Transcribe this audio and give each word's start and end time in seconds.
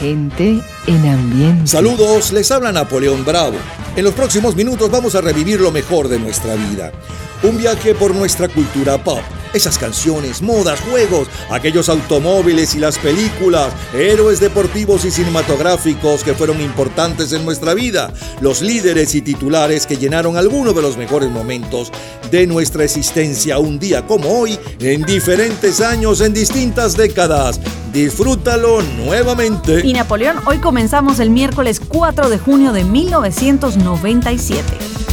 Gente 0.00 0.62
en 0.86 1.06
ambiente. 1.06 1.66
Saludos, 1.66 2.32
les 2.32 2.50
habla 2.50 2.72
Napoleón 2.72 3.22
Bravo. 3.22 3.58
En 3.94 4.02
los 4.02 4.14
próximos 4.14 4.56
minutos 4.56 4.90
vamos 4.90 5.14
a 5.14 5.20
revivir 5.20 5.60
lo 5.60 5.70
mejor 5.70 6.08
de 6.08 6.18
nuestra 6.18 6.54
vida. 6.54 6.90
Un 7.42 7.58
viaje 7.58 7.94
por 7.94 8.14
nuestra 8.14 8.48
cultura 8.48 8.96
pop. 9.04 9.20
Esas 9.52 9.78
canciones, 9.78 10.42
modas, 10.42 10.80
juegos, 10.80 11.28
aquellos 11.50 11.88
automóviles 11.88 12.74
y 12.74 12.78
las 12.78 12.98
películas, 12.98 13.72
héroes 13.92 14.40
deportivos 14.40 15.04
y 15.04 15.10
cinematográficos 15.10 16.22
que 16.22 16.34
fueron 16.34 16.60
importantes 16.60 17.32
en 17.32 17.44
nuestra 17.44 17.74
vida, 17.74 18.12
los 18.40 18.62
líderes 18.62 19.14
y 19.14 19.22
titulares 19.22 19.86
que 19.86 19.96
llenaron 19.96 20.36
algunos 20.36 20.74
de 20.74 20.82
los 20.82 20.96
mejores 20.96 21.30
momentos 21.30 21.90
de 22.30 22.46
nuestra 22.46 22.84
existencia 22.84 23.58
un 23.58 23.78
día 23.78 24.06
como 24.06 24.28
hoy, 24.28 24.58
en 24.78 25.02
diferentes 25.02 25.80
años, 25.80 26.20
en 26.20 26.32
distintas 26.32 26.96
décadas. 26.96 27.60
Disfrútalo 27.92 28.82
nuevamente. 28.82 29.80
Y 29.84 29.92
Napoleón, 29.92 30.36
hoy 30.46 30.58
comenzamos 30.58 31.18
el 31.18 31.30
miércoles 31.30 31.80
4 31.80 32.28
de 32.28 32.38
junio 32.38 32.72
de 32.72 32.84
1997. 32.84 35.09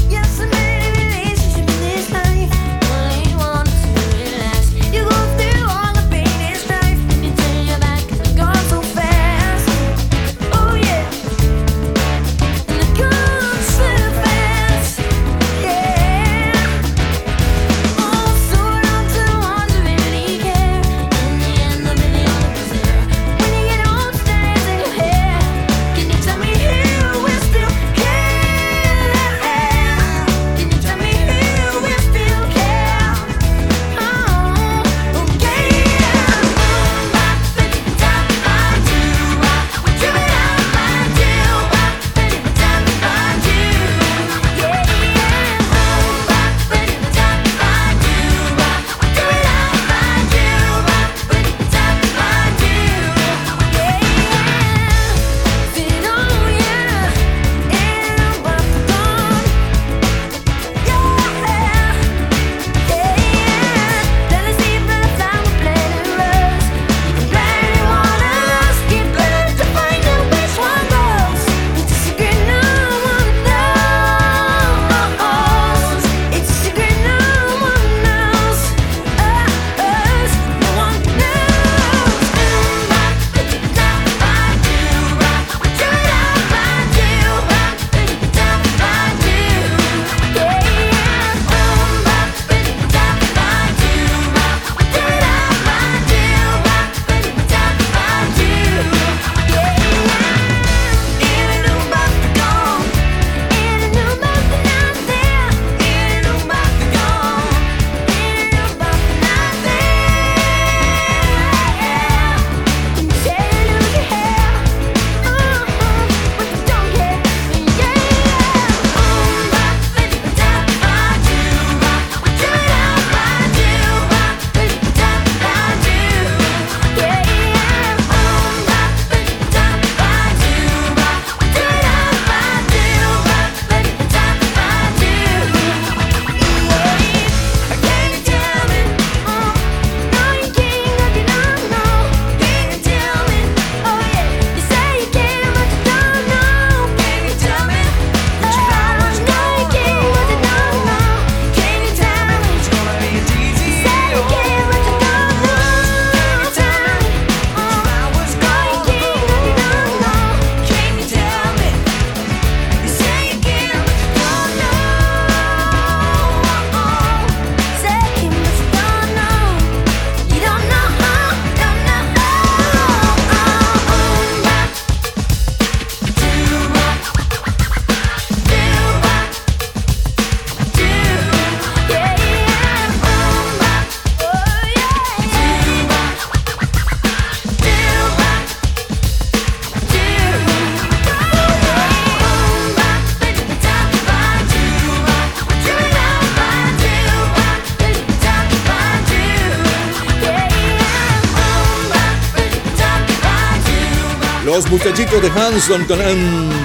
Muchachitos 204.97 205.21
de 205.21 205.39
Hanson 205.39 205.85
con 205.85 205.99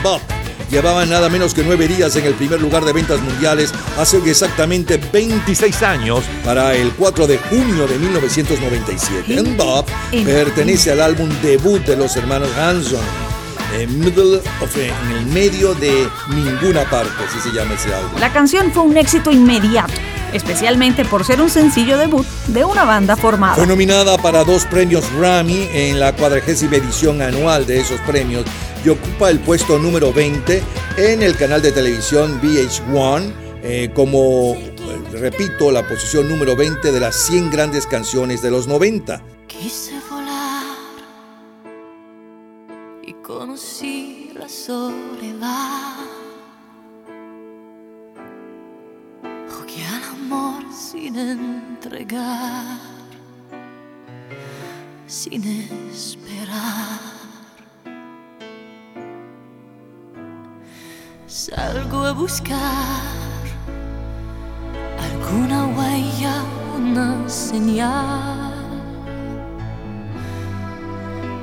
Bob 0.03 0.19
llevaban 0.70 1.10
nada 1.10 1.28
menos 1.28 1.53
que 1.53 1.62
nueve 1.62 1.87
días 1.87 2.16
en 2.16 2.25
el 2.25 2.32
primer 2.32 2.62
lugar 2.62 2.82
de 2.82 2.94
ventas 2.94 3.20
mundiales 3.20 3.75
hace 3.98 4.16
exactamente 4.25 4.97
26 4.97 5.82
años, 5.82 6.25
para 6.42 6.75
el 6.75 6.92
4 6.92 7.26
de 7.26 7.37
junio 7.37 7.87
de 7.87 7.98
1997. 7.98 9.42
Bob 9.54 9.84
pertenece 10.24 10.92
al 10.92 11.03
álbum 11.03 11.28
debut 11.42 11.84
de 11.84 11.95
los 11.95 12.16
hermanos 12.16 12.48
Hanson. 12.57 13.04
Middle 13.98 14.41
of, 14.62 14.77
en 14.78 15.10
el 15.15 15.27
medio 15.27 15.74
de 15.74 16.09
ninguna 16.30 16.89
parte, 16.89 17.12
así 17.28 17.51
se 17.51 17.54
llama 17.54 17.74
ese 17.74 17.92
álbum. 17.92 18.18
La 18.18 18.33
canción 18.33 18.72
fue 18.72 18.84
un 18.84 18.97
éxito 18.97 19.30
inmediato 19.30 19.92
especialmente 20.33 21.04
por 21.04 21.24
ser 21.24 21.41
un 21.41 21.51
sencillo 21.51 21.98
debut 21.98 22.27
de 22.48 22.65
una 22.65 22.84
banda 22.84 23.16
formada. 23.16 23.54
Fue 23.54 23.66
nominada 23.66 24.16
para 24.18 24.44
dos 24.44 24.66
premios 24.66 25.04
Grammy 25.16 25.68
en 25.72 26.00
la 26.00 26.15
cuadragésima 26.15 26.77
edición 26.77 27.22
anual 27.22 27.66
de 27.66 27.80
esos 27.80 28.00
premios 28.00 28.44
y 28.84 28.89
ocupa 28.89 29.30
el 29.30 29.39
puesto 29.41 29.78
número 29.78 30.12
20 30.12 30.62
en 30.97 31.22
el 31.22 31.36
canal 31.36 31.62
de 31.62 31.72
televisión 31.72 32.41
VH1 32.42 33.33
eh, 33.65 33.91
como, 33.94 34.54
eh, 34.54 34.72
repito, 35.12 35.71
la 35.71 35.86
posición 35.86 36.28
número 36.28 36.56
20 36.56 36.91
de 36.91 37.00
las 37.00 37.15
100 37.27 37.50
grandes 37.50 37.86
canciones 37.86 38.42
de 38.42 38.50
los 38.50 38.66
90. 38.66 39.22
Quise 39.47 40.02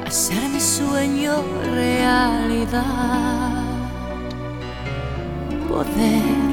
hacer 0.10 0.50
mi 0.50 0.60
sueño 0.60 1.44
realidad, 1.76 2.84
poder 5.68 6.49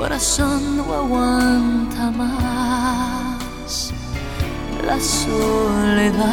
corazón 0.00 0.78
no 0.78 0.94
aguanta 0.94 2.10
más 2.12 3.92
la 4.86 4.98
soledad. 4.98 6.30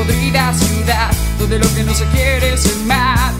Podrida 0.00 0.54
ciudad 0.54 1.10
donde 1.38 1.58
lo 1.58 1.74
que 1.74 1.84
no 1.84 1.94
se 1.94 2.06
quiere 2.06 2.56
se 2.56 2.74
mata. 2.84 3.34
Se 3.34 3.39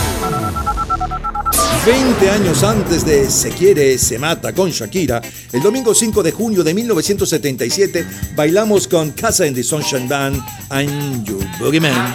20 1.85 2.29
años 2.29 2.63
antes 2.63 3.03
de 3.03 3.27
Se 3.27 3.49
quiere, 3.49 3.97
se 3.97 4.19
mata 4.19 4.53
con 4.53 4.69
Shakira, 4.69 5.19
el 5.51 5.63
domingo 5.63 5.95
5 5.95 6.21
de 6.21 6.31
junio 6.31 6.63
de 6.63 6.75
1977 6.75 8.05
bailamos 8.35 8.87
con 8.87 9.11
Casa 9.11 9.45
and 9.45 9.55
the 9.55 9.63
Sunshine 9.63 10.07
Band 10.07 10.39
I'm 10.69 11.23
Your 11.23 11.43
Boogeyman. 11.59 12.13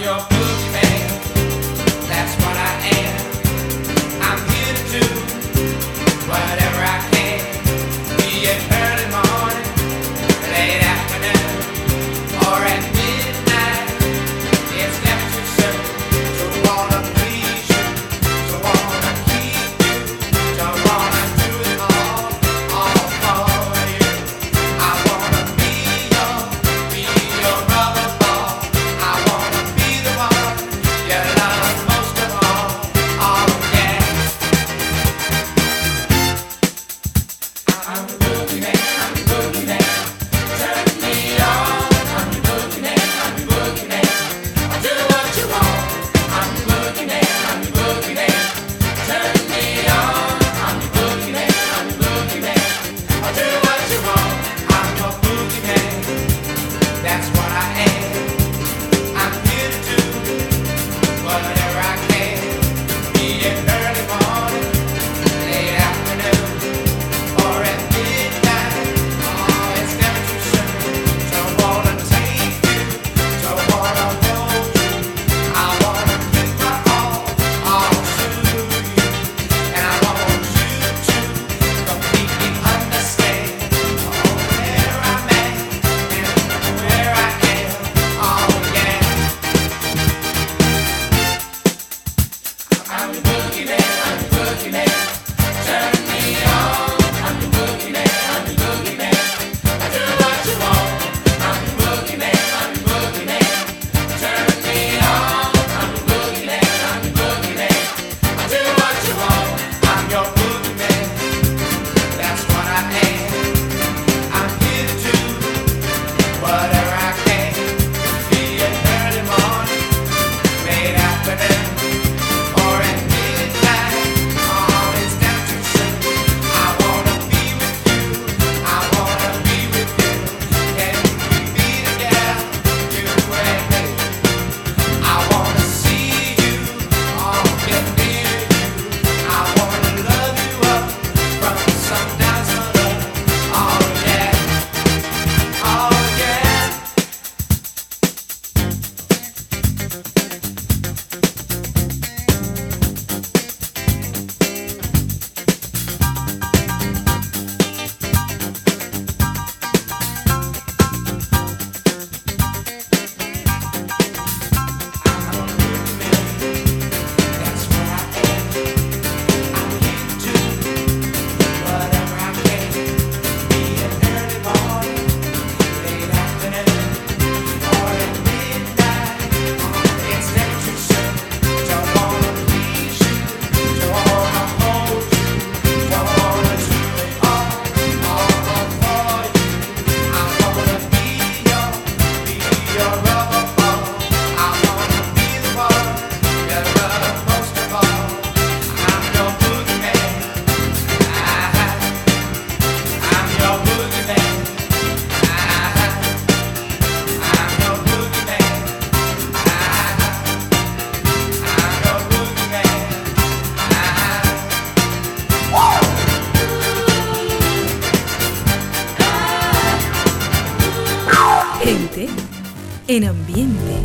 En 223.37 223.76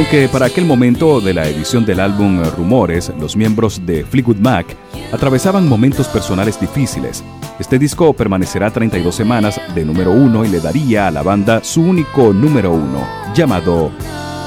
Aunque 0.00 0.30
para 0.30 0.46
aquel 0.46 0.64
momento 0.64 1.20
de 1.20 1.34
la 1.34 1.46
edición 1.46 1.84
del 1.84 2.00
álbum 2.00 2.42
Rumores, 2.56 3.12
los 3.20 3.36
miembros 3.36 3.84
de 3.84 4.02
Fleetwood 4.02 4.38
Mac 4.38 4.74
atravesaban 5.12 5.68
momentos 5.68 6.08
personales 6.08 6.58
difíciles, 6.58 7.22
este 7.58 7.78
disco 7.78 8.14
permanecerá 8.14 8.70
32 8.70 9.14
semanas 9.14 9.60
de 9.74 9.84
número 9.84 10.10
uno 10.12 10.42
y 10.46 10.48
le 10.48 10.60
daría 10.60 11.08
a 11.08 11.10
la 11.10 11.22
banda 11.22 11.62
su 11.62 11.82
único 11.82 12.32
número 12.32 12.72
uno, 12.72 13.06
llamado 13.34 13.92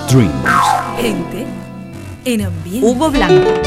Dreams. 0.10 0.34
Gente 1.00 1.46
en 2.26 2.42
ambiente. 2.42 2.88
Hugo 2.88 3.12
Blanco. 3.12 3.63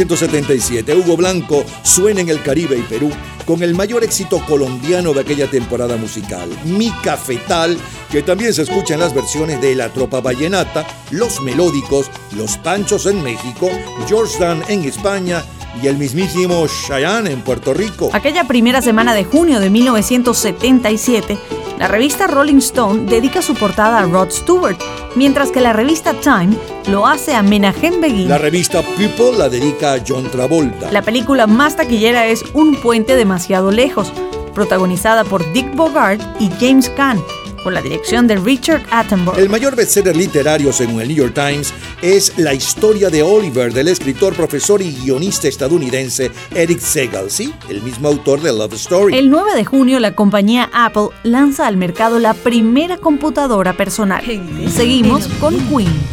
1977, 0.00 0.94
Hugo 0.94 1.16
Blanco 1.16 1.62
suena 1.82 2.22
en 2.22 2.30
el 2.30 2.42
Caribe 2.42 2.78
y 2.78 2.82
Perú 2.82 3.10
con 3.44 3.62
el 3.62 3.74
mayor 3.74 4.02
éxito 4.02 4.42
colombiano 4.46 5.12
de 5.12 5.20
aquella 5.20 5.50
temporada 5.50 5.96
musical, 5.98 6.48
Mi 6.64 6.90
Cafetal, 7.02 7.76
que 8.10 8.22
también 8.22 8.54
se 8.54 8.62
escucha 8.62 8.94
en 8.94 9.00
las 9.00 9.14
versiones 9.14 9.60
de 9.60 9.74
La 9.74 9.90
Tropa 9.90 10.20
Vallenata, 10.20 10.86
Los 11.10 11.42
Melódicos, 11.42 12.10
Los 12.34 12.56
Panchos 12.56 13.04
en 13.04 13.22
México, 13.22 13.70
George 14.08 14.38
Dan 14.38 14.62
en 14.68 14.84
España 14.84 15.44
y 15.82 15.86
el 15.86 15.98
mismísimo 15.98 16.66
Cheyenne 16.66 17.30
en 17.30 17.42
Puerto 17.42 17.74
Rico. 17.74 18.08
Aquella 18.14 18.44
primera 18.44 18.80
semana 18.80 19.12
de 19.12 19.24
junio 19.24 19.60
de 19.60 19.68
1977, 19.68 21.38
la 21.78 21.88
revista 21.88 22.26
Rolling 22.26 22.58
Stone 22.58 23.04
dedica 23.04 23.42
su 23.42 23.54
portada 23.54 23.98
a 23.98 24.06
Rod 24.06 24.30
Stewart, 24.30 24.78
mientras 25.14 25.50
que 25.50 25.60
la 25.60 25.74
revista 25.74 26.14
Time 26.14 26.56
lo 26.88 27.06
hace 27.06 27.34
a 27.34 27.42
Menahem 27.42 28.00
Begin. 28.00 28.28
La 28.28 28.38
revista 28.38 28.82
People 28.96 29.36
la 29.36 29.48
dedica 29.48 29.94
a 29.94 29.98
John 30.06 30.30
Travolta. 30.30 30.90
La 30.90 31.02
película 31.02 31.46
más 31.46 31.76
taquillera 31.76 32.26
es 32.26 32.44
Un 32.54 32.76
puente 32.76 33.16
demasiado 33.16 33.70
lejos, 33.70 34.12
protagonizada 34.54 35.24
por 35.24 35.50
Dick 35.52 35.74
Bogart 35.74 36.20
y 36.40 36.50
James 36.60 36.88
Caan 36.90 37.20
con 37.62 37.74
la 37.74 37.82
dirección 37.82 38.26
de 38.26 38.36
Richard 38.36 38.82
Attenborough. 38.90 39.38
El 39.38 39.48
mayor 39.48 39.76
bestseller 39.76 40.16
literario, 40.16 40.72
según 40.72 41.00
el 41.00 41.08
New 41.08 41.16
York 41.16 41.34
Times, 41.34 41.72
es 42.02 42.38
La 42.38 42.54
historia 42.54 43.10
de 43.10 43.22
Oliver 43.22 43.72
del 43.72 43.88
escritor, 43.88 44.34
profesor 44.34 44.80
y 44.82 44.92
guionista 44.92 45.48
estadounidense 45.48 46.30
Eric 46.54 46.80
Segal, 46.80 47.30
¿sí? 47.30 47.52
El 47.68 47.82
mismo 47.82 48.08
autor 48.08 48.40
de 48.40 48.52
Love 48.52 48.74
Story. 48.74 49.16
El 49.16 49.30
9 49.30 49.54
de 49.54 49.64
junio, 49.64 50.00
la 50.00 50.14
compañía 50.14 50.70
Apple 50.72 51.08
lanza 51.22 51.66
al 51.66 51.76
mercado 51.76 52.18
la 52.18 52.34
primera 52.34 52.96
computadora 52.96 53.76
personal. 53.76 54.24
Seguimos 54.70 55.28
con 55.40 55.54
Queen. 55.68 56.09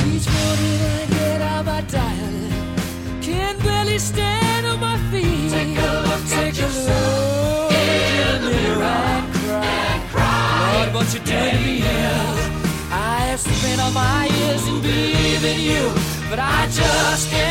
In 15.44 15.60
you, 15.60 15.92
but 16.30 16.40
I 16.40 16.66
just 16.68 17.30
can't 17.30 17.47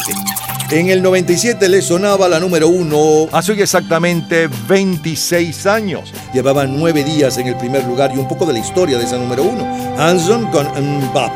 En 0.71 0.89
el 0.89 1.03
97 1.03 1.69
le 1.69 1.81
sonaba 1.81 2.27
la 2.27 2.39
número 2.39 2.67
uno. 2.67 3.27
Hace 3.31 3.51
hoy 3.51 3.61
exactamente 3.61 4.49
26 4.67 5.67
años. 5.67 6.11
Llevaba 6.33 6.65
nueve 6.65 7.03
días 7.03 7.37
en 7.37 7.47
el 7.47 7.55
primer 7.55 7.85
lugar 7.85 8.11
y 8.15 8.17
un 8.17 8.27
poco 8.27 8.47
de 8.47 8.53
la 8.53 8.59
historia 8.59 8.97
de 8.97 9.05
esa 9.05 9.17
número 9.17 9.43
uno. 9.43 9.63
Hanson 9.97 10.49
con 10.51 10.65
Mbap. 10.65 11.31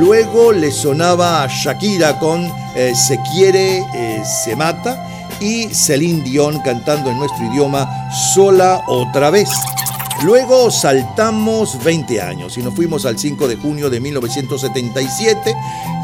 Luego 0.00 0.52
le 0.52 0.70
sonaba 0.70 1.42
a 1.42 1.48
Shakira 1.48 2.18
con 2.18 2.52
eh, 2.74 2.92
Se 2.94 3.18
quiere, 3.32 3.78
eh, 3.94 4.22
se 4.44 4.54
mata. 4.54 5.25
Y 5.40 5.68
Celine 5.74 6.22
Dion 6.22 6.60
cantando 6.60 7.10
en 7.10 7.18
nuestro 7.18 7.44
idioma 7.46 7.88
Sola 8.34 8.82
otra 8.86 9.30
vez. 9.30 9.48
Luego 10.24 10.70
saltamos 10.70 11.82
20 11.84 12.22
años 12.22 12.56
y 12.56 12.62
nos 12.62 12.74
fuimos 12.74 13.04
al 13.04 13.18
5 13.18 13.46
de 13.48 13.56
junio 13.56 13.90
de 13.90 14.00
1977 14.00 15.54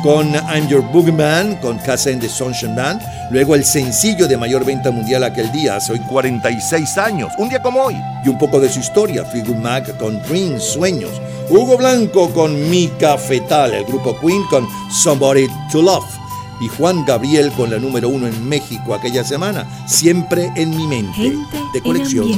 con 0.03 0.33
I'm 0.33 0.69
Your 0.69 0.83
Boogeyman, 0.93 1.57
con 1.57 1.79
Casa 1.79 2.11
de 2.11 2.29
Sunshine 2.29 2.77
Band. 2.77 3.01
Luego 3.31 3.55
el 3.55 3.65
sencillo 3.65 4.29
de 4.29 4.37
mayor 4.37 4.67
venta 4.67 4.91
mundial 4.91 5.25
aquel 5.25 5.51
día, 5.51 5.77
hace 5.77 5.93
hoy 5.93 6.01
46 6.01 6.99
años, 6.99 7.33
un 7.39 7.49
día 7.49 7.63
como 7.63 7.85
hoy. 7.85 7.97
Y 8.25 8.29
un 8.29 8.37
poco 8.37 8.61
de 8.61 8.69
su 8.69 8.81
historia, 8.81 9.25
Fleetwood 9.25 9.57
Mac 9.57 9.97
con 9.97 10.23
Dreams, 10.25 10.63
Sueños. 10.63 11.21
Hugo 11.49 11.79
Blanco 11.79 12.31
con 12.33 12.69
Mi 12.69 12.89
Cafetal, 12.99 13.73
el 13.73 13.85
grupo 13.85 14.19
Queen 14.21 14.43
con 14.51 14.67
Somebody 14.91 15.47
to 15.71 15.81
Love. 15.81 16.22
Y 16.63 16.69
Juan 16.69 17.05
Gabriel 17.05 17.51
con 17.53 17.71
la 17.71 17.79
número 17.79 18.09
uno 18.09 18.29
en 18.29 18.49
México 18.49 18.95
aquella 18.95 19.25
semana, 19.25 19.67
siempre 19.85 20.53
en 20.55 20.71
mi 20.71 20.87
mente, 20.87 21.13
Gente 21.13 21.59
de 21.75 21.83
colección. 21.83 22.29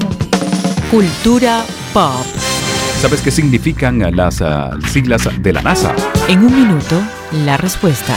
Cultura 0.91 1.63
pop. 1.93 2.25
¿Sabes 3.03 3.21
qué 3.21 3.31
significan 3.31 3.99
las 4.17 4.43
siglas 4.91 5.29
de 5.39 5.53
la 5.53 5.61
NASA? 5.61 5.95
En 6.27 6.39
un 6.39 6.55
minuto, 6.55 7.03
la 7.45 7.59
respuesta. 7.59 8.17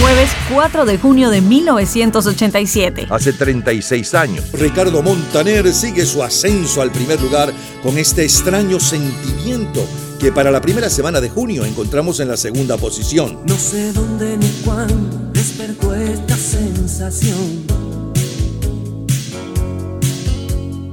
Jueves 0.00 0.30
4 0.52 0.84
de 0.84 0.98
junio 0.98 1.30
de 1.30 1.40
1987. 1.40 3.06
Hace 3.10 3.32
36 3.32 4.14
años. 4.14 4.44
Ricardo 4.52 5.02
Montaner 5.02 5.72
sigue 5.72 6.06
su 6.06 6.22
ascenso 6.22 6.82
al 6.82 6.90
primer 6.90 7.20
lugar 7.20 7.52
con 7.82 7.98
este 7.98 8.24
extraño 8.24 8.80
sentimiento 8.80 9.86
que 10.18 10.32
para 10.32 10.50
la 10.50 10.60
primera 10.60 10.88
semana 10.88 11.20
de 11.20 11.28
junio 11.28 11.64
encontramos 11.64 12.20
en 12.20 12.28
la 12.28 12.36
segunda 12.36 12.76
posición. 12.76 13.40
No 13.46 13.56
sé 13.56 13.92
dónde 13.92 14.36
ni 14.36 14.48
cuándo 14.64 15.30
despertó 15.32 15.94
esta 15.94 16.36
sensación. 16.36 17.66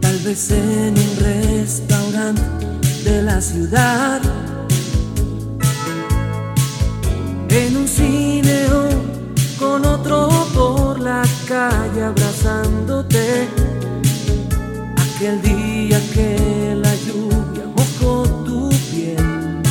Tal 0.02 0.18
vez 0.20 0.52
en 0.52 0.96
un 0.98 1.18
restaurante 1.20 2.42
de 3.04 3.22
la 3.22 3.42
ciudad 3.42 4.22
en 7.50 7.78
un 7.78 7.88
cine 7.88 8.68
otro 10.00 10.30
por 10.54 11.00
la 11.00 11.24
calle 11.48 12.04
abrazándote. 12.04 13.48
Aquel 14.98 15.42
día 15.42 16.00
que 16.14 16.76
la 16.76 16.94
lluvia 17.06 17.66
mojó 17.76 18.24
tu 18.46 18.70
piel. 18.92 19.62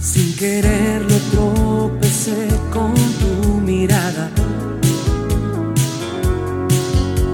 Sin 0.00 0.34
quererlo 0.36 1.16
tropecé 1.32 2.48
con 2.72 2.94
tu 2.94 3.60
mirada. 3.60 4.30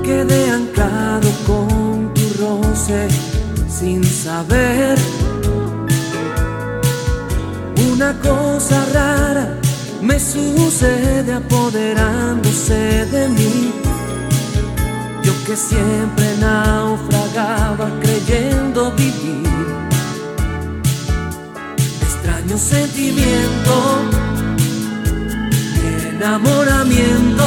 Quedé 0.03 0.51
anclado 0.51 1.29
con 1.47 2.13
tu 2.15 2.25
roce 2.41 3.09
sin 3.69 4.05
saber 4.05 4.97
una 7.93 8.13
cosa 8.21 8.85
rara 8.93 9.66
me 10.07 10.21
sucede 10.21 11.33
apoderándose 11.33 13.07
de 13.07 13.29
mí. 13.29 13.73
Yo 15.23 15.33
que 15.45 15.57
siempre 15.57 16.37
naufragaba 16.39 17.91
creyendo 18.01 18.93
vivir. 18.93 19.47
Extraño 22.03 22.57
sentimiento, 22.57 23.75
mi 25.75 26.09
enamoramiento. 26.17 27.47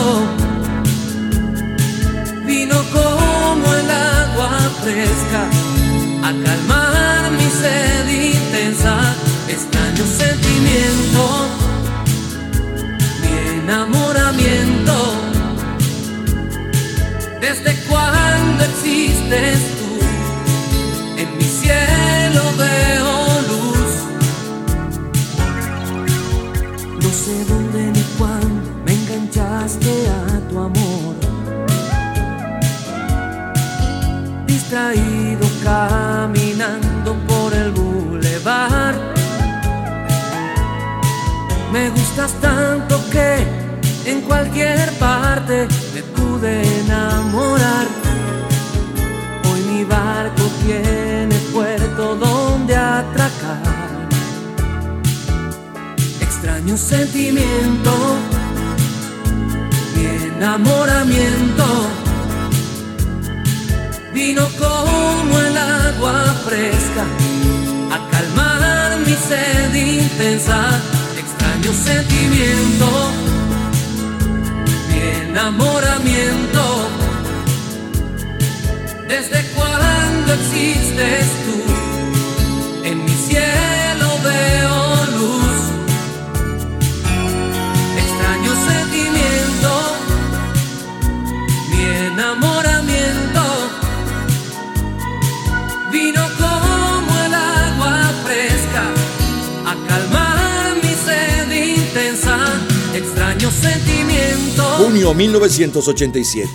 Vino 2.46 2.76
como 2.92 3.74
el 3.82 3.90
agua 3.90 4.52
fresca 4.84 5.42
a 6.28 6.32
calmar 6.44 7.32
mi 7.32 7.50
sed 7.62 8.08
intensa 8.34 9.16
extraño 9.48 10.06
sentimiento, 10.06 11.48
cuándo 18.60 18.64
existes 18.66 19.60
tú? 19.78 19.90
En 21.18 21.38
mi 21.38 21.44
cielo 21.44 22.42
veo 22.58 23.42
luz. 23.50 23.92
No 27.02 27.10
sé 27.10 27.46
dónde 27.46 27.92
ni 27.92 28.04
cuándo 28.18 28.70
me 28.86 28.94
enganchaste 28.94 30.08
a 30.08 30.50
tu 30.50 30.60
amor. 30.60 31.16
Distraído 34.46 35.48
caminando 35.64 37.16
por 37.28 37.54
el 37.54 37.72
bulevar 37.72 38.96
me 41.72 41.90
gustas 41.92 42.34
tanto 42.42 43.00
que 43.12 43.46
en 44.06 44.22
cualquier 44.22 44.92
parte 44.94 45.68
me 45.94 46.02
pude 46.02 46.64
enamorar. 46.82 47.89
Barco 50.30 50.50
tiene 50.66 51.36
puerto 51.54 52.16
donde 52.16 52.76
atracar. 52.76 53.62
Extraño 56.22 56.78
sentimiento, 56.78 57.92
mi 59.96 60.06
enamoramiento. 60.06 61.66
Vino 64.14 64.48
como 64.60 65.40
el 65.40 65.58
agua 65.58 66.24
fresca 66.46 67.06
a 67.92 68.10
calmar 68.12 69.00
mi 69.06 69.14
sed 69.14 69.74
intensa 69.74 70.80
extraño 71.18 71.72
sentimiento, 71.74 73.12
mi 74.90 75.30
enamoramiento. 75.30 76.90
¿Desde 79.08 79.44
cuándo 79.56 79.69
existes 80.34 81.26
tú? 81.46 81.69
Junio 104.78 105.14
1987. 105.14 106.50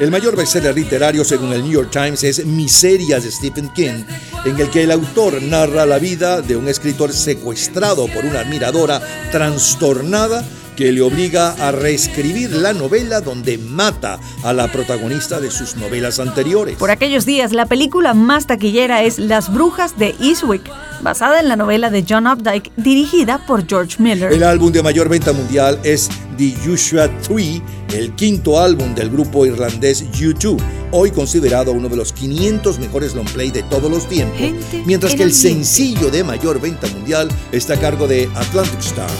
El 0.00 0.10
mayor 0.10 0.36
bestseller 0.36 0.74
literario 0.74 1.24
según 1.24 1.52
el 1.52 1.62
New 1.62 1.72
York 1.72 1.90
Times 1.90 2.24
es 2.24 2.44
Miserias 2.44 3.24
de 3.24 3.30
Stephen 3.30 3.68
King, 3.70 4.04
en 4.44 4.58
el 4.58 4.70
que 4.70 4.82
el 4.82 4.90
autor 4.90 5.42
narra 5.42 5.86
la 5.86 5.98
vida 5.98 6.40
de 6.42 6.56
un 6.56 6.68
escritor 6.68 7.12
secuestrado 7.12 8.06
por 8.08 8.24
una 8.24 8.40
admiradora 8.40 9.00
trastornada 9.30 10.44
que 10.78 10.92
le 10.92 11.00
obliga 11.00 11.56
a 11.58 11.72
reescribir 11.72 12.52
la 12.52 12.72
novela 12.72 13.20
donde 13.20 13.58
mata 13.58 14.20
a 14.44 14.52
la 14.52 14.70
protagonista 14.70 15.40
de 15.40 15.50
sus 15.50 15.74
novelas 15.74 16.20
anteriores. 16.20 16.76
Por 16.76 16.92
aquellos 16.92 17.26
días, 17.26 17.50
la 17.50 17.66
película 17.66 18.14
más 18.14 18.46
taquillera 18.46 19.02
es 19.02 19.18
Las 19.18 19.52
Brujas 19.52 19.98
de 19.98 20.14
Eastwick, 20.20 20.70
basada 21.02 21.40
en 21.40 21.48
la 21.48 21.56
novela 21.56 21.90
de 21.90 22.04
John 22.08 22.28
Updike, 22.28 22.70
dirigida 22.76 23.44
por 23.44 23.66
George 23.66 24.00
Miller. 24.00 24.32
El 24.32 24.44
álbum 24.44 24.70
de 24.70 24.84
mayor 24.84 25.08
venta 25.08 25.32
mundial 25.32 25.80
es 25.82 26.08
The 26.36 26.54
Joshua 26.64 27.10
Tree, 27.22 27.60
el 27.92 28.14
quinto 28.14 28.60
álbum 28.60 28.94
del 28.94 29.10
grupo 29.10 29.46
irlandés 29.46 30.04
U2, 30.12 30.58
hoy 30.92 31.10
considerado 31.10 31.72
uno 31.72 31.88
de 31.88 31.96
los 31.96 32.12
500 32.12 32.78
mejores 32.78 33.16
long 33.16 33.28
play 33.30 33.50
de 33.50 33.64
todos 33.64 33.90
los 33.90 34.08
tiempos, 34.08 34.38
Gente 34.38 34.84
mientras 34.86 35.10
en 35.10 35.18
que 35.18 35.24
el 35.24 35.34
sencillo 35.34 36.08
de 36.12 36.22
mayor 36.22 36.60
venta 36.60 36.86
mundial 36.86 37.28
está 37.50 37.74
a 37.74 37.80
cargo 37.80 38.06
de 38.06 38.30
Atlantic 38.36 38.78
Star. 38.78 39.10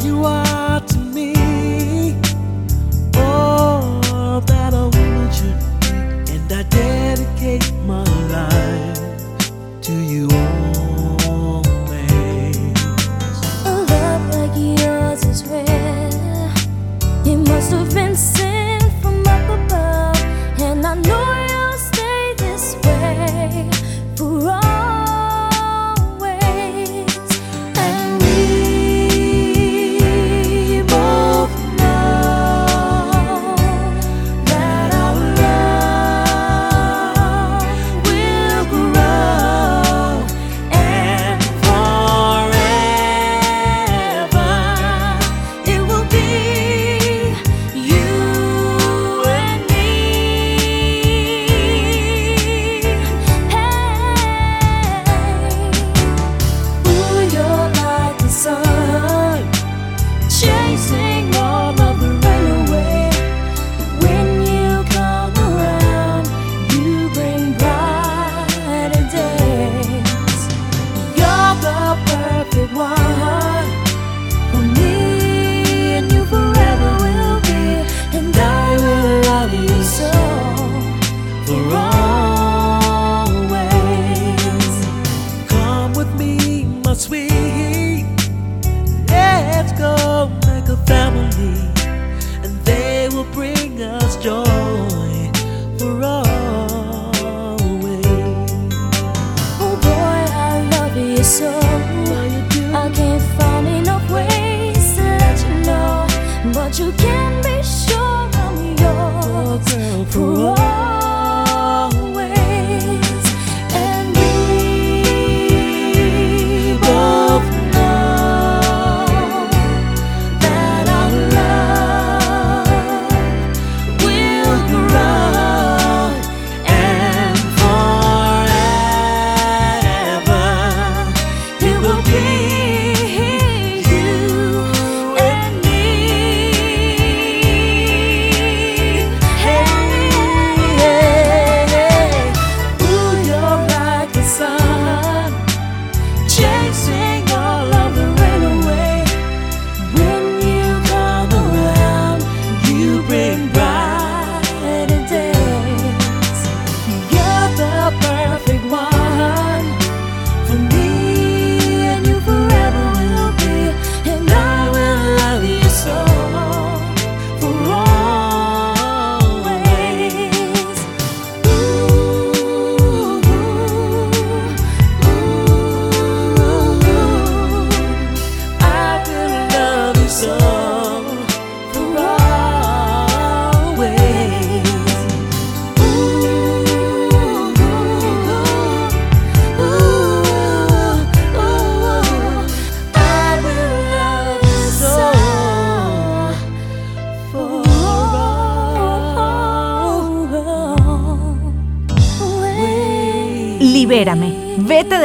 Girl, 0.00 0.39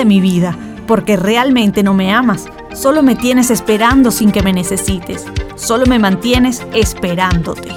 mi 0.06 0.22
vida, 0.22 0.58
porque 0.88 1.18
realmente 1.18 1.84
no 1.84 1.94
me 1.94 2.14
amas, 2.14 2.46
solo 2.74 3.04
me 3.04 3.16
tienes 3.16 3.52
esperando 3.52 4.12
sin 4.12 4.32
que 4.32 4.42
me 4.42 4.54
necesites, 4.54 5.26
solo 5.56 5.86
me 5.86 6.00
mantienes 6.00 6.66
esperándote. 6.74 7.75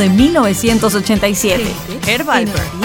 de 0.00 0.08
1987. 0.08 2.79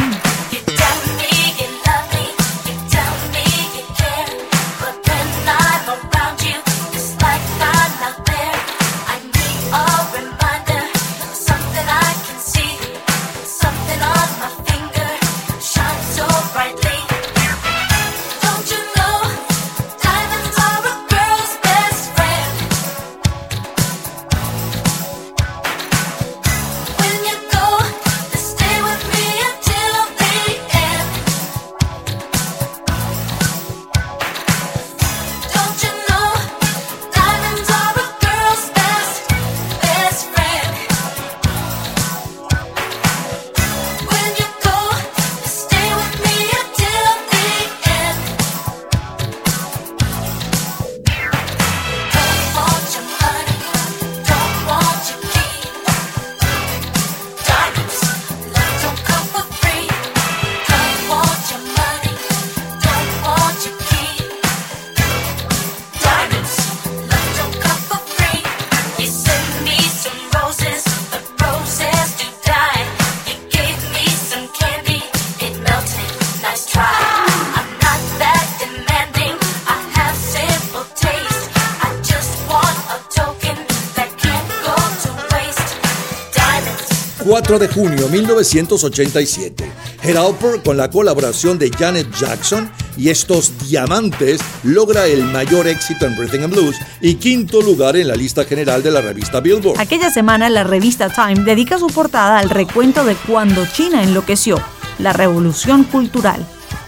4 87.48 87.60
de 87.60 87.72
junio 87.72 88.08
de 88.08 88.10
1987. 88.10 89.72
Head 90.02 90.16
con 90.64 90.78
la 90.78 90.90
colaboración 90.90 91.60
de 91.60 91.70
Janet 91.70 92.08
Jackson 92.20 92.72
y 92.98 93.10
estos 93.10 93.54
diamantes, 93.60 94.42
logra 94.64 95.06
el 95.06 95.24
mayor 95.26 95.68
éxito 95.68 96.08
en 96.08 96.18
Rhythm 96.18 96.46
and 96.46 96.54
Blues 96.56 96.76
y 97.02 97.16
quinto 97.16 97.62
lugar 97.62 97.98
en 97.98 98.08
la 98.08 98.16
lista 98.16 98.46
general 98.46 98.82
de 98.82 98.90
la 98.90 99.02
revista 99.02 99.42
Billboard. 99.42 99.80
Aquella 99.80 100.10
semana, 100.10 100.50
la 100.50 100.64
revista 100.64 101.10
Time 101.10 101.44
dedica 101.44 101.78
su 101.78 101.86
portada 101.88 102.40
al 102.40 102.50
recuento 102.50 103.06
de 103.06 103.14
cuando 103.14 103.64
China 103.68 104.02
enloqueció, 104.02 104.60
la 104.98 105.14
revolución 105.14 105.84
cultural. 105.84 106.44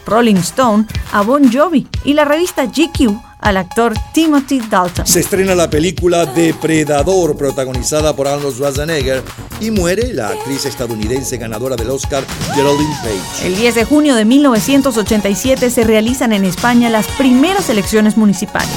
Rolling 0.07 0.37
Stone 0.37 0.87
a 1.11 1.21
Bon 1.21 1.51
Jovi 1.53 1.85
y 2.03 2.13
la 2.15 2.25
revista 2.25 2.65
GQ 2.65 3.27
al 3.39 3.57
actor 3.57 3.93
Timothy 4.13 4.59
Dalton. 4.59 5.05
Se 5.05 5.19
estrena 5.19 5.53
la 5.53 5.69
película 5.69 6.25
Depredador, 6.25 7.37
protagonizada 7.37 8.15
por 8.15 8.27
Arnold 8.27 8.55
Schwarzenegger, 8.55 9.23
y 9.59 9.71
muere 9.71 10.13
la 10.13 10.29
actriz 10.29 10.65
estadounidense 10.65 11.37
ganadora 11.37 11.75
del 11.75 11.89
Oscar, 11.89 12.23
Geraldine 12.53 12.95
Page. 13.03 13.47
El 13.47 13.55
10 13.55 13.75
de 13.75 13.85
junio 13.85 14.15
de 14.15 14.25
1987 14.25 15.69
se 15.69 15.83
realizan 15.83 16.33
en 16.33 16.45
España 16.45 16.89
las 16.89 17.07
primeras 17.07 17.69
elecciones 17.69 18.17
municipales. 18.17 18.69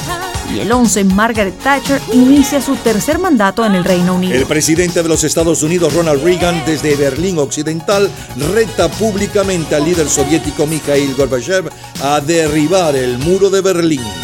Y 0.53 0.59
el 0.59 0.71
11, 0.71 1.05
Margaret 1.05 1.57
Thatcher 1.59 2.01
inicia 2.11 2.61
su 2.61 2.75
tercer 2.75 3.19
mandato 3.19 3.65
en 3.65 3.73
el 3.73 3.83
Reino 3.83 4.15
Unido. 4.15 4.35
El 4.35 4.45
presidente 4.45 5.01
de 5.01 5.07
los 5.07 5.23
Estados 5.23 5.63
Unidos, 5.63 5.93
Ronald 5.93 6.23
Reagan, 6.23 6.63
desde 6.65 6.95
Berlín 6.95 7.37
Occidental, 7.39 8.09
reta 8.53 8.89
públicamente 8.89 9.75
al 9.75 9.85
líder 9.85 10.09
soviético 10.09 10.67
Mikhail 10.67 11.15
Gorbachev 11.15 11.69
a 12.01 12.19
derribar 12.19 12.95
el 12.95 13.17
muro 13.19 13.49
de 13.49 13.61
Berlín. 13.61 14.20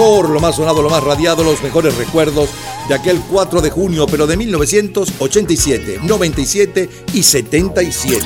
Lo 0.00 0.40
más 0.40 0.56
sonado, 0.56 0.80
lo 0.80 0.88
más 0.88 1.04
radiado, 1.04 1.44
los 1.44 1.62
mejores 1.62 1.94
recuerdos 1.96 2.48
de 2.88 2.94
aquel 2.94 3.20
4 3.30 3.60
de 3.60 3.68
junio, 3.68 4.06
pero 4.06 4.26
de 4.26 4.34
1987, 4.34 6.00
97 6.02 6.88
y 7.12 7.22
77. 7.22 8.24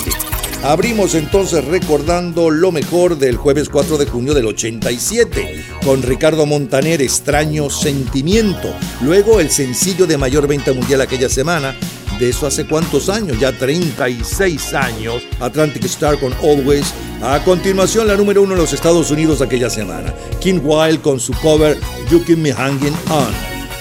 Abrimos 0.63 1.17
entonces 1.17 1.65
recordando 1.65 2.49
lo 2.49 2.71
mejor 2.71 3.19
del 3.19 3.37
jueves 3.37 3.69
4 3.69 3.99
de 3.99 4.07
junio 4.07 4.35
del 4.35 4.47
87, 4.47 5.65
con 5.85 6.01
Ricardo 6.03 6.47
Montaner, 6.47 7.03
Extraño 7.03 7.69
Sentimiento. 7.69 8.73
Luego 9.01 9.41
el 9.41 9.51
sencillo 9.51 10.07
de 10.07 10.17
mayor 10.17 10.47
venta 10.47 10.73
mundial 10.73 11.01
aquella 11.01 11.29
semana, 11.29 11.75
de 12.21 12.29
eso 12.29 12.47
hace 12.47 12.67
cuántos 12.67 13.09
años, 13.09 13.41
ya 13.41 13.51
36 13.51 14.75
años, 14.75 15.23
Atlantic 15.41 15.85
Star 15.87 16.21
con 16.21 16.33
Always. 16.35 16.95
A 17.27 17.43
continuación, 17.43 18.07
la 18.07 18.19
número 18.19 18.43
uno 18.43 18.53
en 18.53 18.59
los 18.59 18.75
Estados 18.75 19.11
Unidos 19.11 19.41
aquella 19.41 19.71
semana, 19.71 20.13
King 20.43 20.61
Wild 20.63 21.01
con 21.01 21.19
su 21.19 21.33
cover 21.33 21.81
You 22.11 22.23
Keep 22.23 22.37
Me 22.37 22.53
Hanging 22.53 22.95
On. 23.09 23.33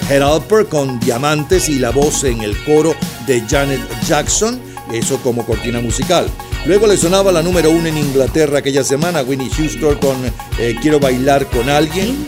Head 0.08 0.22
Alper 0.22 0.64
con 0.64 0.98
Diamantes 0.98 1.68
y 1.68 1.78
la 1.78 1.90
voz 1.90 2.24
en 2.24 2.40
el 2.40 2.56
coro 2.64 2.94
de 3.26 3.42
Janet 3.42 3.82
Jackson, 4.08 4.58
eso 4.94 5.18
como 5.18 5.44
cortina 5.44 5.82
musical. 5.82 6.26
Luego 6.64 6.86
le 6.86 6.96
sonaba 6.96 7.32
la 7.32 7.42
número 7.42 7.70
uno 7.70 7.86
en 7.86 7.98
Inglaterra 7.98 8.60
aquella 8.60 8.82
semana, 8.82 9.20
Winnie 9.20 9.50
Houston 9.50 9.96
con 9.96 10.16
eh, 10.58 10.74
Quiero 10.80 10.98
bailar 10.98 11.46
con 11.50 11.68
alguien. 11.68 12.24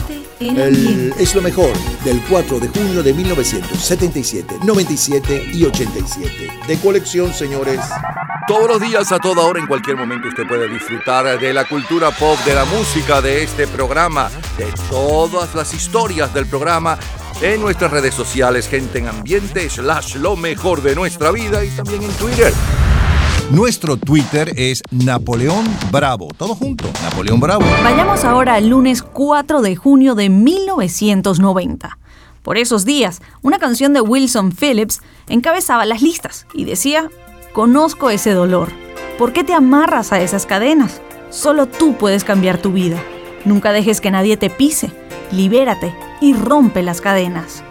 Es 1.18 1.34
lo 1.34 1.40
mejor 1.40 1.72
del 2.04 2.20
4 2.28 2.60
de 2.60 2.68
junio 2.68 3.02
de 3.02 3.14
1977, 3.14 4.56
97 4.64 5.50
y 5.54 5.64
87. 5.64 6.30
De 6.68 6.76
colección, 6.76 7.32
señores. 7.32 7.80
Todos 8.47 8.68
los 8.68 8.80
días, 8.80 9.11
a 9.11 9.18
toda 9.18 9.42
hora, 9.42 9.59
en 9.59 9.66
cualquier 9.66 9.97
momento, 9.97 10.28
usted 10.28 10.47
puede 10.47 10.68
disfrutar 10.68 11.40
de 11.40 11.53
la 11.53 11.64
cultura 11.64 12.12
pop, 12.12 12.38
de 12.44 12.55
la 12.55 12.64
música, 12.64 13.20
de 13.20 13.42
este 13.42 13.66
programa, 13.66 14.30
de 14.57 14.72
todas 14.88 15.53
las 15.57 15.74
historias 15.74 16.32
del 16.32 16.47
programa 16.47 16.97
en 17.40 17.61
nuestras 17.61 17.90
redes 17.90 18.14
sociales, 18.14 18.68
gente 18.68 19.01
en 19.01 19.09
ambiente, 19.09 19.68
slash 19.68 20.14
lo 20.14 20.36
mejor 20.36 20.80
de 20.80 20.94
nuestra 20.94 21.32
vida 21.32 21.64
y 21.64 21.70
también 21.70 22.05
en 22.05 22.12
Twitter. 22.12 22.53
Nuestro 23.51 23.97
Twitter 23.97 24.53
es 24.57 24.80
Napoleón 24.92 25.66
Bravo. 25.90 26.28
Todo 26.36 26.55
junto, 26.55 26.88
Napoleón 27.03 27.40
Bravo. 27.40 27.64
Vayamos 27.82 28.24
ahora 28.24 28.55
al 28.55 28.68
lunes 28.68 29.03
4 29.03 29.61
de 29.61 29.74
junio 29.74 30.14
de 30.14 30.30
1990. 30.30 31.99
Por 32.42 32.59
esos 32.59 32.84
días, 32.84 33.20
una 33.42 33.59
canción 33.59 33.92
de 33.92 34.03
Wilson 34.03 34.53
Phillips 34.53 35.01
encabezaba 35.28 35.84
las 35.84 36.01
listas 36.01 36.47
y 36.55 36.64
decía, 36.64 37.11
Conozco 37.57 38.11
ese 38.11 38.32
dolor. 38.34 38.68
¿Por 39.16 39.32
qué 39.32 39.42
te 39.42 39.54
amarras 39.54 40.12
a 40.12 40.20
esas 40.20 40.44
cadenas? 40.44 41.00
Solo 41.30 41.64
tú 41.64 41.94
puedes 41.96 42.22
cambiar 42.22 42.59
tu 42.59 42.70
vida. 42.70 43.02
Nunca 43.46 43.72
dejes 43.72 44.02
que 44.02 44.11
nadie 44.11 44.36
te 44.36 44.50
pise. 44.50 44.92
Libérate 45.32 45.94
y 46.20 46.34
rompe 46.34 46.82
las 46.82 47.00
cadenas. 47.00 47.64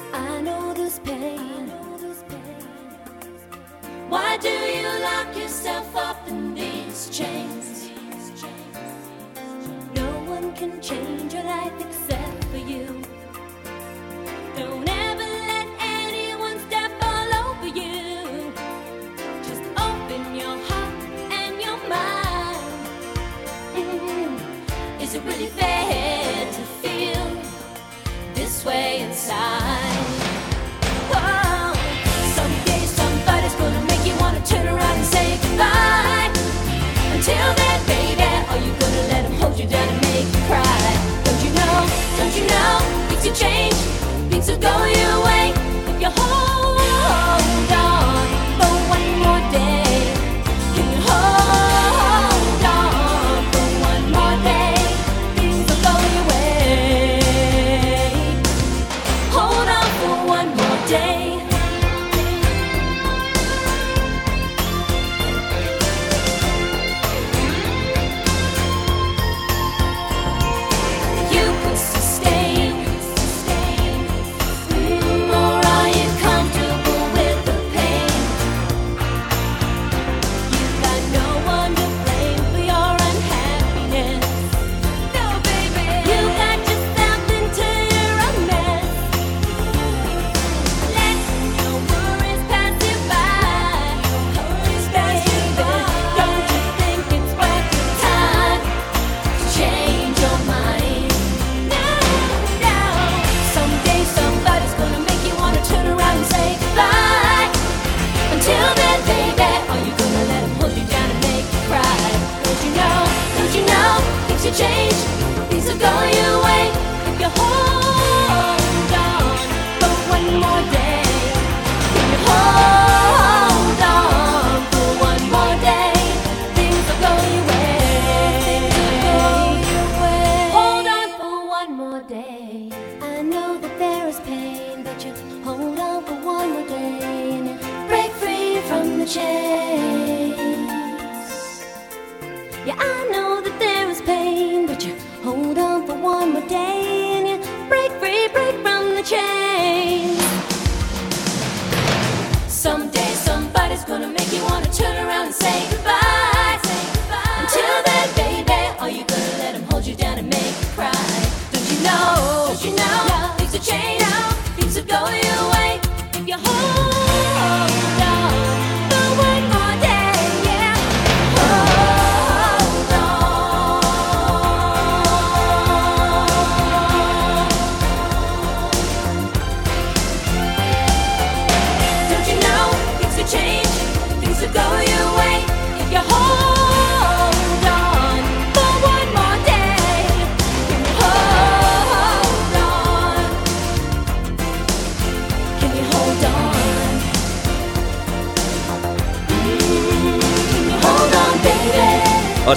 go, 44.57 44.85
you. 44.85 45.14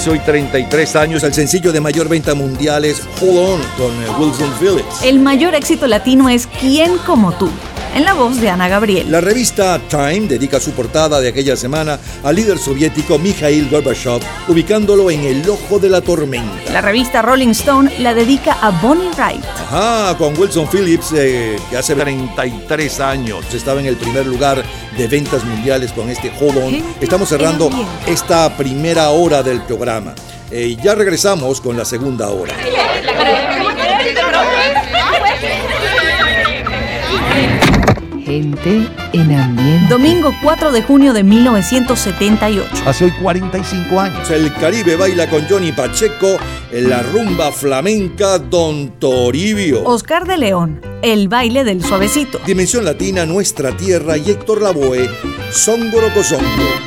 Hoy 0.08 0.18
33 0.20 0.96
años, 0.96 1.22
el 1.22 1.34
sencillo 1.34 1.72
de 1.72 1.80
mayor 1.80 2.08
venta 2.08 2.34
mundial 2.34 2.84
es 2.84 3.02
Hold 3.20 3.38
On 3.38 3.60
con 3.76 3.90
eh, 4.02 4.06
Wilson 4.18 4.52
Phillips. 4.58 5.02
El 5.02 5.20
mayor 5.20 5.54
éxito 5.54 5.86
latino 5.86 6.28
es 6.28 6.46
¿Quién 6.60 6.96
como 6.98 7.32
tú? 7.32 7.50
En 7.98 8.04
la 8.04 8.14
voz 8.14 8.40
de 8.40 8.48
Ana 8.48 8.68
Gabriel. 8.68 9.10
La 9.10 9.20
revista 9.20 9.80
Time 9.88 10.28
dedica 10.28 10.60
su 10.60 10.70
portada 10.70 11.20
de 11.20 11.30
aquella 11.30 11.56
semana 11.56 11.98
al 12.22 12.36
líder 12.36 12.56
soviético 12.56 13.18
Mikhail 13.18 13.68
Gorbachev, 13.68 14.20
ubicándolo 14.46 15.10
en 15.10 15.24
el 15.24 15.50
ojo 15.50 15.80
de 15.80 15.88
la 15.88 16.00
tormenta. 16.00 16.72
La 16.72 16.80
revista 16.80 17.22
Rolling 17.22 17.48
Stone 17.48 17.98
la 17.98 18.14
dedica 18.14 18.56
a 18.62 18.70
Bonnie 18.70 19.10
Wright. 19.16 19.44
Ajá, 19.44 20.16
con 20.16 20.38
Wilson 20.38 20.68
Phillips, 20.68 21.12
eh, 21.12 21.56
que 21.70 21.76
hace 21.76 21.96
33 21.96 23.00
años 23.00 23.44
estaba 23.52 23.80
en 23.80 23.86
el 23.86 23.96
primer 23.96 24.26
lugar 24.26 24.62
de 24.96 25.08
ventas 25.08 25.44
mundiales 25.44 25.90
con 25.92 26.08
este 26.08 26.30
Hold 26.40 26.56
On. 26.58 26.84
Estamos 27.00 27.28
cerrando 27.28 27.68
esta 28.06 28.56
primera 28.56 29.10
hora 29.10 29.42
del 29.42 29.60
programa. 29.62 30.14
Eh, 30.52 30.76
ya 30.80 30.94
regresamos 30.94 31.60
con 31.60 31.76
la 31.76 31.84
segunda 31.84 32.28
hora. 32.28 32.54
Gente 38.28 38.86
en 39.14 39.34
ambiente. 39.34 39.86
Domingo 39.88 40.34
4 40.42 40.70
de 40.70 40.82
junio 40.82 41.14
de 41.14 41.24
1978. 41.24 42.68
Hace 42.84 43.06
hoy 43.06 43.10
45 43.22 43.98
años. 43.98 44.28
El 44.28 44.52
Caribe 44.52 44.96
baila 44.96 45.30
con 45.30 45.48
Johnny 45.48 45.72
Pacheco 45.72 46.36
en 46.70 46.90
la 46.90 47.02
rumba 47.02 47.50
flamenca 47.52 48.38
Don 48.38 48.90
Toribio. 48.98 49.82
Oscar 49.84 50.26
de 50.26 50.36
León, 50.36 50.82
el 51.00 51.28
baile 51.28 51.64
del 51.64 51.82
suavecito. 51.82 52.38
Dimensión 52.44 52.84
Latina, 52.84 53.24
Nuestra 53.24 53.74
Tierra 53.74 54.18
y 54.18 54.30
Héctor 54.30 54.60
Lavoe, 54.60 55.08
Songoro 55.50 56.12
Cosongo. 56.12 56.44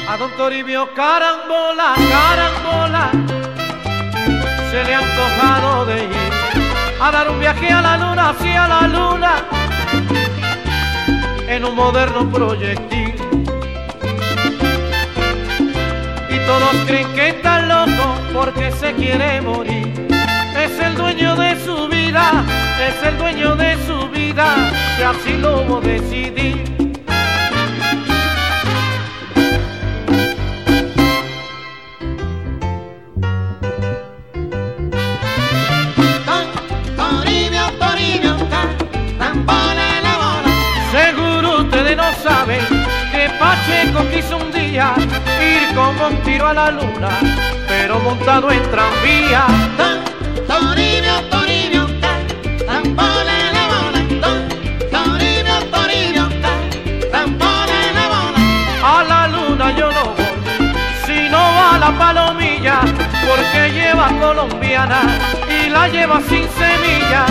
A 0.08 0.18
Don 0.18 0.30
Toribio 0.38 0.90
carambola, 0.96 1.96
carambola, 2.08 3.12
se 4.70 4.84
le 4.84 4.94
ha 4.94 5.00
antojado 5.00 5.86
de 5.88 6.04
ir 6.04 6.10
a 7.02 7.12
dar 7.12 7.32
un 7.32 7.40
viaje 7.40 7.68
a 7.68 7.82
la 7.82 7.98
luna, 7.98 8.30
hacia 8.30 8.68
la 8.68 8.88
luna 8.88 9.61
en 11.52 11.66
un 11.66 11.76
moderno 11.76 12.32
proyectil. 12.32 13.14
Y 16.30 16.38
todos 16.46 16.76
creen 16.88 17.14
que 17.14 17.30
está 17.30 17.62
loco 17.62 18.16
porque 18.34 18.72
se 18.72 18.94
quiere 18.94 19.42
morir. 19.42 19.92
Es 20.56 20.80
el 20.80 20.96
dueño 20.96 21.36
de 21.36 21.60
su 21.66 21.90
vida, 21.90 22.46
es 22.88 23.04
el 23.06 23.18
dueño 23.18 23.56
de 23.56 23.76
su 23.86 24.08
vida, 24.10 24.72
y 24.98 25.04
así 25.04 25.38
lo 25.38 25.82
decidir. 25.82 26.81
Como 46.42 46.48
un 46.48 46.48
tiro 46.48 46.48
a 46.48 46.54
la 46.54 46.72
luna, 46.72 47.10
pero 47.68 48.00
montado 48.00 48.52
en 48.52 48.64
tranvía. 48.72 49.46
Toribio, 50.48 51.22
Toribio, 51.30 51.88
trampole 52.66 53.52
la 53.54 53.64
bola. 53.72 54.02
Toribio, 54.92 55.56
Toribio, 55.72 56.30
trampole 57.12 57.80
la 57.94 58.06
bola. 58.14 58.40
A 58.84 59.04
la 59.04 59.28
luna 59.28 59.72
yo 59.78 59.92
no 59.92 60.04
voy, 60.16 60.26
si 61.06 61.30
no 61.30 61.38
va 61.38 61.78
la 61.80 61.92
palomilla, 61.98 62.82
porque 63.28 63.72
lleva 63.72 64.08
colombiana 64.20 65.02
y 65.48 65.70
la 65.70 65.88
lleva 65.88 66.20
sin 66.22 66.48
semilla. 66.50 67.26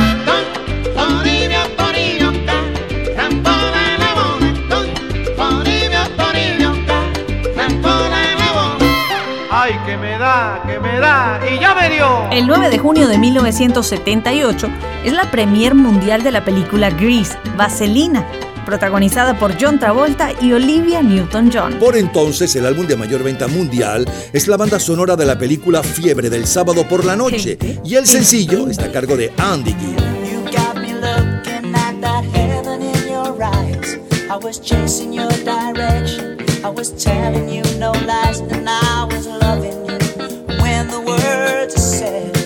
Toribio, 0.94 1.62
Toribio, 1.76 1.89
que 10.70 10.78
me 10.80 11.00
da, 11.00 11.40
y 11.50 11.58
ya 11.58 11.74
me 11.74 11.90
dio. 11.90 12.28
El 12.30 12.46
9 12.46 12.70
de 12.70 12.78
junio 12.78 13.08
de 13.08 13.18
1978 13.18 14.68
es 15.04 15.12
la 15.12 15.30
premier 15.30 15.74
mundial 15.74 16.22
de 16.22 16.30
la 16.30 16.44
película 16.44 16.90
Grease, 16.90 17.36
Vaselina, 17.56 18.26
protagonizada 18.64 19.38
por 19.38 19.60
John 19.60 19.78
Travolta 19.78 20.30
y 20.40 20.52
Olivia 20.52 21.02
Newton-John. 21.02 21.74
Por 21.74 21.96
entonces, 21.96 22.54
el 22.56 22.66
álbum 22.66 22.86
de 22.86 22.96
mayor 22.96 23.22
venta 23.22 23.48
mundial 23.48 24.08
es 24.32 24.46
la 24.46 24.56
banda 24.56 24.78
sonora 24.78 25.16
de 25.16 25.26
la 25.26 25.38
película 25.38 25.82
Fiebre 25.82 26.30
del 26.30 26.46
sábado 26.46 26.86
por 26.86 27.04
la 27.04 27.16
noche, 27.16 27.58
y 27.84 27.94
el 27.96 28.06
sencillo 28.06 28.68
está 28.68 28.84
a 28.86 28.92
cargo 28.92 29.16
de 29.16 29.32
Andy 29.38 29.74
Gill. 29.74 29.96
Said, 42.00 42.39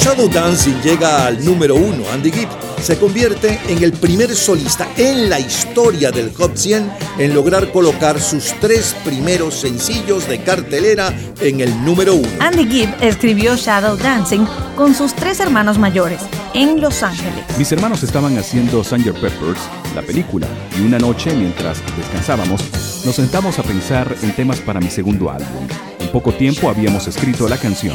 Shadow 0.00 0.30
Dancing 0.30 0.80
llega 0.82 1.26
al 1.26 1.44
número 1.44 1.74
uno, 1.74 2.04
Andy 2.10 2.32
Gibb 2.32 2.48
se 2.80 2.98
convierte 2.98 3.60
en 3.68 3.82
el 3.82 3.92
primer 3.92 4.34
solista 4.34 4.88
en 4.96 5.28
la 5.28 5.38
historia 5.38 6.10
del 6.10 6.32
Hot 6.32 6.56
100 6.56 6.90
en 7.18 7.34
lograr 7.34 7.70
colocar 7.70 8.18
sus 8.18 8.54
tres 8.60 8.96
primeros 9.04 9.54
sencillos 9.56 10.26
de 10.26 10.42
cartelera 10.42 11.12
en 11.42 11.60
el 11.60 11.84
número 11.84 12.14
uno. 12.14 12.28
Andy 12.40 12.66
Gibb 12.66 12.94
escribió 13.02 13.56
Shadow 13.56 13.98
Dancing 13.98 14.46
con 14.74 14.94
sus 14.94 15.12
tres 15.12 15.38
hermanos 15.38 15.76
mayores 15.76 16.22
en 16.54 16.80
Los 16.80 17.02
Ángeles. 17.02 17.44
Mis 17.58 17.70
hermanos 17.70 18.02
estaban 18.02 18.38
haciendo 18.38 18.82
Sanger 18.82 19.12
Peppers, 19.12 19.60
la 19.94 20.00
película, 20.00 20.46
y 20.78 20.80
una 20.80 20.98
noche 20.98 21.34
mientras 21.34 21.78
descansábamos, 21.98 22.62
nos 23.04 23.16
sentamos 23.16 23.58
a 23.58 23.62
pensar 23.62 24.16
en 24.22 24.34
temas 24.34 24.60
para 24.60 24.80
mi 24.80 24.88
segundo 24.88 25.30
álbum. 25.30 25.68
En 25.98 26.08
poco 26.08 26.32
tiempo 26.32 26.70
habíamos 26.70 27.06
escrito 27.06 27.46
la 27.46 27.58
canción. 27.58 27.94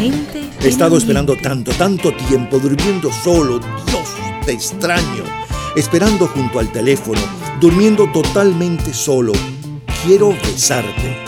He 0.65 0.69
estado 0.69 0.97
esperando 0.97 1.35
tanto, 1.35 1.71
tanto 1.73 2.11
tiempo, 2.11 2.57
durmiendo 2.57 3.11
solo. 3.11 3.59
Dios, 3.59 4.09
te 4.47 4.53
extraño. 4.53 5.23
Esperando 5.75 6.25
junto 6.25 6.57
al 6.57 6.71
teléfono, 6.71 7.21
durmiendo 7.61 8.11
totalmente 8.11 8.91
solo. 8.91 9.33
Quiero 10.03 10.29
besarte. 10.31 11.24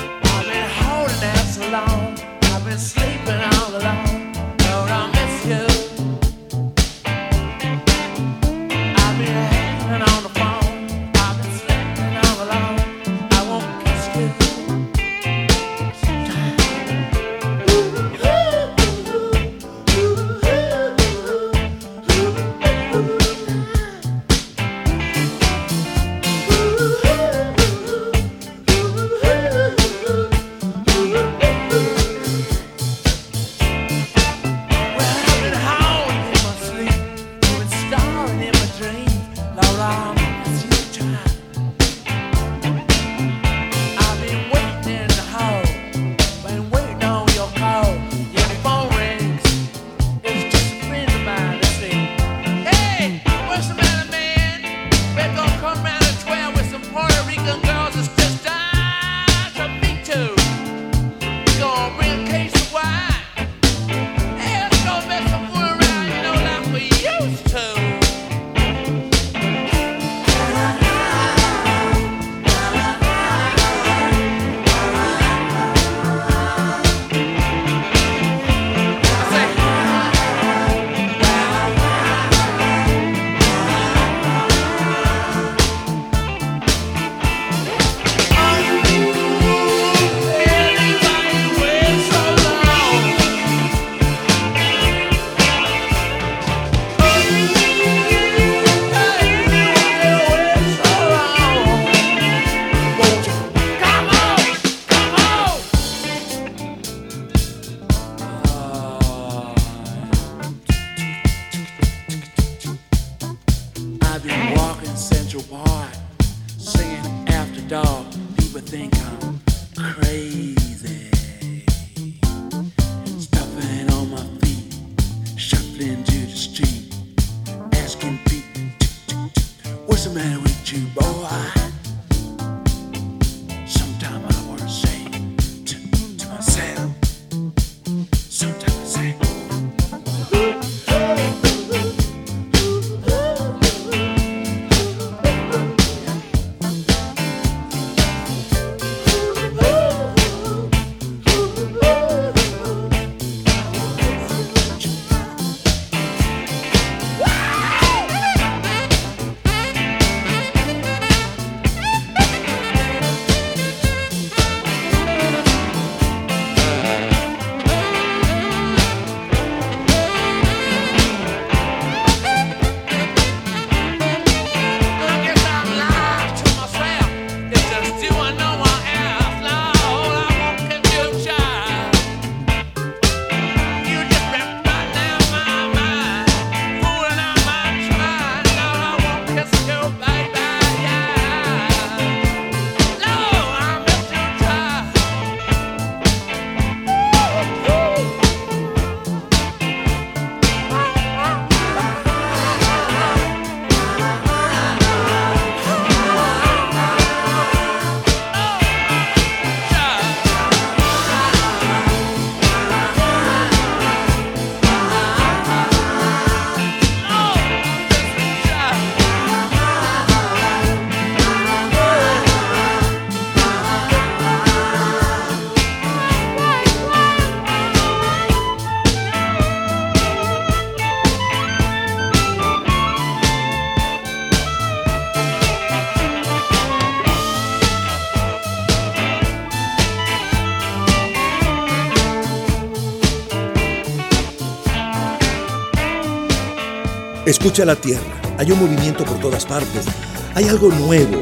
Escucha 247.27 247.65
la 247.65 247.75
tierra. 247.75 248.21
Hay 248.37 248.49
un 248.53 248.59
movimiento 248.61 249.03
por 249.03 249.19
todas 249.19 249.45
partes. 249.45 249.85
Hay 250.33 250.47
algo 250.47 250.69
nuevo. 250.69 251.21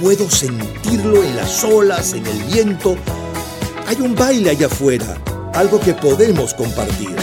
Puedo 0.00 0.30
sentirlo 0.30 1.22
en 1.22 1.36
las 1.36 1.62
olas, 1.62 2.14
en 2.14 2.26
el 2.26 2.42
viento. 2.44 2.96
Hay 3.86 4.00
un 4.00 4.14
baile 4.14 4.48
allá 4.48 4.68
afuera. 4.68 5.18
Algo 5.52 5.78
que 5.78 5.92
podemos 5.92 6.54
compartir. 6.54 7.21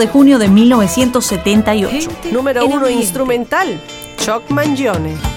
De 0.00 0.08
junio 0.08 0.38
de 0.38 0.48
1978. 0.48 2.10
Número 2.32 2.66
uno 2.66 2.88
instrumental, 2.88 3.80
Chuck 4.16 4.50
Mangione. 4.50 5.29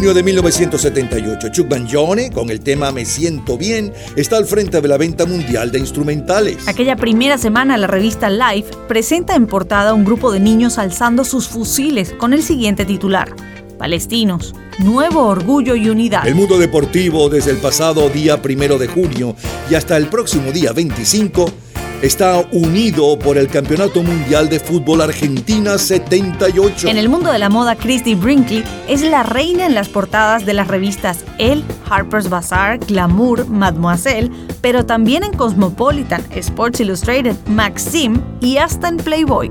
Junio 0.00 0.14
de 0.14 0.22
1978, 0.22 1.48
Chuck 1.50 1.68
Mangione, 1.68 2.30
con 2.30 2.48
el 2.48 2.60
tema 2.60 2.90
Me 2.90 3.04
siento 3.04 3.58
bien, 3.58 3.92
está 4.16 4.38
al 4.38 4.46
frente 4.46 4.80
de 4.80 4.88
la 4.88 4.96
venta 4.96 5.26
mundial 5.26 5.70
de 5.70 5.78
instrumentales. 5.78 6.66
Aquella 6.66 6.96
primera 6.96 7.36
semana 7.36 7.76
la 7.76 7.86
revista 7.86 8.30
Life 8.30 8.70
presenta 8.88 9.34
en 9.34 9.46
portada 9.46 9.92
un 9.92 10.06
grupo 10.06 10.32
de 10.32 10.40
niños 10.40 10.78
alzando 10.78 11.22
sus 11.22 11.48
fusiles 11.48 12.14
con 12.14 12.32
el 12.32 12.42
siguiente 12.42 12.86
titular. 12.86 13.36
Palestinos, 13.76 14.54
nuevo 14.78 15.26
orgullo 15.26 15.74
y 15.74 15.90
unidad. 15.90 16.26
El 16.26 16.34
mundo 16.34 16.58
deportivo 16.58 17.28
desde 17.28 17.50
el 17.50 17.58
pasado 17.58 18.08
día 18.08 18.40
primero 18.40 18.78
de 18.78 18.88
junio 18.88 19.36
y 19.70 19.74
hasta 19.74 19.98
el 19.98 20.06
próximo 20.06 20.50
día 20.50 20.72
25 20.72 21.52
está 22.02 22.46
unido 22.52 23.18
por 23.18 23.36
el 23.36 23.48
Campeonato 23.48 24.02
Mundial 24.02 24.48
de 24.48 24.58
Fútbol 24.58 25.02
Argentina 25.02 25.78
78. 25.78 26.88
En 26.88 26.96
el 26.96 27.08
mundo 27.08 27.30
de 27.30 27.38
la 27.38 27.48
moda, 27.48 27.76
Christy 27.76 28.14
Brinkley 28.14 28.64
es 28.88 29.02
la 29.02 29.22
reina 29.22 29.66
en 29.66 29.74
las 29.74 29.88
portadas 29.88 30.46
de 30.46 30.54
las 30.54 30.68
revistas 30.68 31.24
Elle, 31.38 31.62
Harper's 31.88 32.30
Bazaar, 32.30 32.78
Glamour, 32.78 33.46
Mademoiselle, 33.48 34.30
pero 34.60 34.86
también 34.86 35.24
en 35.24 35.32
Cosmopolitan, 35.32 36.24
Sports 36.34 36.80
Illustrated, 36.80 37.36
Maxim 37.46 38.20
y 38.40 38.56
hasta 38.56 38.88
en 38.88 38.96
Playboy. 38.96 39.50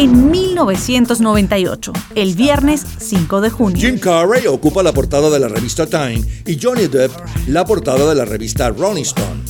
En 0.00 0.30
1998, 0.30 1.92
el 2.14 2.34
viernes 2.34 2.86
5 3.00 3.42
de 3.42 3.50
junio. 3.50 3.78
Jim 3.78 3.98
Carrey 3.98 4.46
ocupa 4.46 4.82
la 4.82 4.94
portada 4.94 5.28
de 5.28 5.38
la 5.38 5.48
revista 5.48 5.86
Time 5.86 6.22
y 6.46 6.58
Johnny 6.58 6.86
Depp 6.86 7.12
la 7.48 7.66
portada 7.66 8.08
de 8.08 8.14
la 8.14 8.24
revista 8.24 8.70
Rolling 8.70 9.02
Stone. 9.02 9.49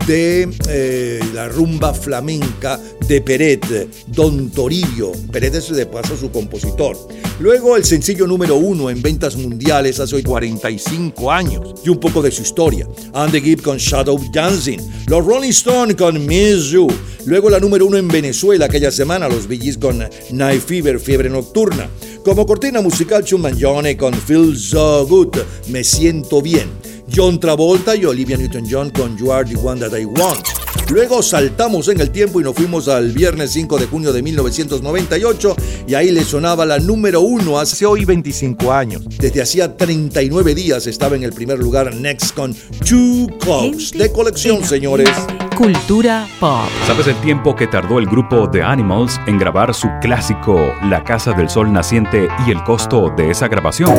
de 0.06 0.48
eh, 0.70 1.20
la 1.34 1.48
rumba 1.48 1.96
flamenca 1.96 2.80
de 3.08 3.22
Peret, 3.22 3.66
Don 4.08 4.52
Toribio. 4.52 5.12
Peret 5.32 5.56
es 5.56 5.70
de 5.70 5.88
paso 5.88 6.16
su 6.16 6.32
compositor. 6.32 6.96
Luego 7.42 7.76
el 7.76 7.84
sencillo 7.84 8.28
número 8.28 8.56
uno 8.56 8.92
en 8.92 9.02
ventas 9.02 9.36
mundiales 9.36 10.00
hace 10.00 10.16
hoy 10.16 10.22
45 10.22 11.32
años 11.32 11.74
y 11.84 11.90
un 11.90 12.00
poco 12.00 12.22
de 12.22 12.30
su 12.30 12.44
historia. 12.44 12.88
Andy 13.16 13.42
Gibb 13.42 13.64
con 13.64 13.78
Shadow 13.78 14.20
Dancing, 14.32 14.78
los 15.08 15.26
Rolling 15.26 15.50
Stones 15.50 15.96
con 15.96 16.24
Miss 16.24 16.70
You. 16.70 16.88
Luego 17.26 17.50
la 17.50 17.60
número 17.60 17.88
uno 17.88 17.98
en 17.98 18.08
Venezuela 18.08 18.66
aquella 18.66 18.92
semana, 18.92 19.28
los 19.28 19.48
Gees 19.48 19.80
con 19.80 20.08
Night 20.30 20.62
Fever, 20.62 21.00
Fiebre 21.00 21.32
Nocturna. 21.32 21.90
Como 22.24 22.46
cortina 22.46 22.80
musical, 22.80 23.24
Chumanjone 23.24 23.98
con 23.98 24.14
Feel 24.14 24.56
So 24.56 25.08
Good, 25.08 25.38
Me 25.70 25.84
Siento 25.84 26.44
Bien. 26.44 26.70
John 27.12 27.40
Travolta 27.40 27.96
y 27.96 28.06
Olivia 28.06 28.38
Newton-John 28.38 28.92
con 28.92 29.18
You 29.18 29.32
Are 29.34 29.50
the 29.50 29.58
One 29.58 29.82
That 29.82 29.98
I 29.98 30.06
Want. 30.06 30.46
Luego 30.92 31.24
saltamos 31.24 31.88
en 31.88 32.02
el 32.02 32.12
tiempo 32.12 32.42
y 32.42 32.44
nos 32.44 32.54
fuimos 32.54 32.90
al 32.90 33.14
viernes 33.14 33.52
5 33.52 33.78
de 33.78 33.86
junio 33.86 34.12
de 34.12 34.22
1998 34.22 35.56
y 35.88 35.94
ahí 35.94 36.12
le 36.12 36.22
sonaba 36.26 36.66
la 36.66 36.80
número 36.80 37.22
uno 37.22 37.60
hace 37.60 37.86
hoy 37.86 38.04
25 38.04 38.74
años. 38.74 39.04
Desde 39.18 39.42
hacía 39.42 39.78
39 39.78 40.54
días 40.54 40.88
estaba 40.88 41.16
en 41.16 41.24
el 41.24 41.32
primer 41.32 41.60
lugar 41.60 41.96
Next 41.96 42.36
con 42.36 42.54
Two 42.54 43.30
Close 43.40 43.98
de 43.98 44.12
colección, 44.12 44.66
señores. 44.66 45.10
Cultura 45.56 46.28
pop. 46.42 46.68
¿Sabes 46.86 47.08
el 47.08 47.16
tiempo 47.22 47.56
que 47.56 47.68
tardó 47.68 47.98
el 47.98 48.08
grupo 48.08 48.50
The 48.52 48.62
Animals 48.62 49.18
en 49.28 49.40
grabar 49.40 49.74
su 49.74 49.88
clásico 50.02 50.74
La 50.90 51.06
Casa 51.06 51.32
del 51.32 51.50
Sol 51.50 51.72
Naciente 51.72 52.28
y 52.46 52.52
el 52.52 52.62
costo 52.66 53.14
de 53.16 53.32
esa 53.32 53.48
grabación? 53.48 53.96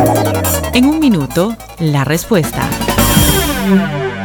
En 0.74 0.84
un 0.84 1.00
minuto, 1.00 1.56
la 1.78 2.04
respuesta. 2.04 2.68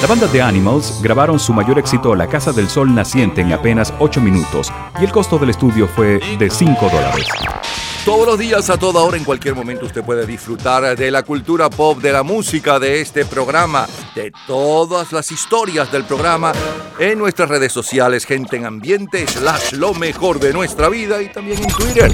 La 0.00 0.06
banda 0.06 0.26
de 0.26 0.40
Animals 0.40 1.00
grabaron 1.02 1.38
su 1.38 1.52
mayor 1.52 1.78
éxito 1.78 2.14
La 2.14 2.26
Casa 2.26 2.52
del 2.52 2.70
Sol 2.70 2.94
Naciente 2.94 3.42
en 3.42 3.52
apenas 3.52 3.92
8 3.98 4.18
minutos 4.22 4.72
y 4.98 5.04
el 5.04 5.12
costo 5.12 5.38
del 5.38 5.50
estudio 5.50 5.86
fue 5.86 6.18
de 6.38 6.48
5 6.48 6.88
dólares. 6.88 7.26
Todos 8.06 8.26
los 8.26 8.38
días, 8.38 8.70
a 8.70 8.78
toda 8.78 9.02
hora, 9.02 9.18
en 9.18 9.24
cualquier 9.24 9.54
momento, 9.54 9.84
usted 9.84 10.02
puede 10.02 10.24
disfrutar 10.24 10.96
de 10.96 11.10
la 11.10 11.22
cultura 11.22 11.68
pop, 11.68 11.98
de 11.98 12.12
la 12.12 12.22
música, 12.22 12.78
de 12.78 13.02
este 13.02 13.26
programa, 13.26 13.86
de 14.14 14.32
todas 14.46 15.12
las 15.12 15.30
historias 15.30 15.92
del 15.92 16.04
programa 16.04 16.52
en 16.98 17.18
nuestras 17.18 17.50
redes 17.50 17.70
sociales, 17.70 18.24
gente 18.24 18.56
en 18.56 18.64
ambiente, 18.64 19.26
slash 19.26 19.72
lo 19.72 19.92
mejor 19.92 20.40
de 20.40 20.54
nuestra 20.54 20.88
vida 20.88 21.20
y 21.20 21.30
también 21.30 21.62
en 21.62 21.68
Twitter. 21.68 22.10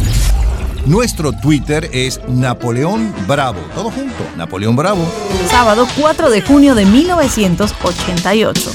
Nuestro 0.86 1.32
Twitter 1.32 1.90
es 1.92 2.20
Napoleón 2.28 3.12
Bravo. 3.26 3.58
Todo 3.74 3.90
junto, 3.90 4.24
Napoleón 4.36 4.76
Bravo. 4.76 5.04
Sábado 5.50 5.88
4 6.00 6.30
de 6.30 6.42
junio 6.42 6.76
de 6.76 6.86
1988. 6.86 8.70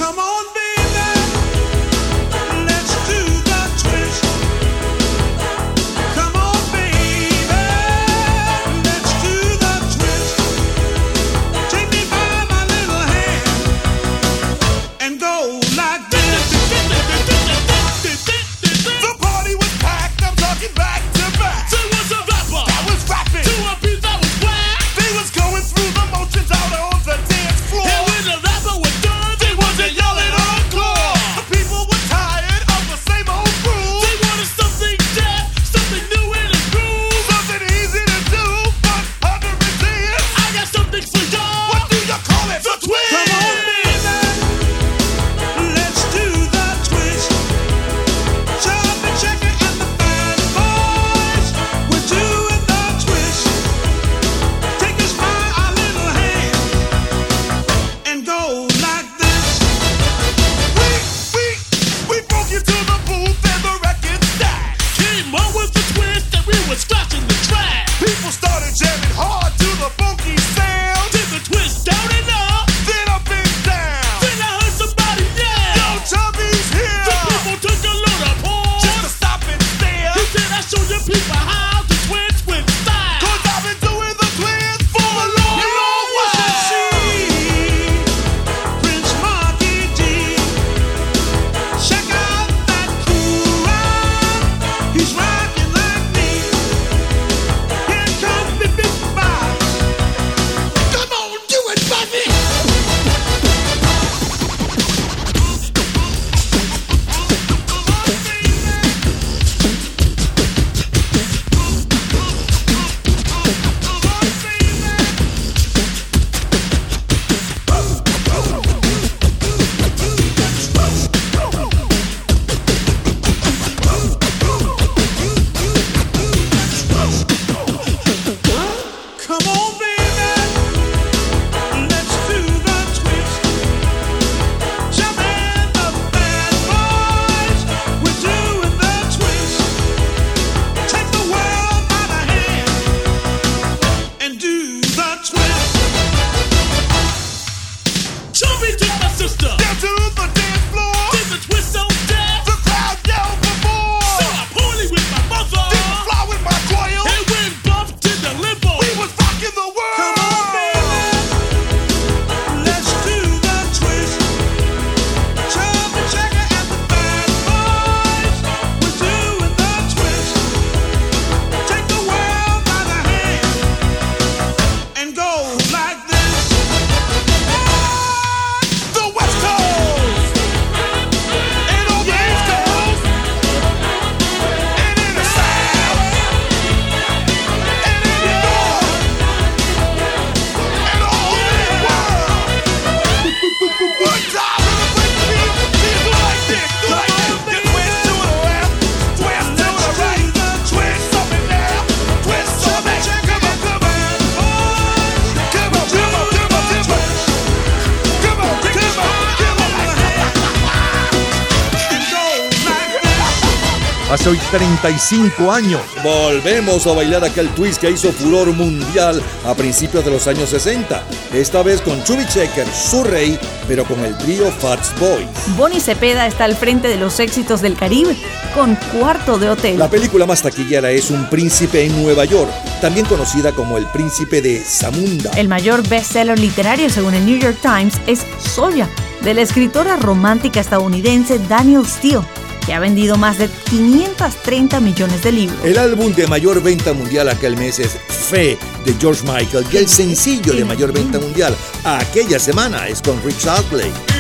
35 214.51 215.49
años 215.49 215.79
volvemos 216.03 216.85
a 216.85 216.91
bailar 216.91 217.23
aquel 217.23 217.47
twist 217.51 217.79
que 217.79 217.89
hizo 217.89 218.11
furor 218.11 218.51
mundial 218.53 219.23
a 219.45 219.55
principios 219.55 220.03
de 220.03 220.11
los 220.11 220.27
años 220.27 220.49
60. 220.49 221.03
Esta 221.33 221.63
vez 221.63 221.79
con 221.79 222.03
Chubby 222.03 222.25
Checker, 222.25 222.67
su 222.67 223.01
rey, 223.05 223.39
pero 223.65 223.85
con 223.85 224.03
el 224.03 224.17
trío 224.17 224.51
Fats 224.51 224.93
Boys. 224.99 225.29
Bonnie 225.55 225.79
Cepeda 225.79 226.27
está 226.27 226.43
al 226.43 226.57
frente 226.57 226.89
de 226.89 226.97
los 226.97 227.21
éxitos 227.21 227.61
del 227.61 227.77
Caribe 227.77 228.17
con 228.53 228.75
Cuarto 228.99 229.39
de 229.39 229.49
Hotel. 229.49 229.79
La 229.79 229.89
película 229.89 230.25
más 230.25 230.41
taquillera 230.41 230.91
es 230.91 231.09
Un 231.11 231.29
príncipe 231.29 231.85
en 231.85 232.03
Nueva 232.03 232.25
York, 232.25 232.51
también 232.81 233.05
conocida 233.05 233.53
como 233.53 233.77
El 233.77 233.85
príncipe 233.87 234.41
de 234.41 234.59
Zamunda. 234.59 235.31
El 235.37 235.47
mayor 235.47 235.87
bestseller 235.87 236.37
literario 236.37 236.89
según 236.89 237.13
el 237.13 237.25
New 237.25 237.39
York 237.39 237.57
Times 237.61 237.93
es 238.05 238.25
Soya, 238.37 238.89
de 239.21 239.33
la 239.33 239.43
escritora 239.43 239.95
romántica 239.95 240.59
estadounidense 240.59 241.39
Daniel 241.47 241.85
Steele. 241.85 242.40
Que 242.65 242.73
ha 242.73 242.79
vendido 242.79 243.17
más 243.17 243.37
de 243.37 243.49
530 243.69 244.79
millones 244.79 245.23
de 245.23 245.31
libros. 245.31 245.59
El 245.63 245.77
álbum 245.77 246.13
de 246.13 246.27
mayor 246.27 246.61
venta 246.61 246.93
mundial 246.93 247.29
aquel 247.29 247.57
mes 247.57 247.79
es 247.79 247.97
Fe 248.07 248.57
de 248.85 248.93
George 248.99 249.23
Michael 249.23 249.65
y 249.71 249.77
el 249.77 249.87
sencillo 249.87 250.53
de 250.53 250.65
mayor 250.65 250.93
venta 250.93 251.19
mundial 251.19 251.55
aquella 251.83 252.39
semana 252.39 252.87
es 252.87 253.01
con 253.01 253.21
Rick 253.23 253.45
Astley. 253.47 254.10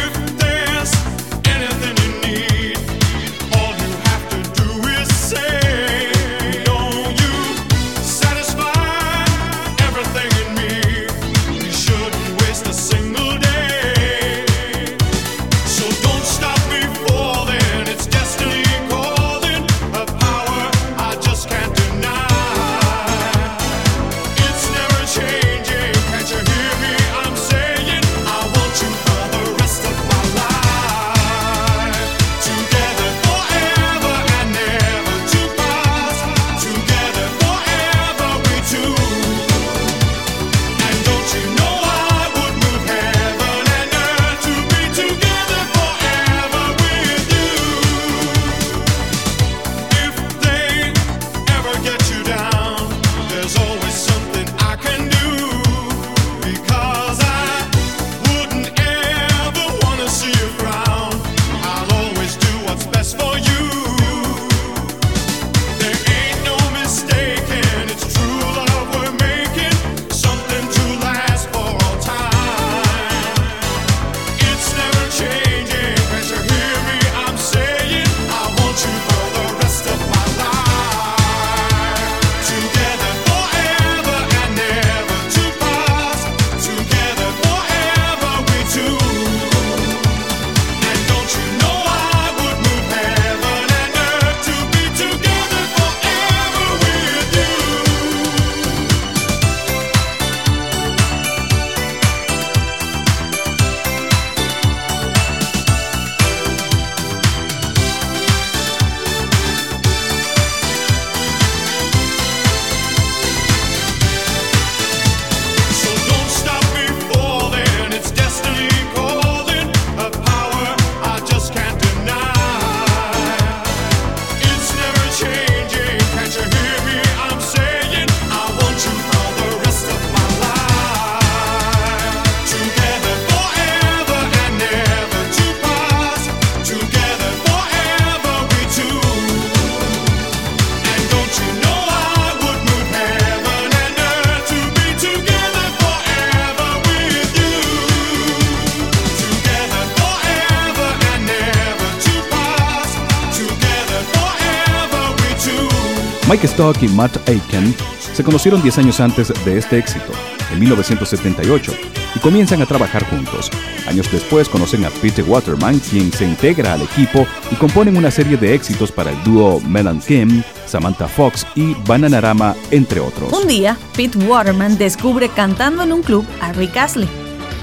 Mike 156.31 156.47
Stock 156.47 156.81
y 156.81 156.87
Matt 156.87 157.27
Aiken 157.27 157.75
se 158.13 158.23
conocieron 158.23 158.61
10 158.61 158.77
años 158.77 159.01
antes 159.01 159.33
de 159.43 159.57
este 159.57 159.77
éxito, 159.77 160.13
en 160.53 160.61
1978, 160.61 161.73
y 162.15 162.19
comienzan 162.19 162.61
a 162.61 162.65
trabajar 162.65 163.03
juntos. 163.09 163.51
Años 163.85 164.09
después 164.09 164.47
conocen 164.47 164.85
a 164.85 164.89
Pete 164.91 165.23
Waterman, 165.23 165.79
quien 165.79 166.09
se 166.13 166.23
integra 166.23 166.75
al 166.75 166.83
equipo 166.83 167.27
y 167.51 167.55
componen 167.55 167.97
una 167.97 168.11
serie 168.11 168.37
de 168.37 168.55
éxitos 168.55 168.93
para 168.93 169.11
el 169.11 169.21
dúo 169.25 169.59
Mel 169.67 169.89
Kim, 170.07 170.41
Samantha 170.65 171.09
Fox 171.09 171.45
y 171.53 171.73
Bananarama, 171.85 172.55
entre 172.71 173.01
otros. 173.01 173.33
Un 173.33 173.45
día, 173.49 173.77
Pete 173.97 174.17
Waterman 174.19 174.77
descubre 174.77 175.27
cantando 175.27 175.83
en 175.83 175.91
un 175.91 176.01
club 176.01 176.25
a 176.39 176.53
Rick 176.53 176.77
Astley, 176.77 177.09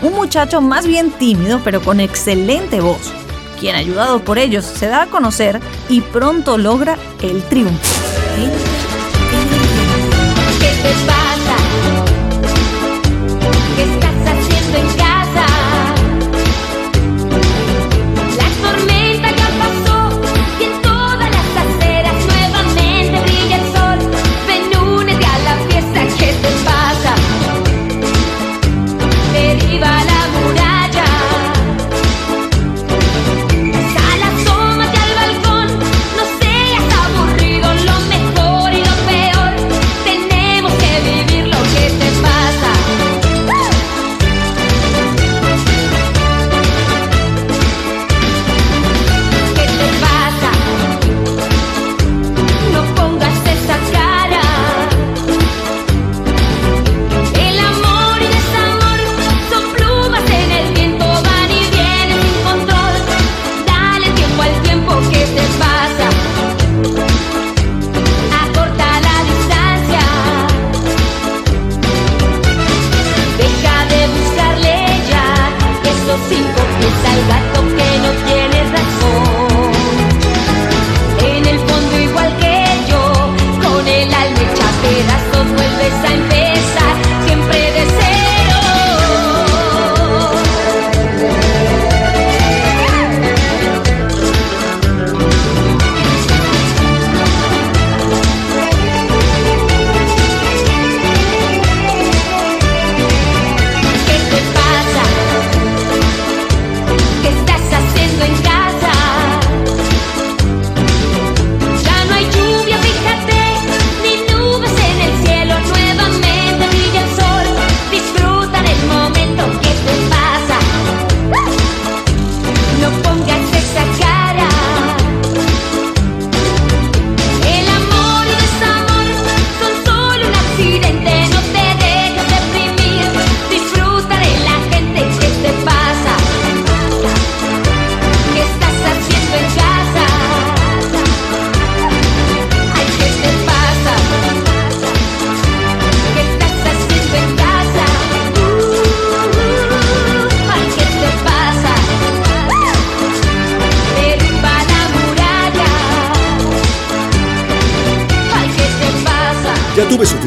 un 0.03 0.13
muchacho 0.13 0.61
más 0.61 0.87
bien 0.87 1.11
tímido 1.13 1.63
pero 1.65 1.81
con 1.81 2.01
excelente 2.01 2.83
voz, 2.83 3.15
quien 3.59 3.77
ayudado 3.77 4.23
por 4.23 4.37
ellos 4.37 4.67
se 4.67 4.89
da 4.89 5.05
a 5.05 5.07
conocer 5.07 5.59
y 5.89 6.03
pronto 6.03 6.59
logra 6.59 6.99
el 7.23 7.43
triunfo. 7.45 7.88
¿Qué 8.39 8.68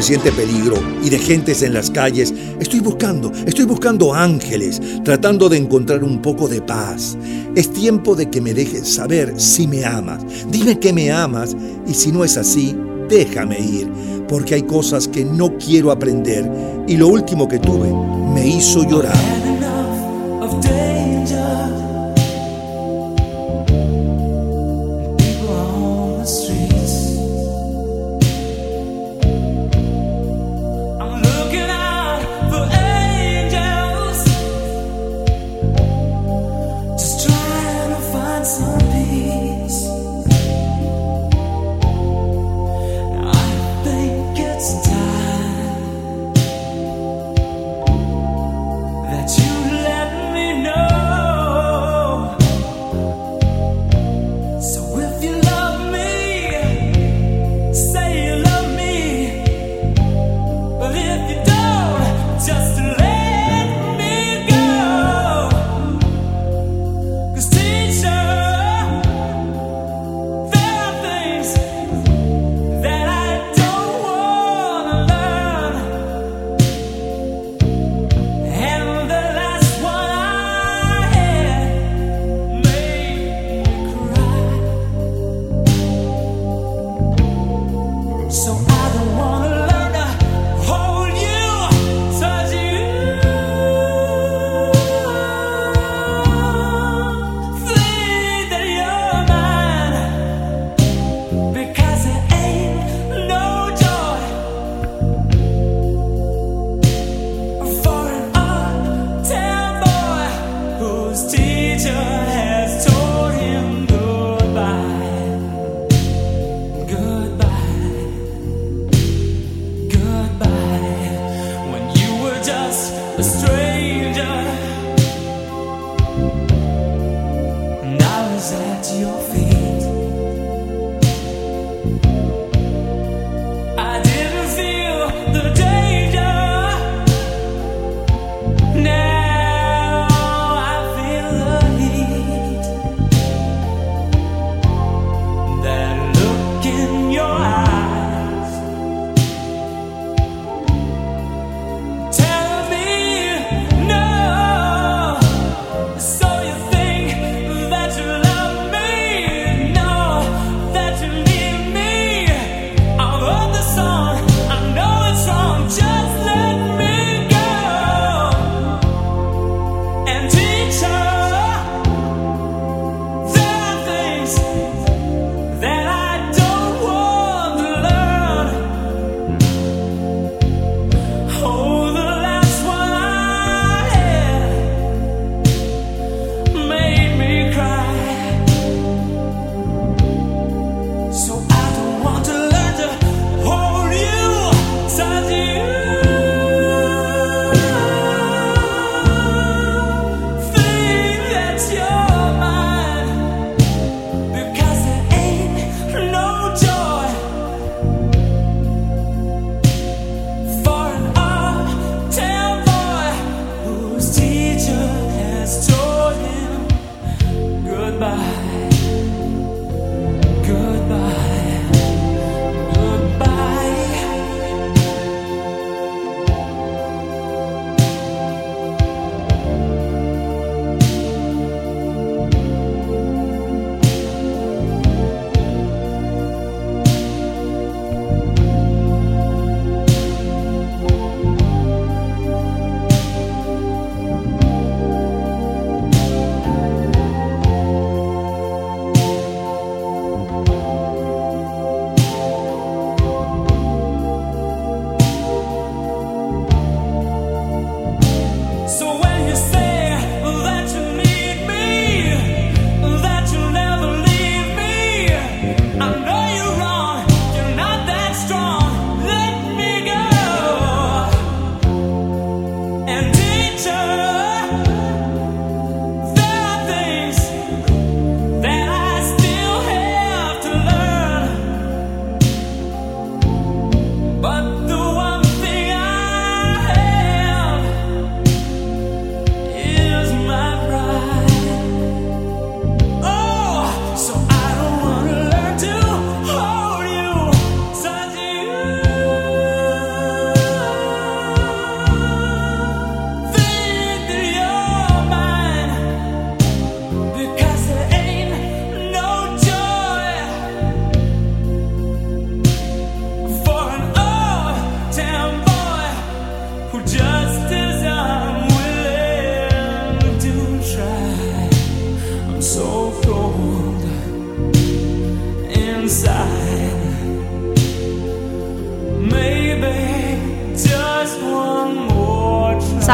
suficiente 0.02 0.32
peligro 0.32 0.74
y 1.04 1.10
de 1.10 1.18
gentes 1.20 1.62
en 1.62 1.74
las 1.74 1.88
calles, 1.88 2.34
estoy 2.58 2.80
buscando, 2.80 3.30
estoy 3.46 3.66
buscando 3.66 4.12
ángeles, 4.12 4.80
tratando 5.04 5.48
de 5.48 5.58
encontrar 5.58 6.02
un 6.02 6.20
poco 6.20 6.48
de 6.48 6.60
paz. 6.60 7.16
Es 7.54 7.72
tiempo 7.72 8.16
de 8.16 8.28
que 8.28 8.40
me 8.40 8.52
dejes 8.52 8.88
saber 8.88 9.40
si 9.40 9.68
me 9.68 9.84
amas. 9.84 10.24
Dime 10.50 10.80
que 10.80 10.92
me 10.92 11.12
amas 11.12 11.54
y 11.86 11.94
si 11.94 12.10
no 12.10 12.24
es 12.24 12.36
así, 12.36 12.76
déjame 13.08 13.60
ir, 13.60 13.88
porque 14.26 14.56
hay 14.56 14.62
cosas 14.62 15.06
que 15.06 15.24
no 15.24 15.56
quiero 15.56 15.92
aprender 15.92 16.50
y 16.88 16.96
lo 16.96 17.06
último 17.06 17.46
que 17.46 17.60
tuve 17.60 17.92
me 18.34 18.44
hizo 18.44 18.82
llorar. 18.82 19.61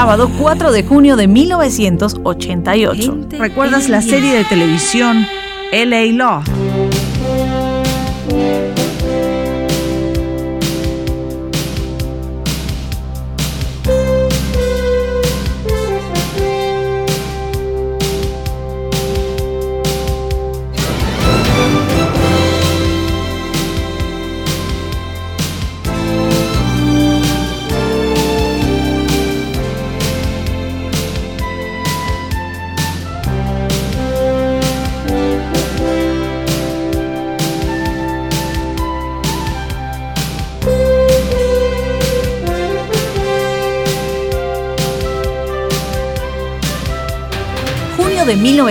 sábado 0.09 0.31
4 0.39 0.73
de 0.73 0.85
junio 0.85 1.17
de 1.17 1.29
1988. 1.29 3.19
¿Recuerdas 3.33 3.91
la 3.91 4.01
serie 4.01 4.33
de 4.33 4.45
televisión 4.45 5.27
LA 5.71 6.05
Law? 6.15 6.58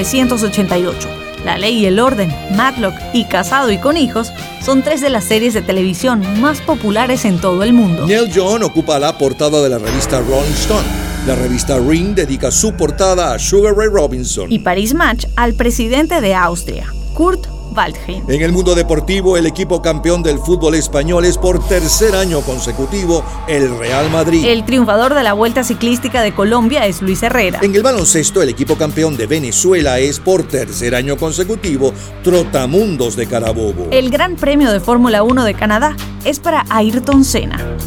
1988. 0.04 1.10
La 1.46 1.58
Ley 1.58 1.78
y 1.80 1.86
el 1.86 2.00
Orden, 2.00 2.34
Matlock 2.56 2.96
y 3.14 3.26
Casado 3.26 3.72
y 3.72 3.78
con 3.78 3.96
Hijos 3.96 4.32
son 4.62 4.84
tres 4.84 5.02
de 5.02 5.10
las 5.10 5.24
series 5.24 5.54
de 5.54 5.62
televisión 5.62 6.22
más 6.42 6.62
populares 6.62 7.26
en 7.26 7.40
todo 7.40 7.64
el 7.64 7.74
mundo. 7.74 8.06
Neil 8.06 8.30
John 8.34 8.64
ocupa 8.64 9.00
la 9.00 9.18
portada 9.18 9.62
de 9.62 9.70
la 9.70 9.78
revista 9.78 10.20
Rolling 10.20 10.52
Stone. 10.52 10.88
La 11.26 11.36
revista 11.36 11.78
Ring 11.80 12.16
dedica 12.16 12.52
su 12.52 12.74
portada 12.74 13.34
a 13.34 13.40
Sugar 13.40 13.76
Ray 13.76 13.88
Robinson. 13.88 14.52
Y 14.52 14.60
Paris 14.60 14.94
Match 14.94 15.26
al 15.36 15.54
presidente 15.54 16.22
de 16.22 16.36
Austria, 16.36 16.94
Kurt 17.14 17.47
en 17.78 18.42
el 18.42 18.52
mundo 18.52 18.74
deportivo, 18.74 19.38
el 19.38 19.46
equipo 19.46 19.84
campeón 19.84 20.24
del 20.24 20.40
fútbol 20.40 20.74
español 20.74 21.26
es 21.26 21.38
por 21.38 21.64
tercer 21.68 22.16
año 22.16 22.42
consecutivo 22.42 23.24
el 23.48 23.78
Real 23.78 24.10
Madrid. 24.10 24.46
El 24.46 24.66
triunfador 24.66 25.14
de 25.14 25.22
la 25.22 25.34
Vuelta 25.34 25.64
Ciclística 25.64 26.24
de 26.24 26.34
Colombia 26.34 26.88
es 26.88 27.04
Luis 27.04 27.22
Herrera. 27.22 27.60
En 27.62 27.76
el 27.76 27.84
baloncesto, 27.84 28.42
el 28.42 28.50
equipo 28.50 28.78
campeón 28.78 29.16
de 29.16 29.28
Venezuela 29.28 30.00
es 30.00 30.20
por 30.20 30.48
tercer 30.48 30.96
año 30.96 31.18
consecutivo 31.18 31.94
Trotamundos 32.24 33.16
de 33.16 33.28
Carabobo. 33.28 33.90
El 33.92 34.10
Gran 34.10 34.38
Premio 34.38 34.72
de 34.72 34.80
Fórmula 34.80 35.22
1 35.22 35.44
de 35.44 35.54
Canadá 35.54 35.96
es 36.26 36.40
para 36.40 36.66
Ayrton 36.70 37.24
Senna. 37.24 37.78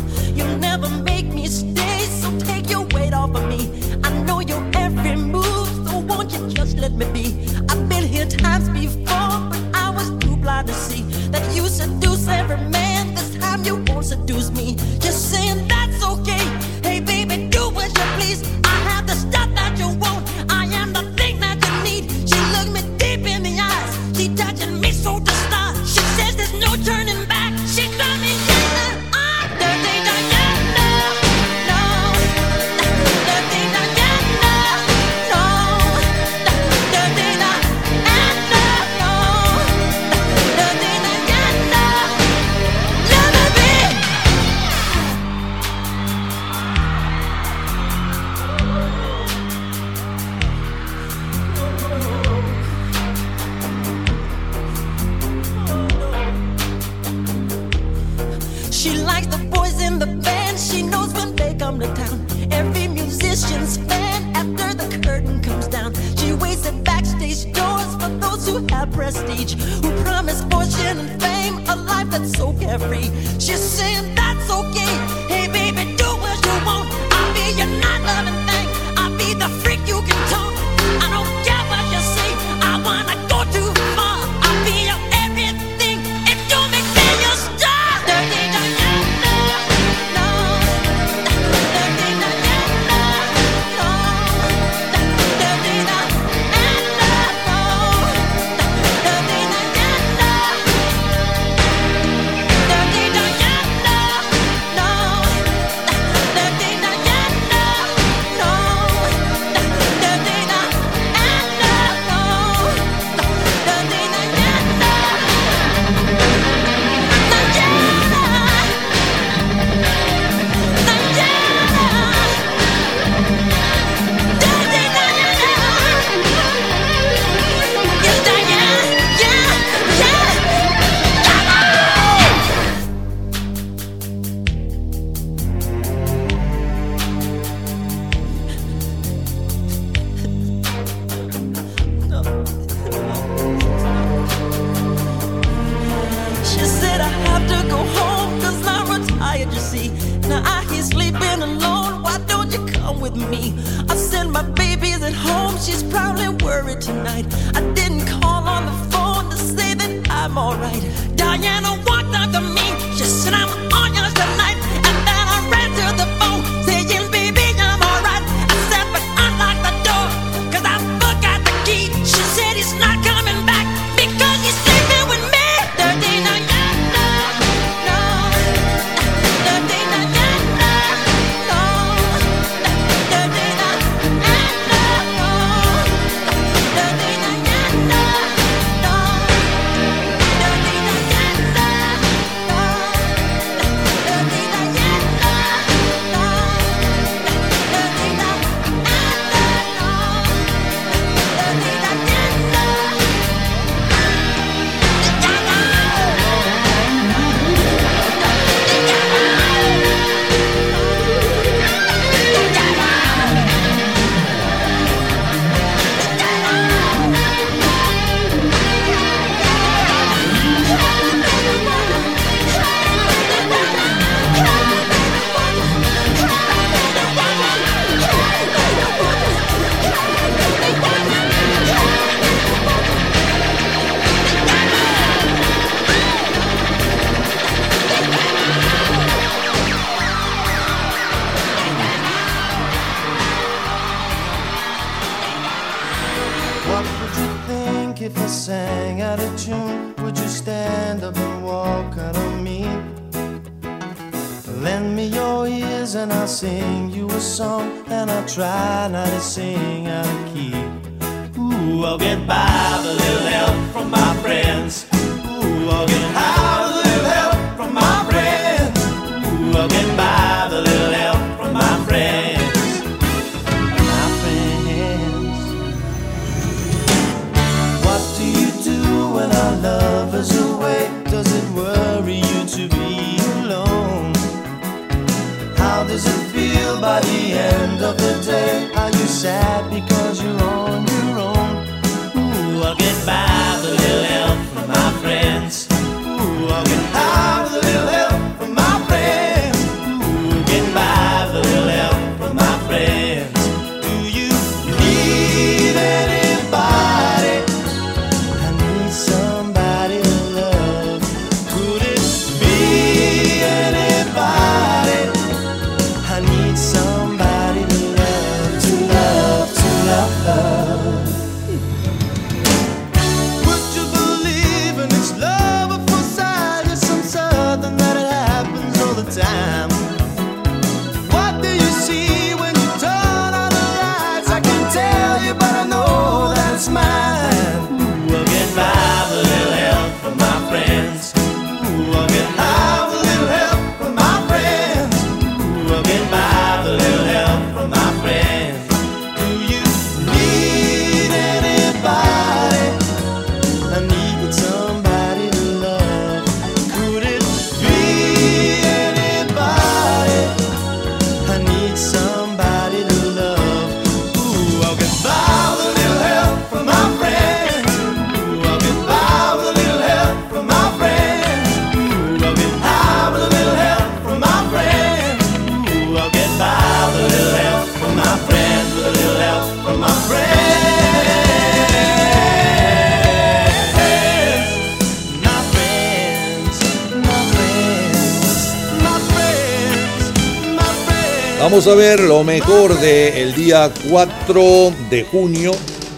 Vamos 391.61 391.75
a 391.75 391.77
ver 391.77 392.01
lo 392.01 392.25
mejor 392.25 392.81
del 392.81 393.35
día 393.35 393.71
4 393.91 394.73
de 394.89 395.05
junio 395.05 395.53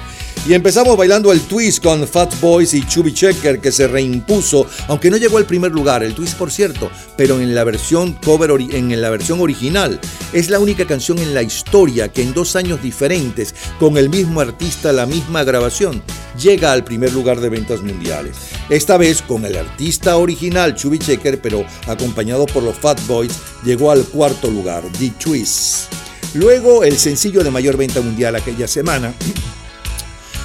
Y 0.47 0.53
empezamos 0.53 0.95
bailando 0.95 1.33
el 1.33 1.41
twist 1.41 1.83
con 1.83 2.07
Fat 2.07 2.39
Boys 2.39 2.75
y 2.75 2.87
Chubby 2.87 3.15
Checker 3.15 3.59
que 3.59 3.73
se 3.73 3.89
reimpuso, 3.89 4.67
aunque 4.89 5.11
no 5.11 5.17
llegó 5.17 5.39
al 5.39 5.47
primer 5.47 5.73
lugar, 5.73 6.05
el 6.05 6.15
twist 6.15 6.37
por 6.37 6.53
cierto, 6.53 6.91
pero 7.17 7.41
en 7.41 7.55
la 7.55 7.65
versión 7.65 8.13
cover 8.13 8.51
en 8.61 9.01
la 9.01 9.09
versión 9.09 9.41
original. 9.41 9.99
Es 10.35 10.51
la 10.51 10.61
única 10.61 10.85
canción 10.85 11.19
en 11.19 11.33
la 11.33 11.43
historia 11.43 12.13
que 12.13 12.21
en 12.21 12.35
dos 12.35 12.57
años 12.57 12.83
diferentes, 12.83 13.55
con 13.81 13.97
el 13.97 14.11
mismo 14.11 14.43
artista, 14.43 14.93
la 14.93 15.07
misma 15.07 15.45
grabación, 15.45 16.03
llega 16.39 16.73
al 16.73 16.85
primer 16.85 17.15
lugar 17.15 17.41
de 17.41 17.49
ventas 17.49 17.81
mundiales. 17.81 18.37
Esta 18.69 18.97
vez 18.97 19.23
con 19.23 19.45
el 19.45 19.57
artista 19.57 20.17
original 20.17 20.75
Chubby 20.75 20.99
Checker, 20.99 21.41
pero 21.41 21.65
acompañado 21.87 22.47
por 22.47 22.63
los 22.63 22.77
Fat 22.77 22.99
Boys, 23.07 23.33
llegó 23.65 23.91
al 23.91 24.05
cuarto 24.05 24.51
lugar, 24.51 24.83
The 24.99 25.11
Twist. 25.11 25.93
Luego 26.35 26.85
el 26.85 26.97
sencillo 26.99 27.45
de 27.45 27.51
mayor 27.51 27.77
venta 27.77 28.01
mundial 28.01 28.37
aquella 28.37 28.67
semana 28.67 29.15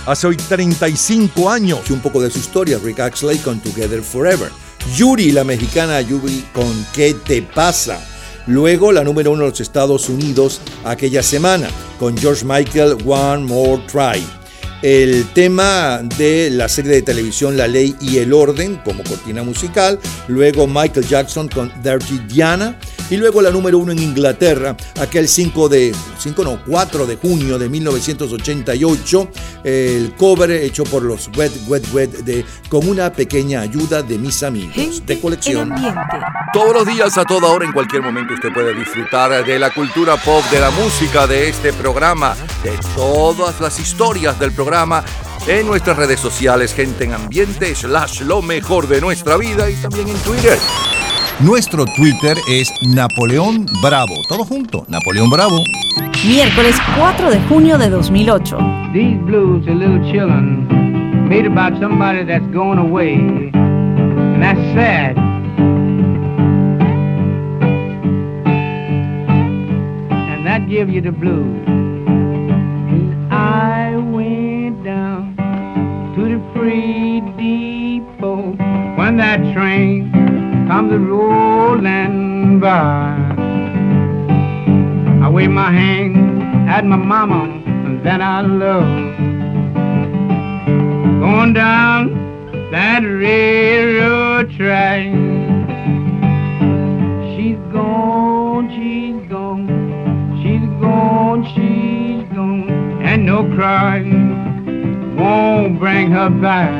Hace 0.06 0.27
hoy 0.27 0.35
35 0.35 1.49
años. 1.49 1.81
Y 1.89 1.93
un 1.93 1.99
poco 1.99 2.22
de 2.22 2.31
su 2.31 2.39
historia, 2.39 2.80
Rick 2.84 2.99
Axley 2.99 3.38
con 3.38 3.60
Together 3.60 4.02
Forever. 4.02 4.52
Yuri, 4.95 5.31
la 5.31 5.43
mexicana 5.43 6.02
Yuri 6.02 6.43
con 6.53 6.85
¿Qué 6.93 7.14
te 7.14 7.43
pasa? 7.43 8.03
Luego 8.48 8.91
la 8.91 9.03
número 9.03 9.31
uno 9.31 9.43
de 9.43 9.49
los 9.52 9.61
Estados 9.61 10.10
Unidos 10.10 10.60
aquella 10.84 11.22
semana 11.22 11.69
con 11.99 12.18
George 12.18 12.43
Michael 12.43 12.98
One 13.06 13.43
More 13.45 13.84
Try. 13.85 14.40
El 14.82 15.26
tema 15.34 16.02
de 16.18 16.49
la 16.49 16.68
serie 16.68 16.91
de 16.91 17.02
televisión 17.03 17.56
La 17.56 17.68
Ley 17.68 17.95
y 18.02 18.18
el 18.18 18.34
Orden 18.34 18.78
como 18.84 19.03
cortina 19.03 19.44
musical. 19.44 19.99
Luego 20.28 20.66
Michael 20.66 21.08
Jackson 21.08 21.48
con 21.49 21.72
Dirty 21.84 22.18
Diana. 22.28 22.80
Y 23.11 23.17
luego 23.17 23.41
la 23.41 23.51
número 23.51 23.77
uno 23.77 23.91
en 23.91 23.99
Inglaterra, 23.99 24.77
aquel 25.01 25.27
5 25.27 25.67
de, 25.67 25.93
5 26.17 26.43
no, 26.45 26.63
4 26.65 27.05
de 27.05 27.17
junio 27.17 27.59
de 27.59 27.67
1988, 27.67 29.29
el 29.65 30.13
cover 30.15 30.49
hecho 30.51 30.85
por 30.85 31.03
los 31.03 31.29
Wet 31.35 31.51
Wet 31.67 31.93
Wet 31.93 32.11
de 32.23 32.45
Con 32.69 32.88
una 32.88 33.11
pequeña 33.11 33.59
ayuda 33.59 34.01
de 34.01 34.17
mis 34.17 34.41
amigos 34.43 35.05
de 35.05 35.19
colección. 35.19 35.73
Todos 36.53 36.73
los 36.73 36.88
días, 36.88 37.17
a 37.17 37.25
toda 37.25 37.49
hora, 37.49 37.65
en 37.65 37.73
cualquier 37.73 38.01
momento, 38.01 38.33
usted 38.33 38.53
puede 38.53 38.73
disfrutar 38.73 39.45
de 39.45 39.59
la 39.59 39.73
cultura 39.73 40.15
pop, 40.15 40.45
de 40.49 40.61
la 40.61 40.71
música, 40.71 41.27
de 41.27 41.49
este 41.49 41.73
programa, 41.73 42.33
de 42.63 42.79
todas 42.95 43.59
las 43.59 43.77
historias 43.77 44.39
del 44.39 44.53
programa 44.53 45.03
en 45.47 45.67
nuestras 45.67 45.97
redes 45.97 46.21
sociales, 46.21 46.73
gente 46.73 47.03
en 47.03 47.13
ambiente, 47.13 47.75
slash 47.75 48.21
lo 48.21 48.41
mejor 48.41 48.88
de 48.88 49.01
nuestra 49.01 49.35
vida 49.35 49.69
y 49.69 49.75
también 49.75 50.07
en 50.07 50.17
Twitter. 50.19 50.57
Nuestro 51.43 51.85
Twitter 51.85 52.38
es 52.47 52.72
Napoleón 52.93 53.65
Bravo. 53.81 54.13
Todo 54.30 54.45
junto, 54.45 54.85
Napoleón 54.88 55.31
Bravo. 55.31 55.57
Miércoles 56.27 56.76
4 56.95 57.31
de 57.31 57.39
junio 57.49 57.80
de 57.80 57.89
2008. 57.89 58.57
These 58.93 59.18
blues 59.26 59.68
are 59.68 59.73
little 59.73 59.99
children 60.11 60.68
made 61.27 61.47
about 61.47 61.80
somebody 61.80 62.23
that's 62.26 62.45
going 62.53 62.77
away. 62.77 63.15
And 63.15 64.43
that's 64.43 64.59
sad. 64.76 65.18
And 70.11 70.45
that 70.45 70.69
gives 70.69 70.91
you 70.93 71.01
the 71.01 71.11
blues. 71.11 71.81
Comes 80.82 81.08
rolling 81.08 82.60
by. 82.60 83.14
I 85.24 85.30
wave 85.30 85.52
my 85.52 85.72
hand 85.72 86.41
at 86.68 86.84
my 86.86 86.95
mama 86.95 88.02
that 88.03 88.20
I 88.20 88.41
love. 88.41 88.88
Going 91.22 91.53
down 91.53 92.72
that 92.72 93.02
railroad 93.02 94.49
track. 94.58 95.06
She's 97.36 97.60
gone, 97.72 98.70
she's 98.72 99.30
gone, 99.30 99.68
she's 100.41 100.68
gone, 100.82 101.44
she's 101.53 102.28
gone, 102.36 103.03
and 103.03 103.28
no 103.28 103.44
crying 103.56 105.16
won't 105.16 105.78
bring 105.78 106.10
her 106.10 106.32
back. 106.32 106.74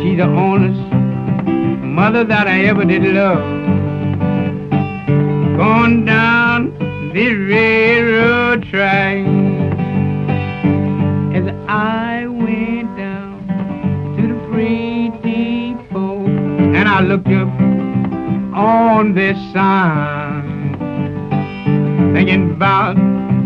She's 0.00 0.16
the 0.16 0.24
only 0.24 0.81
mother 2.02 2.24
that 2.24 2.48
I 2.48 2.64
ever 2.64 2.84
did 2.84 3.04
love. 3.04 3.38
Gone 5.56 6.04
down 6.04 6.60
the 7.14 7.32
railroad 7.32 8.64
track 8.64 9.18
as 11.38 11.46
I 11.68 12.26
went 12.26 12.90
down 12.96 13.46
to 14.16 14.22
the 14.30 14.38
freight 14.50 15.12
depot 15.22 16.26
and 16.76 16.88
I 16.88 17.02
looked 17.02 17.28
up 17.28 17.52
on 18.52 19.14
this 19.14 19.38
sign 19.52 20.74
thinking 22.14 22.50
about 22.50 22.96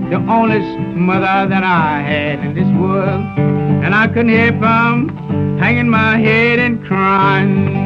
the 0.08 0.16
only 0.32 0.60
mother 0.96 1.46
that 1.50 1.62
I 1.62 2.00
had 2.00 2.38
in 2.38 2.54
this 2.54 2.70
world 2.80 3.22
and 3.84 3.94
I 3.94 4.08
couldn't 4.08 4.30
help 4.30 4.58
from 4.60 5.58
hanging 5.58 5.90
my 5.90 6.16
head 6.16 6.58
and 6.58 6.82
crying. 6.86 7.85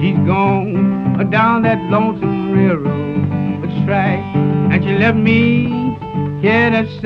She's 0.00 0.18
gone 0.26 1.30
down 1.30 1.62
that 1.62 1.78
lonesome 1.88 2.52
railroad. 2.52 2.98
And 4.72 4.82
she 4.82 4.98
left 4.98 5.16
me 5.16 5.96
here 6.42 6.70
this 6.70 7.00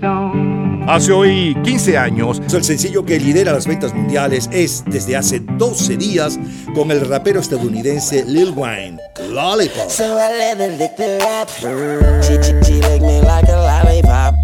song. 0.00 0.84
Hace 0.86 1.12
hoy 1.12 1.56
15 1.64 1.98
años, 1.98 2.40
el 2.52 2.62
sencillo 2.62 3.04
que 3.04 3.18
lidera 3.18 3.52
las 3.52 3.66
ventas 3.66 3.92
mundiales 3.92 4.48
es 4.52 4.84
desde 4.86 5.16
hace 5.16 5.40
12 5.40 5.96
días 5.96 6.38
con 6.74 6.92
el 6.92 7.08
rapero 7.08 7.40
estadounidense 7.40 8.24
Lil 8.24 8.52
Wayne, 8.54 9.00
Lollipop. 9.30 9.88
So 9.88 10.16
I 10.16 10.54
the 10.54 10.68
lollipop. 13.56 14.34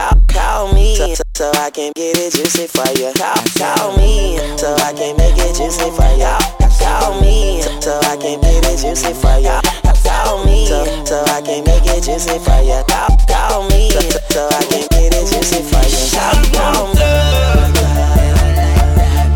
Call, 0.00 0.16
call 0.28 0.72
me 0.72 0.96
so 1.36 1.52
I 1.56 1.68
can 1.68 1.92
get 1.94 2.16
it 2.16 2.32
juicy 2.32 2.66
for 2.66 2.88
you. 2.96 3.12
Call, 3.20 3.36
call 3.58 3.96
me 3.98 4.38
so 4.56 4.74
I 4.76 4.94
can 4.96 5.14
make 5.18 5.36
it 5.36 5.54
juicy 5.54 5.90
for 5.92 6.08
you. 6.16 6.36
Call 6.80 7.20
me 7.20 7.60
so 7.82 8.00
I 8.08 8.16
can 8.16 8.40
get 8.40 8.64
it 8.64 8.80
juicy 8.80 9.12
for 9.12 9.36
you. 9.36 9.60
Call 10.02 10.46
me 10.46 10.66
so, 10.66 11.04
so 11.04 11.22
I 11.26 11.42
can 11.42 11.64
make 11.64 11.84
it 11.84 12.02
juicy 12.02 12.38
for 12.38 12.62
you. 12.64 12.80
Call, 12.88 13.12
call 13.28 13.68
me 13.68 13.90
so, 13.90 14.00
so 14.30 14.48
I 14.48 14.64
can 14.72 14.88
get 14.88 15.12
it 15.12 15.26
juicy 15.28 15.60
for 15.68 15.84
you. 15.84 16.00
Call, 16.16 16.36
call 16.56 16.86
me. 16.94 17.04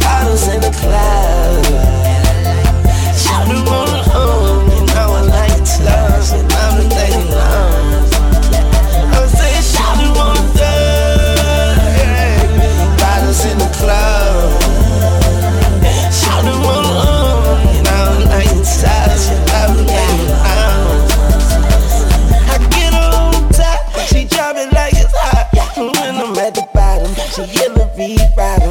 Bottles 0.01 0.49
in 0.49 0.61
the 0.63 0.71
cloud. 0.81 1.24
be 28.07 28.19
right. 28.37 28.64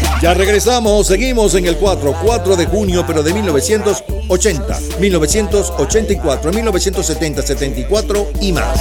Ya. 0.00 0.18
Ya 0.22 0.34
regresamos, 0.34 1.06
seguimos 1.06 1.54
en 1.54 1.66
el 1.66 1.76
4, 1.76 2.16
4 2.24 2.56
de 2.56 2.66
junio, 2.66 3.04
pero 3.06 3.22
de 3.22 3.34
1980, 3.34 4.80
1984, 4.98 6.52
1970, 6.52 7.42
74 7.42 8.32
y 8.40 8.52
más. 8.52 8.80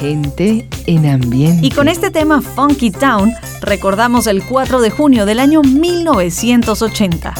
Gente 0.00 0.66
en 0.86 1.04
ambiente. 1.04 1.66
Y 1.66 1.70
con 1.70 1.86
este 1.86 2.10
tema 2.10 2.40
Funky 2.40 2.90
Town 2.90 3.34
recordamos 3.60 4.26
el 4.26 4.42
4 4.42 4.80
de 4.80 4.88
junio 4.88 5.26
del 5.26 5.38
año 5.38 5.60
1980. 5.60 7.34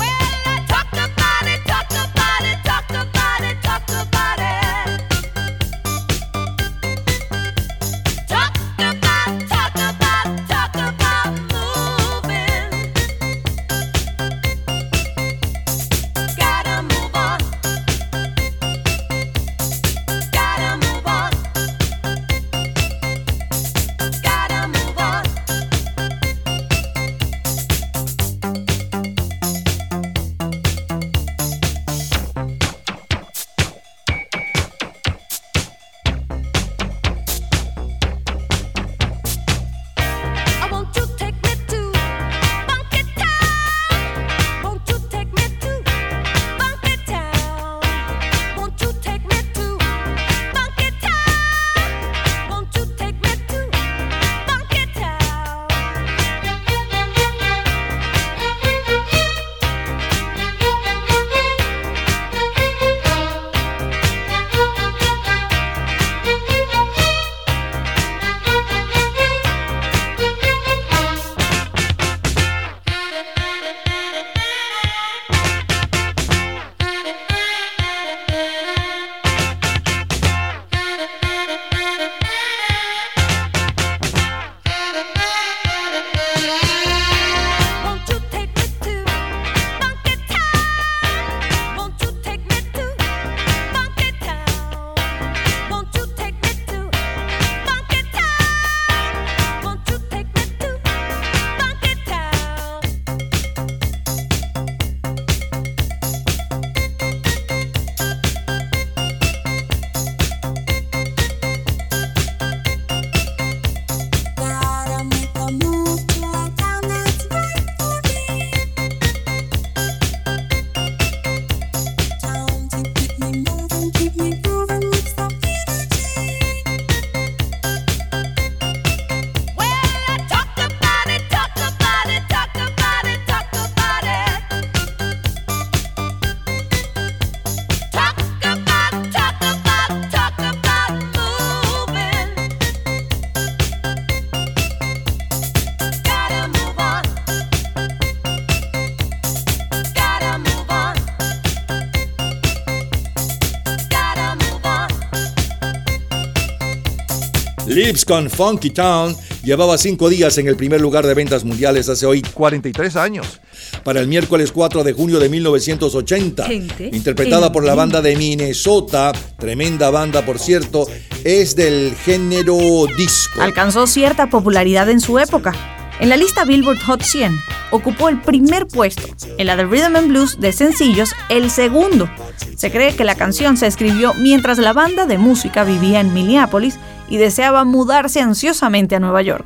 Lips 157.83 158.05
con 158.05 158.29
Funky 158.29 158.69
Town 158.69 159.17
llevaba 159.43 159.79
cinco 159.79 160.11
días 160.11 160.37
en 160.37 160.47
el 160.47 160.55
primer 160.55 160.83
lugar 160.83 161.07
de 161.07 161.15
ventas 161.15 161.45
mundiales 161.45 161.89
hace 161.89 162.05
hoy 162.05 162.21
43 162.21 162.95
años. 162.97 163.41
Para 163.85 164.01
el 164.01 164.07
miércoles 164.07 164.53
4 164.53 164.85
de 164.85 164.93
junio 164.93 165.19
de 165.19 165.31
1980, 165.31 166.45
Gente 166.45 166.91
interpretada 166.93 167.51
por 167.51 167.65
la 167.65 167.75
banda 167.75 168.03
de 168.03 168.17
Minnesota, 168.17 169.13
tremenda 169.39 169.89
banda 169.89 170.27
por 170.27 170.39
cierto, 170.39 170.87
es 171.25 171.57
del 171.57 171.95
género 171.95 172.59
disco. 172.99 173.41
Alcanzó 173.41 173.87
cierta 173.87 174.29
popularidad 174.29 174.91
en 174.91 175.01
su 175.01 175.19
época. 175.19 175.55
En 176.01 176.11
la 176.11 176.19
lista 176.19 176.45
Billboard 176.45 176.81
Hot 176.81 177.03
100 177.03 177.35
ocupó 177.71 178.11
el 178.11 178.21
primer 178.21 178.67
puesto, 178.67 179.03
en 179.39 179.47
la 179.47 179.57
de 179.57 179.65
Rhythm 179.65 179.97
and 179.97 180.09
Blues 180.09 180.39
de 180.39 180.53
sencillos 180.53 181.15
el 181.31 181.51
segundo. 181.51 182.11
Se 182.57 182.71
cree 182.71 182.95
que 182.95 183.05
la 183.05 183.15
canción 183.15 183.57
se 183.57 183.67
escribió 183.67 184.13
mientras 184.13 184.59
la 184.59 184.75
banda 184.75 185.07
de 185.07 185.17
música 185.17 185.65
vivía 185.65 186.01
en 186.01 186.13
Minneapolis 186.13 186.79
y 187.11 187.19
deseaba 187.19 187.65
mudarse 187.65 188.21
ansiosamente 188.21 188.97
a 188.97 189.01
Nueva 189.01 189.21
York. 189.21 189.45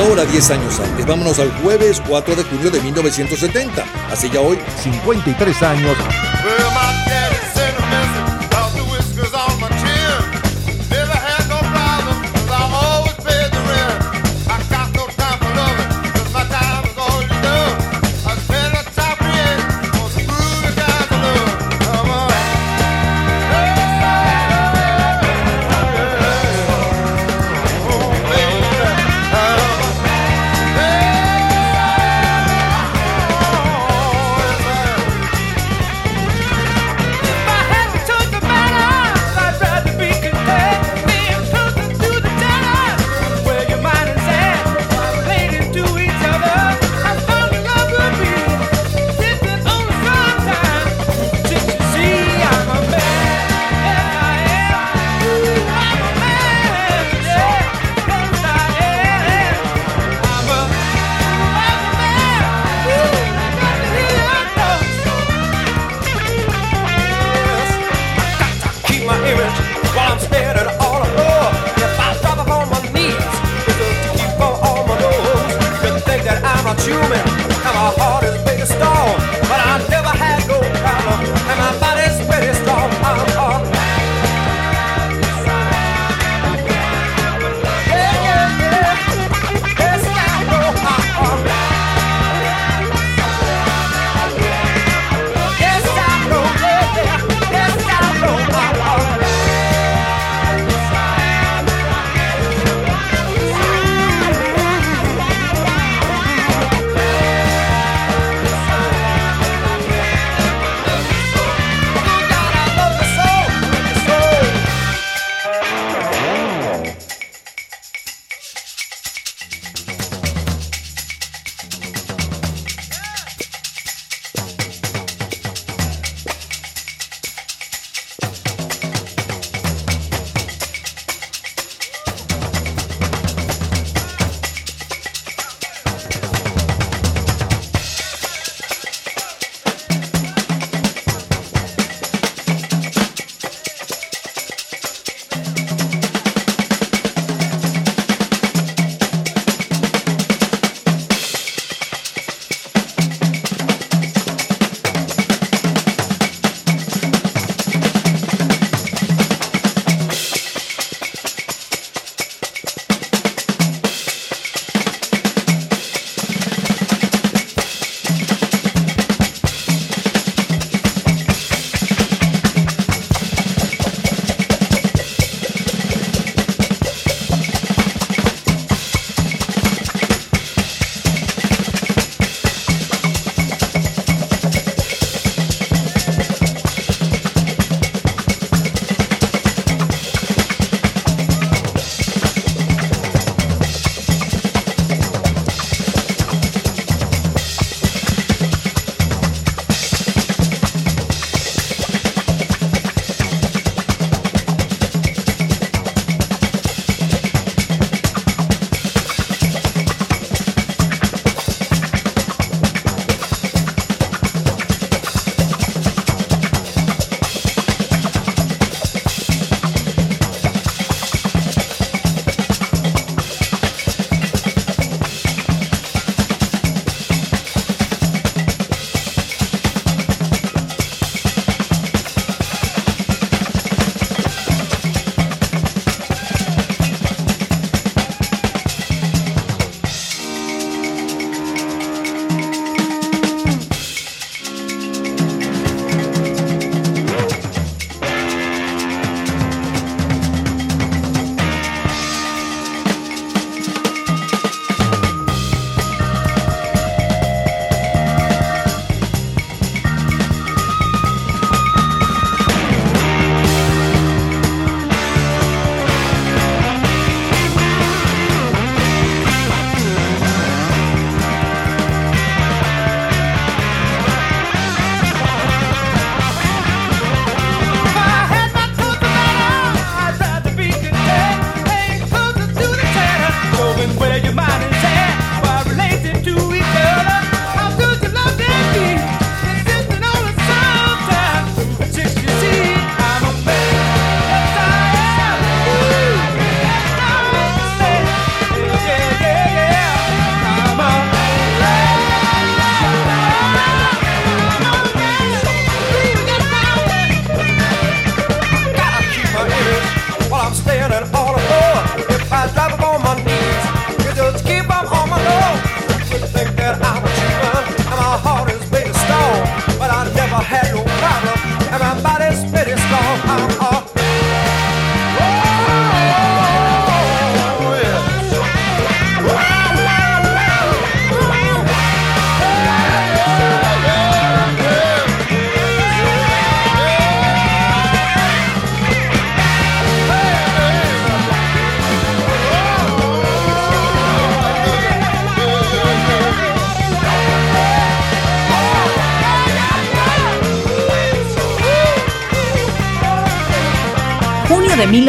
ahora 0.00 0.24
10 0.24 0.50
años 0.50 0.80
antes. 0.80 1.06
Vámonos 1.06 1.38
al 1.38 1.50
jueves 1.62 2.02
4 2.06 2.36
de 2.36 2.44
junio 2.44 2.70
de 2.70 2.80
1970. 2.80 3.84
Así 4.10 4.30
ya 4.30 4.40
hoy. 4.40 4.58
53 4.82 5.62
años. 5.62 5.96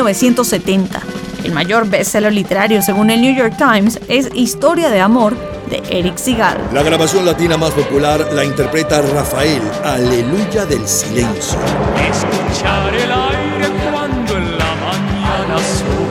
1970. 0.10 1.02
El 1.44 1.52
mayor 1.52 1.88
bestseller 1.88 2.34
literario 2.34 2.82
según 2.82 3.12
el 3.12 3.22
New 3.22 3.36
York 3.36 3.56
Times 3.58 4.00
es 4.08 4.30
Historia 4.34 4.90
de 4.90 5.00
Amor 5.00 5.38
de 5.70 5.84
Eric 5.90 6.18
Sigal. 6.18 6.58
La 6.74 6.82
grabación 6.82 7.26
latina 7.26 7.58
más 7.58 7.72
popular 7.72 8.28
la 8.34 8.44
interpreta 8.44 9.02
Rafael, 9.02 9.62
Aleluya 9.84 10.66
del 10.66 10.88
Silencio. 10.88 11.60
Escuchar 12.10 12.96
el 12.96 13.12
aire 13.12 13.70
cuando 13.92 14.38
en 14.38 14.58
la 14.58 14.76
mañana 14.76 15.56
azul 15.56 16.10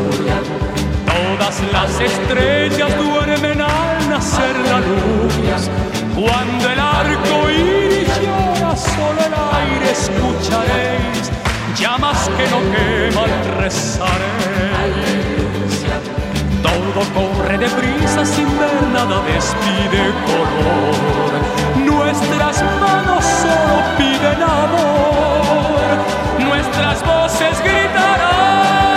todas 1.39 1.61
las 1.73 2.01
estrellas 2.01 2.97
duermen 2.97 3.61
al 3.61 4.09
nacer 4.09 4.57
la 4.71 4.79
luz. 4.79 5.69
Cuando 6.15 6.71
el 6.71 6.79
arco 6.79 7.51
iris 7.51 8.09
llora, 8.23 8.77
solo 8.77 9.21
el 9.27 9.35
aire 9.35 9.91
escucharéis, 9.91 11.31
llamas 11.79 12.29
que 12.37 12.47
no 12.51 12.61
queman 12.73 13.31
Todo 16.63 17.01
corre 17.15 17.59
deprisa 17.59 18.25
sin 18.25 18.49
ver 18.59 18.83
nada 18.93 19.21
despide 19.23 20.13
color. 20.27 21.33
Nuestras 21.85 22.63
manos 22.81 23.25
solo 23.25 23.77
piden 23.97 24.43
amor. 24.43 25.89
Nuestras 26.39 27.05
voces 27.05 27.61
gritarán. 27.63 28.88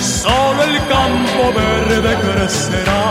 Solo 0.00 0.62
el 0.64 0.76
campo 0.86 1.42
verde 1.54 2.16
crecerá. 2.24 3.02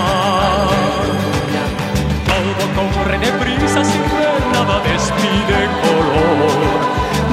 Todo 2.29 2.63
corre 2.93 3.17
deprisa 3.19 3.83
sin 3.83 4.03
ver 4.15 4.41
nada 4.53 4.75
despide 4.91 5.59
color. 5.83 6.79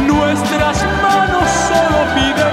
Nuestras 0.07 0.77
manos 1.03 1.49
solo 1.69 1.99
piden 2.15 2.52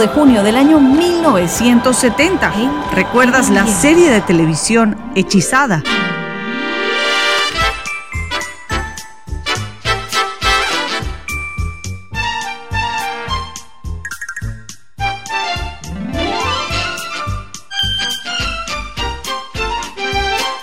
de 0.00 0.08
junio 0.08 0.42
del 0.42 0.56
año 0.56 0.80
1970. 0.80 2.52
¿Recuerdas 2.94 3.50
la 3.50 3.66
serie 3.66 4.10
de 4.10 4.22
televisión 4.22 4.96
Hechizada? 5.14 5.82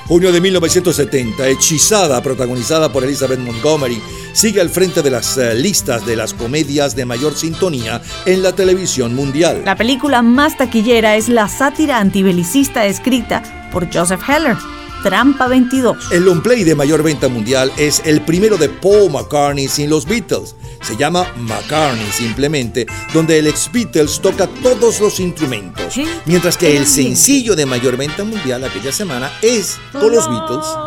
Junio 0.08 0.32
de 0.32 0.42
1970, 0.42 1.48
Hechizada, 1.48 2.24
protagonizada 2.24 2.92
por 2.92 3.04
Elizabeth 3.04 3.40
Montgomery, 3.40 4.02
sigue 4.38 4.62
al 4.62 4.70
frente 4.70 5.02
de 5.02 5.10
las 5.10 5.36
eh, 5.38 5.56
listas 5.56 6.06
de 6.06 6.16
las 6.16 6.36
comedias 6.36 6.96
de 6.96 7.06
mayor 7.06 7.36
sintonía 7.36 8.04
en 8.28 8.44
la 8.44 8.54
televisión 8.54 9.16
mundial. 9.16 9.64
La 9.66 9.76
película 9.76 10.22
más 10.22 10.56
taquillera 10.56 11.16
es 11.16 11.28
la 11.28 11.48
sátira 11.48 11.98
antibelicista 11.98 12.86
escrita 12.86 13.42
por 13.72 13.92
Joseph 13.92 14.22
Heller, 14.30 14.56
Trampa 15.02 15.48
22. 15.48 16.12
El 16.12 16.26
long 16.26 16.44
play 16.44 16.64
de 16.64 16.76
mayor 16.76 17.02
venta 17.02 17.28
mundial 17.28 17.72
es 17.78 18.04
el 18.06 18.22
primero 18.22 18.58
de 18.58 18.70
Paul 18.70 19.12
McCartney 19.12 19.68
sin 19.68 19.90
los 19.90 20.06
Beatles. 20.06 20.56
Se 20.82 20.96
llama 20.96 21.26
McCartney 21.36 22.12
simplemente, 22.12 22.86
donde 23.16 23.40
el 23.40 23.48
ex 23.48 23.72
Beatles 23.72 24.20
toca 24.22 24.46
todos 24.62 25.00
los 25.00 25.20
instrumentos. 25.20 25.96
Mientras 26.26 26.58
que 26.58 26.78
el 26.78 26.86
sencillo 26.86 27.56
de 27.56 27.66
mayor 27.66 27.98
venta 27.98 28.24
mundial 28.24 28.64
aquella 28.64 28.92
semana 28.92 29.32
es 29.42 29.80
con 29.94 30.12
los 30.12 30.30
Beatles. 30.30 30.87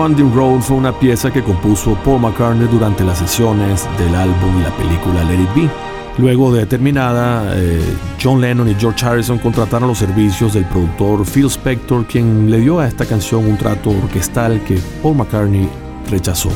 Winding 0.00 0.32
Road 0.34 0.60
fue 0.60 0.78
una 0.78 0.98
pieza 0.98 1.30
que 1.30 1.42
compuso 1.42 1.94
Paul 2.02 2.22
McCartney 2.22 2.66
durante 2.68 3.04
las 3.04 3.18
sesiones 3.18 3.86
del 3.98 4.14
álbum 4.14 4.58
y 4.58 4.62
la 4.62 4.70
película 4.70 5.22
Let 5.24 5.42
It 5.42 5.54
Be. 5.54 5.70
Luego 6.16 6.50
de 6.50 6.64
terminada, 6.64 7.52
eh, 7.54 7.82
John 8.22 8.40
Lennon 8.40 8.70
y 8.70 8.74
George 8.76 9.04
Harrison 9.04 9.38
contrataron 9.38 9.88
los 9.88 9.98
servicios 9.98 10.54
del 10.54 10.64
productor 10.64 11.26
Phil 11.26 11.50
Spector, 11.50 12.06
quien 12.06 12.50
le 12.50 12.60
dio 12.60 12.78
a 12.78 12.88
esta 12.88 13.04
canción 13.04 13.46
un 13.46 13.58
trato 13.58 13.90
orquestal 13.90 14.64
que 14.64 14.78
Paul 15.02 15.16
McCartney 15.16 15.68
rechazó. 16.10 16.48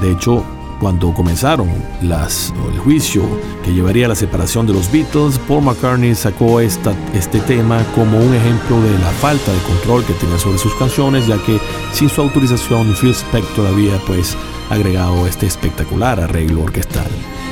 De 0.00 0.12
hecho, 0.12 0.44
cuando 0.82 1.14
comenzaron 1.14 1.68
las, 2.02 2.52
el 2.72 2.80
juicio 2.80 3.22
que 3.64 3.72
llevaría 3.72 4.06
a 4.06 4.08
la 4.08 4.16
separación 4.16 4.66
de 4.66 4.72
los 4.72 4.90
Beatles, 4.90 5.38
Paul 5.46 5.62
McCartney 5.62 6.12
sacó 6.16 6.58
esta, 6.58 6.92
este 7.14 7.38
tema 7.38 7.84
como 7.94 8.18
un 8.18 8.34
ejemplo 8.34 8.82
de 8.82 8.90
la 8.98 9.10
falta 9.20 9.52
de 9.52 9.60
control 9.60 10.04
que 10.04 10.12
tenía 10.14 10.36
sobre 10.40 10.58
sus 10.58 10.74
canciones, 10.74 11.28
ya 11.28 11.38
que 11.46 11.60
sin 11.92 12.08
su 12.08 12.20
autorización 12.20 12.96
Phil 13.00 13.12
Spector 13.12 13.68
había 13.68 13.96
pues 14.08 14.36
agregado 14.70 15.24
este 15.28 15.46
espectacular 15.46 16.18
arreglo 16.18 16.62
orquestal. 16.62 17.06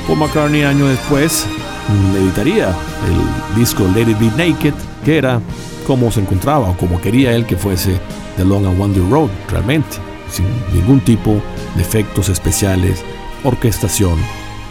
Paul 0.07 0.19
McCartney 0.19 0.63
años 0.63 0.89
después 0.89 1.47
mm, 1.87 2.17
editaría 2.17 2.75
el 3.07 3.57
disco 3.57 3.87
Let 3.95 4.09
It 4.11 4.19
Be 4.19 4.31
Naked, 4.31 4.73
que 5.05 5.17
era 5.17 5.39
como 5.87 6.11
se 6.11 6.19
encontraba 6.19 6.69
o 6.69 6.75
como 6.75 6.99
quería 6.99 7.33
él 7.33 7.45
que 7.45 7.55
fuese 7.55 7.97
The 8.35 8.43
Long 8.43 8.65
and 8.65 8.77
Winding 8.77 9.09
Road 9.09 9.29
realmente, 9.49 9.95
sin 10.29 10.47
ningún 10.73 10.99
tipo 10.99 11.41
de 11.75 11.81
efectos 11.81 12.27
especiales, 12.27 13.05
orquestación 13.43 14.19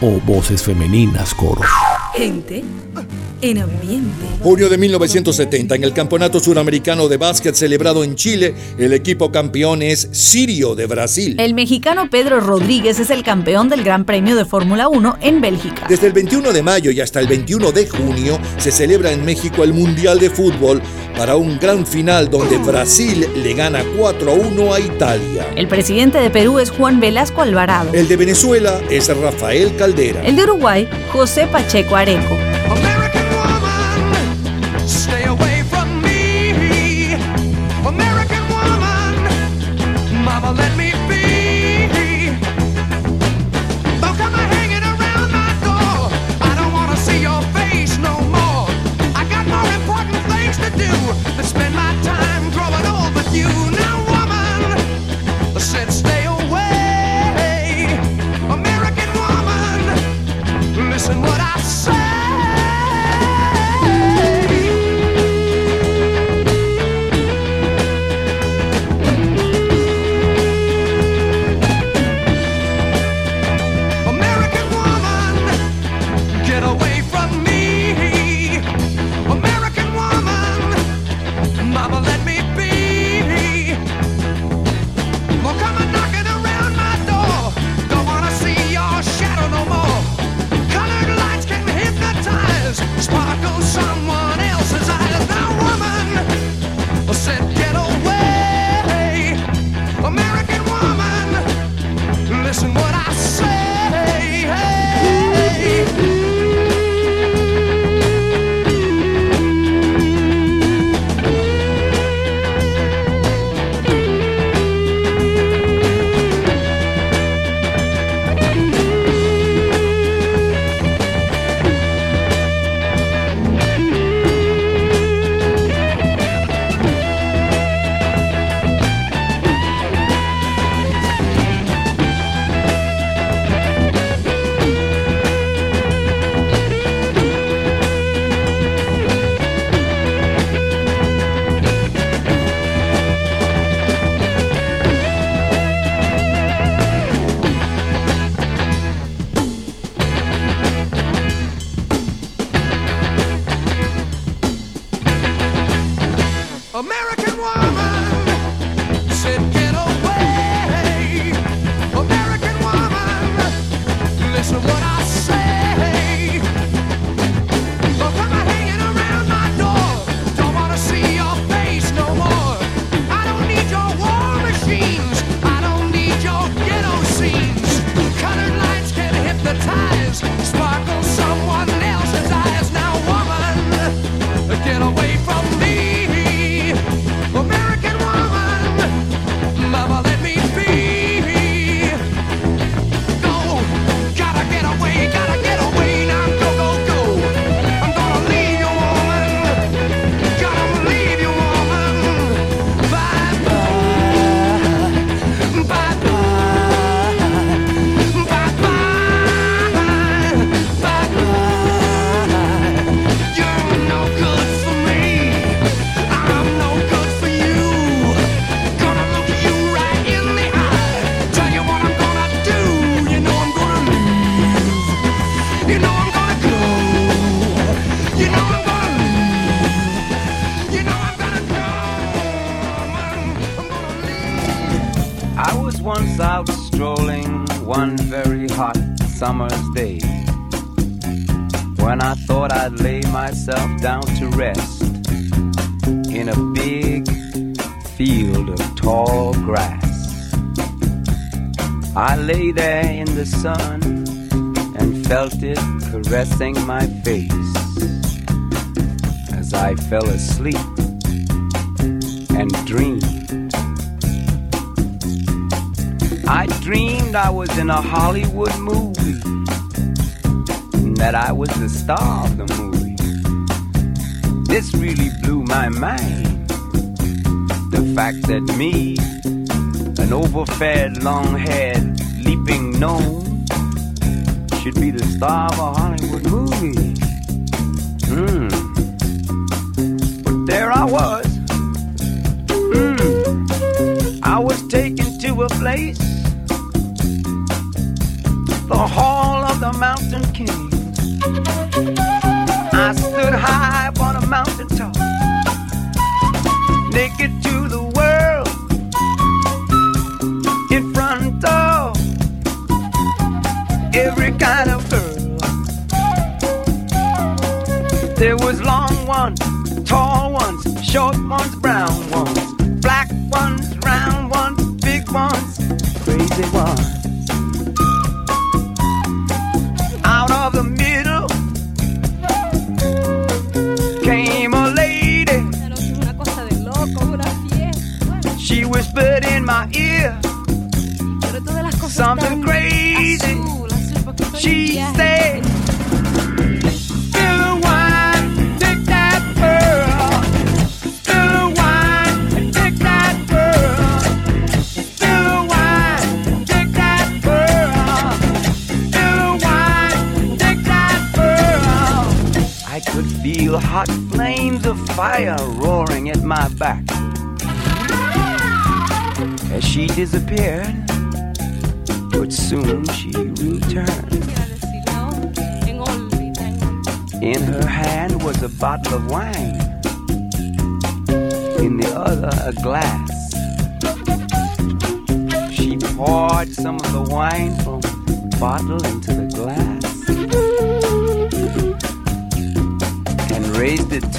o 0.01 0.21
voces 0.21 0.63
femeninas, 0.63 1.35
coros. 1.35 1.67
Gente 2.15 2.65
en 3.43 3.59
ambiente. 3.59 4.27
Junio 4.43 4.69
de 4.69 4.79
1970, 4.79 5.75
en 5.75 5.85
el 5.85 5.93
Campeonato 5.93 6.41
Suramericano 6.41 7.09
de 7.09 7.17
Básquet 7.17 7.55
celebrado 7.55 8.05
en 8.05 8.15
Chile, 8.15 8.55
el 8.79 8.93
equipo 8.93 9.31
campeón 9.31 9.83
es 9.83 10.09
Sirio 10.13 10.75
de 10.75 10.87
Brasil. 10.87 11.37
El 11.39 11.55
mexicano 11.55 12.09
Pedro 12.11 12.41
Rodríguez 12.41 12.99
es 12.99 13.11
el 13.11 13.23
campeón 13.23 13.69
del 13.69 13.85
Gran 13.85 14.05
Premio 14.05 14.37
de 14.37 14.45
Fórmula 14.45 14.89
1 14.89 15.19
en 15.21 15.41
Bélgica. 15.41 15.87
Desde 15.89 16.07
el 16.07 16.13
21 16.13 16.53
de 16.53 16.63
mayo 16.63 16.91
y 16.91 17.01
hasta 17.01 17.21
el 17.21 17.27
21 17.27 17.73
de 17.73 17.87
junio 17.87 18.39
se 18.59 18.71
celebra 18.71 19.13
en 19.13 19.25
México 19.25 19.65
el 19.65 19.73
Mundial 19.73 20.19
de 20.19 20.31
Fútbol 20.31 20.81
para 21.17 21.37
un 21.37 21.59
gran 21.59 21.87
final 21.87 22.31
donde 22.31 22.57
Brasil 22.59 23.27
le 23.43 23.55
gana 23.55 23.85
4 23.99 24.31
a 24.31 24.35
1 24.35 24.75
a 24.75 24.81
Italia. 24.81 25.47
El 25.55 25.69
presidente 25.69 26.19
de 26.19 26.31
Perú 26.31 26.59
es 26.59 26.71
Juan 26.71 27.01
Velasco 27.01 27.43
Alvarado. 27.43 27.91
El 27.93 28.09
de 28.09 28.17
Venezuela 28.17 28.81
es 28.91 29.15
Rafael 29.15 29.77
Caldera. 29.77 30.23
El 30.23 30.37
de 30.37 30.45
Uruguay, 30.45 30.89
José 31.13 31.47
Pacheco 31.47 31.97
Areco. 31.97 32.50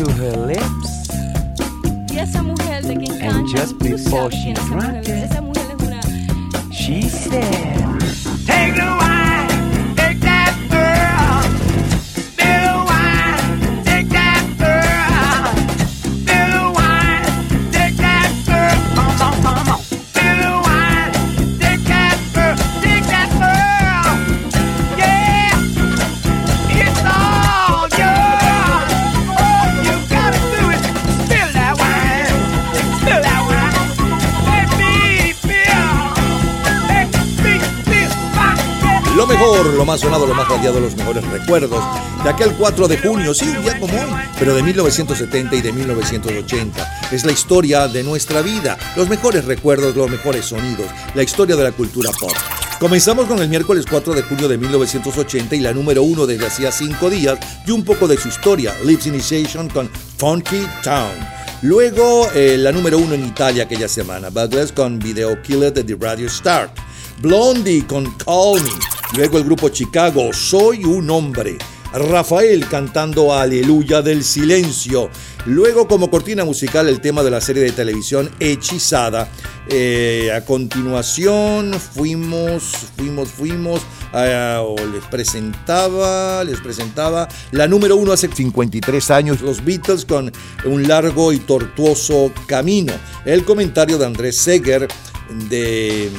To 0.06 0.12
her 0.14 0.36
lips. 0.48 1.08
Y 2.12 2.18
esa 2.18 2.42
mujer 2.42 2.84
de 2.84 2.96
quien 2.98 3.12
And 3.22 3.46
canta, 3.48 3.58
just 3.58 3.78
tú 3.78 3.90
before 3.90 4.32
sabes 4.32 4.36
she 4.36 4.54
quién 4.54 4.58
es 4.58 4.64
esa 4.64 4.76
drank 4.76 4.98
mujer. 4.98 5.18
it, 5.18 5.32
Esa 5.32 5.42
mujer 5.42 5.66
es 5.78 5.88
una 5.88 6.02
she 6.72 7.02
said, 7.04 8.00
Take 8.48 8.74
the 8.76 8.82
wine, 8.82 9.01
mejor, 39.42 39.74
lo 39.74 39.86
más 39.86 40.00
sonado, 40.00 40.28
lo 40.28 40.36
más 40.36 40.48
radiado, 40.48 40.80
los 40.80 40.96
mejores 40.96 41.26
recuerdos 41.26 41.84
de 42.24 42.30
aquel 42.30 42.54
4 42.54 42.88
de 42.88 42.98
junio, 42.98 43.34
sí, 43.34 43.46
un 43.46 43.64
día 43.64 43.80
como 43.80 43.94
hoy, 43.94 44.10
pero 44.38 44.54
de 44.54 44.62
1970 44.62 45.56
y 45.56 45.62
de 45.62 45.72
1980. 45.72 47.00
Es 47.12 47.26
la 47.26 47.32
historia 47.32 47.88
de 47.88 48.04
nuestra 48.04 48.42
vida, 48.42 48.78
los 48.96 49.10
mejores 49.10 49.46
recuerdos, 49.46 49.96
los 49.96 50.10
mejores 50.10 50.46
sonidos, 50.46 50.86
la 51.16 51.24
historia 51.24 51.56
de 51.56 51.64
la 51.64 51.72
cultura 51.72 52.12
pop. 52.20 52.32
Comenzamos 52.80 53.26
con 53.26 53.40
el 53.40 53.50
miércoles 53.50 53.86
4 53.90 54.14
de 54.14 54.22
junio 54.22 54.48
de 54.48 54.58
1980 54.60 55.56
y 55.56 55.60
la 55.60 55.74
número 55.74 56.04
uno 56.04 56.28
desde 56.28 56.46
hacía 56.46 56.72
cinco 56.72 57.10
días 57.10 57.40
y 57.66 57.72
un 57.72 57.84
poco 57.84 58.08
de 58.08 58.18
su 58.18 58.28
historia, 58.28 58.76
Lips 58.84 59.08
Initiation 59.08 59.70
con 59.70 59.90
Funky 60.18 60.68
Town. 60.84 61.14
Luego 61.64 62.30
eh, 62.36 62.58
la 62.60 62.72
número 62.72 62.98
uno 63.00 63.16
en 63.16 63.26
Italia 63.26 63.64
aquella 63.64 63.88
semana, 63.88 64.30
Bugless 64.30 64.72
con 64.72 65.00
Video 65.00 65.42
Killer 65.42 65.74
de 65.74 65.84
The 65.84 65.96
Radio 66.00 66.30
Start. 66.30 66.78
Blondie 67.22 67.86
con 67.86 68.06
Call 68.18 68.62
Me. 68.64 69.01
Luego 69.16 69.38
el 69.38 69.44
grupo 69.44 69.68
Chicago, 69.68 70.32
Soy 70.32 70.86
un 70.86 71.10
hombre. 71.10 71.58
Rafael 71.94 72.66
cantando 72.70 73.34
Aleluya 73.34 74.02
del 74.02 74.24
Silencio. 74.24 75.10
Luego 75.46 75.86
como 75.86 76.10
cortina 76.10 76.46
musical 76.46 76.88
el 76.88 77.02
tema 77.02 77.22
de 77.22 77.32
la 77.32 77.42
serie 77.42 77.64
de 77.64 77.74
televisión 77.74 78.32
Hechizada. 78.40 79.28
Eh, 79.68 80.32
a 80.34 80.46
continuación 80.46 81.74
fuimos, 81.74 82.64
fuimos, 82.96 83.30
fuimos, 83.30 83.82
o 84.14 84.76
les 84.94 85.04
presentaba, 85.12 86.46
les 86.46 86.62
presentaba 86.62 87.28
la 87.52 87.68
número 87.68 87.98
uno 87.98 88.14
hace 88.14 88.30
53 88.30 89.12
años, 89.12 89.42
los 89.42 89.64
Beatles 89.64 90.06
con 90.06 90.32
un 90.64 90.88
largo 90.88 91.34
y 91.34 91.40
tortuoso 91.40 92.32
camino. 92.48 92.94
El 93.26 93.44
comentario 93.44 93.98
de 93.98 94.06
Andrés 94.06 94.38
Seger 94.38 94.88
de 95.50 96.10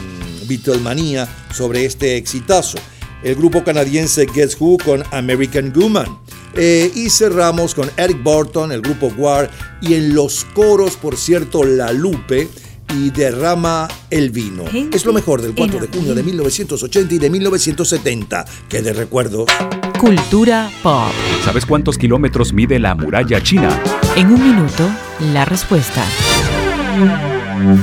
Beatlemania 0.56 1.28
sobre 1.52 1.84
este 1.84 2.16
exitazo. 2.16 2.78
El 3.22 3.36
grupo 3.36 3.62
canadiense 3.62 4.26
Guess 4.26 4.56
Who 4.60 4.78
con 4.84 5.02
American 5.12 5.72
Woman. 5.74 6.18
Eh, 6.54 6.90
y 6.94 7.08
cerramos 7.08 7.74
con 7.74 7.90
Eric 7.96 8.22
Burton, 8.22 8.72
el 8.72 8.82
grupo 8.82 9.12
War, 9.16 9.50
y 9.80 9.94
en 9.94 10.14
los 10.14 10.44
coros, 10.52 10.96
por 10.96 11.16
cierto, 11.16 11.64
La 11.64 11.92
Lupe 11.92 12.48
y 12.94 13.10
Derrama 13.10 13.88
el 14.10 14.30
Vino. 14.30 14.64
Es 14.92 15.06
lo 15.06 15.12
mejor 15.14 15.40
del 15.40 15.54
4 15.54 15.80
de 15.80 15.86
junio 15.88 16.14
de 16.14 16.22
1980 16.22 17.14
y 17.14 17.18
de 17.18 17.30
1970, 17.30 18.44
que 18.68 18.82
de 18.82 18.92
recuerdos. 18.92 19.46
Cultura 19.98 20.70
pop. 20.82 21.12
¿Sabes 21.44 21.64
cuántos 21.64 21.96
kilómetros 21.96 22.52
mide 22.52 22.78
la 22.78 22.94
muralla 22.94 23.42
china? 23.42 23.80
En 24.16 24.26
un 24.26 24.42
minuto, 24.42 24.90
la 25.32 25.46
respuesta. 25.46 26.04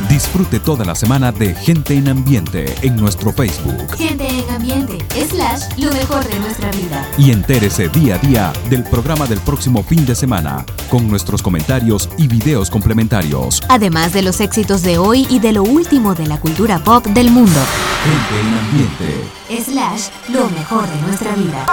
Disfrute 0.10 0.60
toda 0.60 0.84
la 0.84 0.94
semana 0.94 1.32
de 1.32 1.56
Gente 1.56 1.94
en 1.94 2.10
Ambiente 2.10 2.76
en 2.82 2.96
nuestro 2.98 3.32
Facebook 3.32 3.96
Gente 3.98 4.28
en 4.28 4.50
ambiente, 4.50 4.98
slash, 5.30 5.62
lo 5.78 5.92
mejor 5.94 6.28
de 6.28 6.40
nuestra 6.40 6.70
vida. 6.72 7.08
y 7.18 7.32
entérese 7.32 7.88
día 7.90 8.16
a 8.16 8.18
día 8.18 8.54
del 8.70 8.84
programa 8.84 9.26
del 9.26 9.40
próximo 9.40 9.82
fin 9.84 10.06
de 10.06 10.16
semana 10.16 10.66
con 10.90 11.08
nuestros 11.08 11.42
comentarios 11.42 12.10
y 12.18 12.28
videos 12.28 12.70
complementarios. 12.70 13.62
Además 13.70 14.12
de 14.14 14.22
los 14.24 14.42
éxitos 14.42 14.82
de 14.82 14.98
hoy 14.98 15.28
y 15.30 15.40
de 15.40 15.54
lo 15.54 15.64
último 15.64 16.14
de 16.16 16.28
la 16.28 16.40
cultura 16.40 16.80
pop 16.80 17.06
del 17.06 17.30
mundo. 17.32 17.60
Gente 18.04 18.42
en 18.42 18.58
Ambiente. 18.58 19.40
Slash, 19.64 20.10
lo 20.30 20.50
mejor 20.50 20.88
de 20.88 21.02
nuestra 21.02 21.36
vida. 21.36 21.66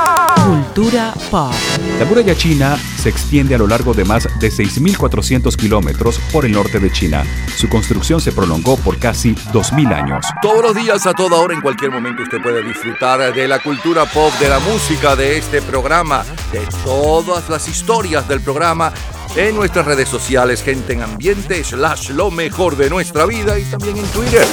Cultura 0.47 1.15
pop. 1.31 1.53
La 1.99 2.05
muralla 2.05 2.35
china 2.37 2.77
se 2.99 3.09
extiende 3.09 3.55
a 3.55 3.59
lo 3.59 3.67
largo 3.67 3.95
de 3.95 4.05
más 4.05 4.29
de 4.39 4.51
6.400 4.51 5.57
kilómetros 5.57 6.19
por 6.33 6.45
el 6.45 6.53
norte 6.53 6.79
de 6.79 6.93
China. 6.93 7.25
Su 7.57 7.69
construcción 7.69 7.96
se 8.03 8.33
prolongó 8.33 8.77
por 8.77 8.99
casi 8.99 9.35
2.000 9.35 9.93
años. 9.93 10.27
Todos 10.43 10.63
los 10.63 10.75
días, 10.75 11.07
a 11.07 11.13
toda 11.13 11.39
hora, 11.39 11.55
en 11.55 11.61
cualquier 11.61 11.91
momento, 11.91 12.23
usted 12.23 12.43
puede 12.43 12.63
disfrutar 12.63 13.35
de 13.35 13.49
la 13.49 13.59
cultura 13.59 14.05
pop, 14.05 14.33
de 14.39 14.49
la 14.49 14.59
música, 14.61 15.17
de 15.17 15.39
este 15.39 15.63
programa, 15.63 16.25
de 16.53 16.67
todas 16.85 17.49
las 17.49 17.69
historias 17.69 18.29
del 18.29 18.43
programa 18.43 18.93
en 19.35 19.57
nuestras 19.57 19.87
redes 19.87 20.09
sociales, 20.09 20.63
gente 20.63 20.93
en 20.93 21.03
ambiente, 21.03 21.65
slash 21.65 22.11
lo 22.11 22.31
mejor 22.31 22.77
de 22.77 22.91
nuestra 22.91 23.27
vida 23.27 23.59
y 23.59 23.65
también 23.65 23.97
en 23.97 24.07
Twitter. 24.07 24.47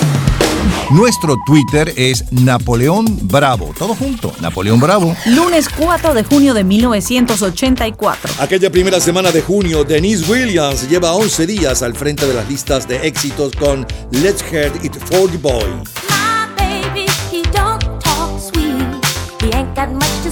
Nuestro 0.91 1.37
Twitter 1.45 1.93
es 1.95 2.31
Napoleón 2.31 3.05
Bravo. 3.23 3.73
Todo 3.77 3.95
junto, 3.95 4.33
Napoleón 4.41 4.79
Bravo. 4.79 5.15
Lunes 5.25 5.67
4 5.69 6.13
de 6.13 6.23
junio 6.23 6.53
de 6.53 6.63
1984. 6.63 8.33
Aquella 8.39 8.69
primera 8.71 8.99
semana 8.99 9.31
de 9.31 9.41
junio, 9.41 9.83
Denise 9.83 10.29
Williams 10.31 10.89
lleva 10.89 11.13
11 11.13 11.47
días 11.47 11.81
al 11.81 11.95
frente 11.95 12.25
de 12.27 12.33
las 12.33 12.47
listas 12.47 12.87
de 12.87 13.07
éxitos 13.07 13.53
con 13.55 13.85
Let's 14.11 14.43
Head 14.51 14.83
It 14.83 14.95
For 15.09 15.29
The 15.29 15.37
Boy. 15.37 15.83
baby, 16.57 17.07
he 17.31 17.41
don't 17.51 17.81
talk 18.01 18.39
sweet. 18.39 18.83
He 19.41 19.51
ain't 19.51 19.75
got 19.75 19.91
much 19.91 20.23
to 20.23 20.31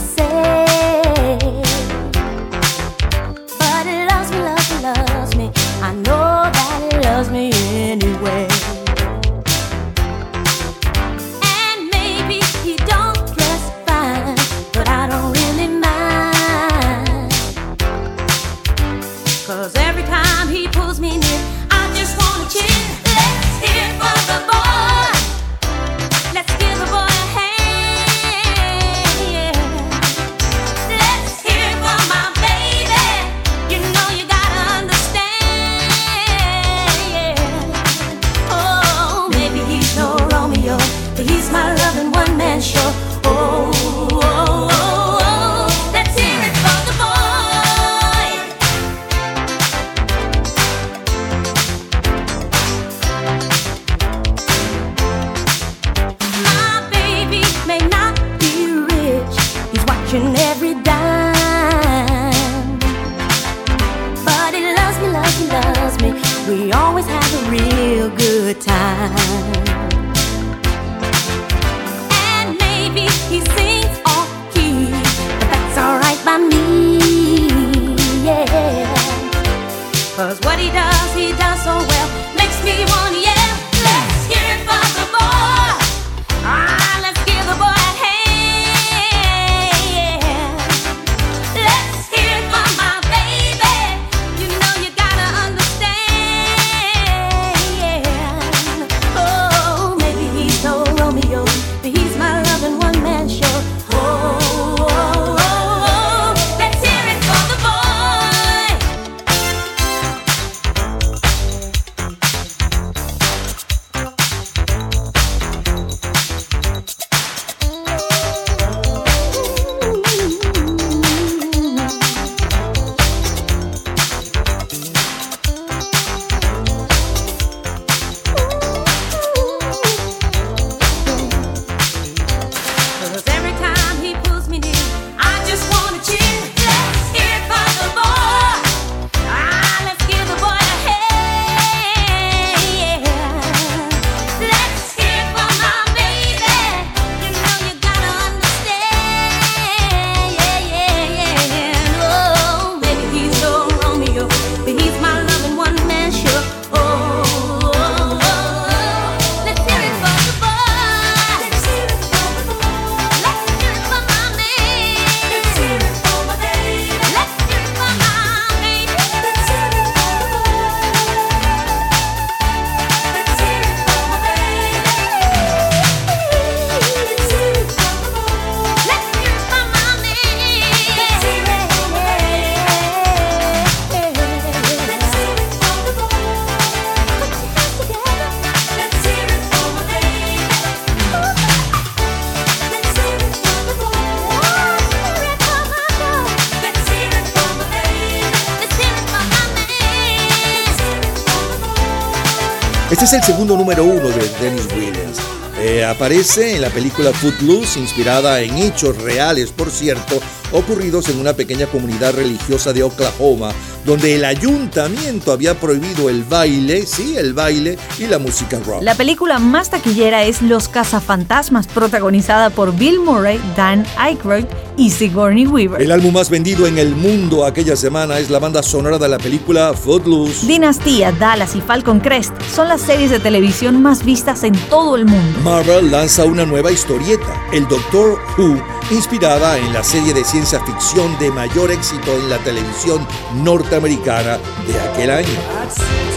aparece 206.01 206.55
en 206.55 206.61
la 206.61 206.71
película 206.71 207.13
Footloose, 207.13 207.79
inspirada 207.79 208.41
en 208.41 208.57
hechos 208.57 208.99
reales, 209.03 209.51
por 209.51 209.69
cierto, 209.69 210.19
ocurridos 210.51 211.07
en 211.09 211.19
una 211.19 211.33
pequeña 211.33 211.67
comunidad 211.67 212.15
religiosa 212.15 212.73
de 212.73 212.81
Oklahoma 212.81 213.51
donde 213.85 214.15
el 214.15 214.25
ayuntamiento 214.25 215.31
había 215.31 215.59
prohibido 215.59 216.09
el 216.09 216.23
baile, 216.23 216.85
sí, 216.85 217.15
el 217.17 217.33
baile 217.33 217.77
y 217.99 218.07
la 218.07 218.19
música 218.19 218.59
rock. 218.65 218.83
La 218.83 218.95
película 218.95 219.39
más 219.39 219.69
taquillera 219.69 220.23
es 220.23 220.41
Los 220.41 220.69
Cazafantasmas, 220.69 221.67
protagonizada 221.67 222.49
por 222.49 222.75
Bill 222.75 222.99
Murray, 222.99 223.39
Dan 223.55 223.85
Aykroyd 223.97 224.45
y 224.77 224.89
Sigourney 224.89 225.47
Weaver. 225.47 225.81
El 225.81 225.91
álbum 225.91 226.13
más 226.13 226.29
vendido 226.29 226.67
en 226.67 226.77
el 226.77 226.95
mundo 226.95 227.45
aquella 227.45 227.75
semana 227.75 228.19
es 228.19 228.29
la 228.29 228.39
banda 228.39 228.63
sonora 228.63 228.97
de 228.97 229.07
la 229.07 229.17
película 229.17 229.73
Footloose. 229.73 230.45
Dinastía, 230.47 231.11
Dallas 231.11 231.55
y 231.55 231.61
Falcon 231.61 231.99
Crest 231.99 232.33
son 232.53 232.67
las 232.67 232.81
series 232.81 233.11
de 233.11 233.19
televisión 233.19 233.81
más 233.81 234.03
vistas 234.03 234.43
en 234.43 234.53
todo 234.69 234.95
el 234.95 235.05
mundo. 235.05 235.39
Marvel 235.43 235.91
lanza 235.91 236.25
una 236.25 236.45
nueva 236.45 236.71
historieta, 236.71 237.47
El 237.51 237.67
Doctor 237.67 238.19
Who, 238.37 238.61
inspirada 238.91 239.57
en 239.57 239.73
la 239.73 239.83
serie 239.83 240.13
de 240.13 240.23
ciencia 240.23 240.59
ficción 240.65 241.17
de 241.19 241.31
mayor 241.31 241.71
éxito 241.71 242.13
en 242.15 242.29
la 242.29 242.37
televisión 242.39 243.05
norteamericana 243.43 244.39
de 244.67 244.79
aquel 244.79 245.11
año. 245.11 246.10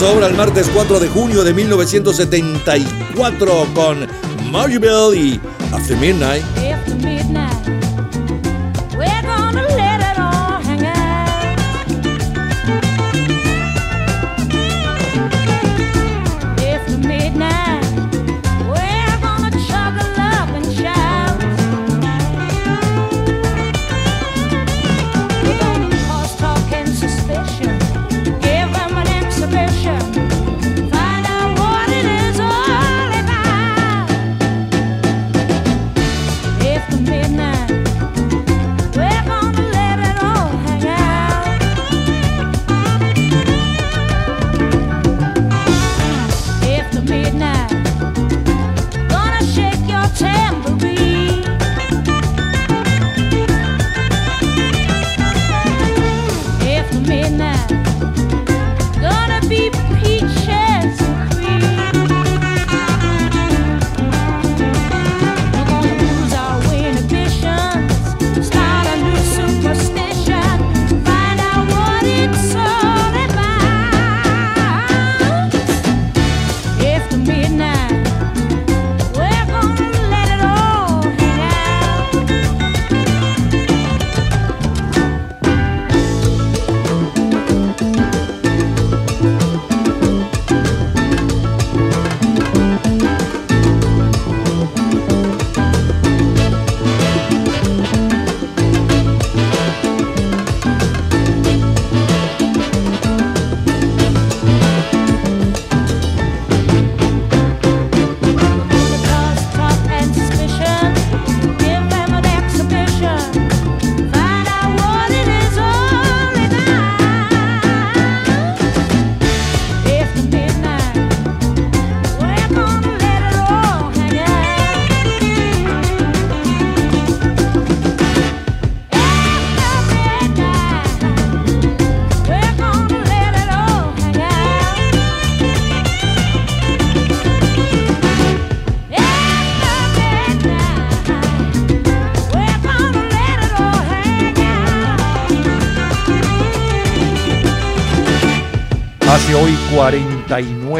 Vámonos 0.00 0.14
ahora 0.14 0.26
al 0.28 0.34
martes 0.34 0.66
4 0.72 0.98
de 0.98 1.08
junio 1.08 1.44
de 1.44 1.52
1974 1.52 3.66
con 3.74 4.06
Margie 4.50 4.78
y. 4.78 5.38
After 5.74 5.94
midnight, 5.98 6.42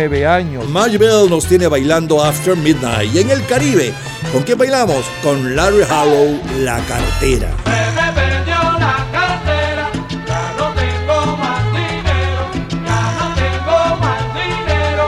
49 0.00 0.26
años. 0.26 0.68
Margie 0.68 0.98
Bell 0.98 1.28
nos 1.28 1.46
tiene 1.46 1.66
bailando 1.66 2.22
After 2.22 2.56
Midnight. 2.56 3.12
Y 3.14 3.18
en 3.18 3.30
el 3.30 3.44
Caribe, 3.46 3.92
¿con 4.32 4.42
quién 4.44 4.56
bailamos? 4.56 5.04
Con 5.22 5.54
Larry 5.54 5.82
Harlow, 5.82 6.40
La 6.60 6.78
Cartera. 6.86 7.50
Me 7.66 8.12
perdió 8.14 8.56
la 8.78 8.96
cartera, 9.12 9.90
ya 10.26 10.54
no 10.56 10.72
tengo 10.72 11.36
más 11.36 11.64
dinero, 11.72 12.42
ya 12.86 13.02
no 13.18 13.34
tengo 13.34 13.96
más 14.00 14.22
dinero, 14.34 15.04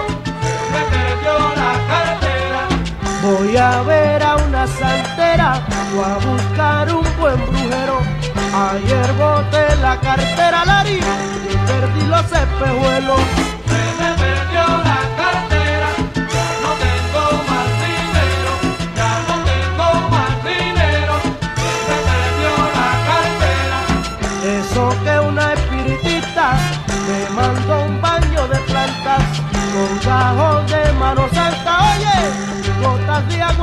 me 0.72 0.82
perdió 0.92 1.34
la 1.62 1.74
cartera. 1.88 2.60
Voy 3.22 3.56
a 3.56 3.82
ver 3.82 4.22
a 4.22 4.36
una 4.36 4.66
santera 4.66 5.66
o 5.96 6.04
a 6.04 6.18
buscar 6.18 6.92
un 6.92 7.06
buen 7.18 7.36
brujero. 7.46 8.00
Ayer 8.54 9.12
boté 9.14 9.76
la 9.80 9.98
cartera 10.00 10.64
Lari 10.66 11.00
y 11.50 11.56
perdí 11.66 12.06
los 12.08 12.24
espejuelos. 12.24 13.41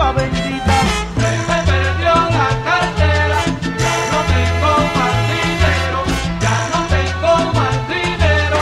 Bendita. 0.08 0.76
Me 1.18 1.58
perdió 1.72 2.14
la 2.38 2.50
cartera, 2.68 3.40
ya 3.84 3.96
no 4.12 4.20
tengo 4.34 4.72
más 4.96 5.16
dinero, 5.36 6.00
ya 6.44 6.58
no 6.74 6.80
tengo 6.96 7.32
más 7.54 7.78
dinero, 7.88 8.60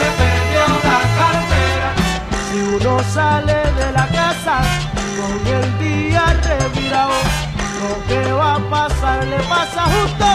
me 0.00 0.08
perdió 0.20 0.64
la 0.90 1.00
cartera. 1.20 1.88
Si 2.50 2.58
uno 2.76 2.92
sale 3.14 3.58
de 3.80 3.92
la 3.92 4.06
casa 4.08 4.56
con 5.16 5.34
el 5.56 5.66
día 5.78 6.24
revirado, 6.42 7.18
lo 7.80 7.92
que 8.08 8.32
va 8.32 8.54
a 8.56 8.58
pasar 8.70 9.24
le 9.26 9.38
pasa 9.44 9.82
justo, 9.84 10.26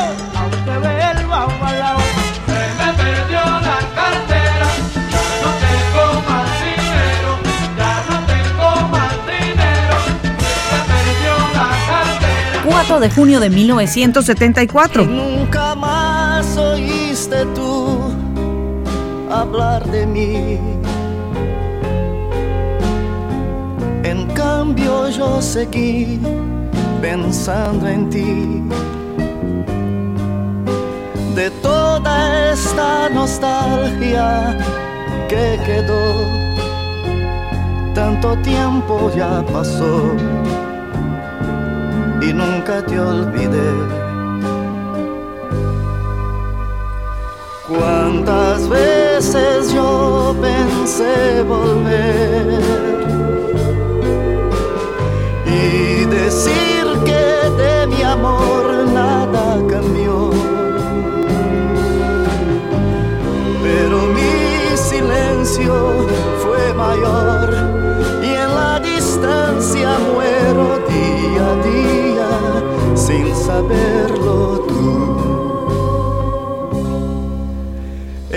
4 12.91 13.07
de 13.07 13.15
junio 13.15 13.39
de 13.39 13.49
1974. 13.49 15.05
Nunca 15.05 15.75
más 15.75 16.57
oíste 16.57 17.45
tú 17.55 18.11
hablar 19.31 19.85
de 19.85 20.05
mí. 20.05 20.59
En 24.03 24.27
cambio 24.33 25.07
yo 25.07 25.41
seguí 25.41 26.19
pensando 27.01 27.87
en 27.87 28.09
ti. 28.09 28.61
De 31.33 31.49
toda 31.61 32.51
esta 32.51 33.07
nostalgia 33.07 34.57
que 35.29 35.57
quedó, 35.65 36.25
tanto 37.93 38.35
tiempo 38.39 39.09
ya 39.15 39.45
pasó 39.53 40.13
y 42.21 42.33
nunca 42.33 42.85
te 42.85 42.99
olvidé. 42.99 43.71
Cuántas 47.67 48.67
veces 48.69 49.73
yo 49.73 50.35
pensé 50.41 51.41
volver 51.43 52.61
y 55.45 56.05
decir 56.05 56.85
que 57.05 57.49
de 57.61 57.87
mi 57.87 58.03
amor 58.03 58.85
nada 58.93 59.57
cambió. 59.69 60.31
Pero 63.63 63.97
mi 64.17 64.77
silencio 64.77 65.73
fue 66.43 66.73
mayor 66.73 67.49
y 68.21 68.27
en 68.27 68.53
la 68.53 68.79
distancia 68.79 69.97
muero 70.13 70.79
día 70.89 71.51
a 71.51 71.55
día 71.63 72.00
saberlo 73.51 74.39
tú. 74.69 74.83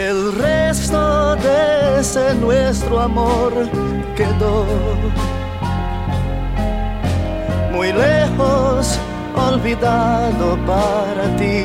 El 0.08 0.18
resto 0.46 1.36
de 1.36 2.00
ese 2.00 2.34
nuestro 2.34 2.94
amor 3.00 3.52
quedó 4.18 4.56
muy 7.74 7.92
lejos, 7.92 8.98
olvidado 9.48 10.46
para 10.70 11.24
ti. 11.40 11.58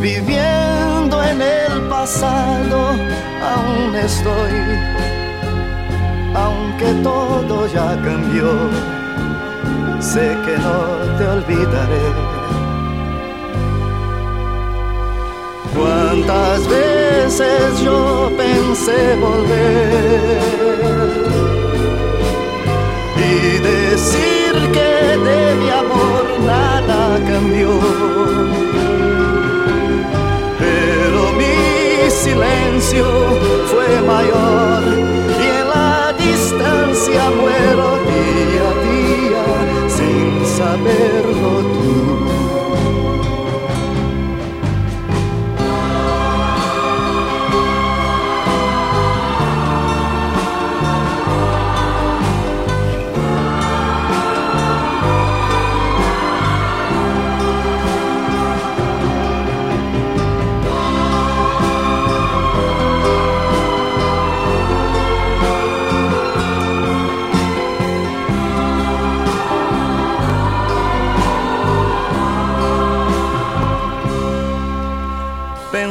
Viviendo 0.00 1.16
en 1.30 1.38
el 1.40 1.74
pasado, 1.88 2.78
aún 3.52 3.94
estoy, 4.08 4.56
aunque 6.44 6.88
todo 7.08 7.66
ya 7.76 7.90
cambió, 8.08 8.50
sé 10.14 10.36
que 10.46 10.56
no 10.66 10.78
te 11.18 11.24
olvidaré. 11.36 12.06
Cuántas 15.76 16.60
veces 16.68 17.80
yo 17.82 18.30
pensé 18.42 18.98
volver 19.26 20.40
y 23.30 23.58
decir 23.72 24.52
que 24.76 24.92
de 25.28 25.40
mi 25.60 25.70
amor 25.82 26.24
nada 26.52 27.00
cambió. 27.30 27.70
Pero 30.60 31.20
mi 31.40 31.58
silencio 32.22 33.06
fue 33.70 33.88
mayor 34.12 35.23
saberlo 40.74 41.62
tú. 41.72 42.13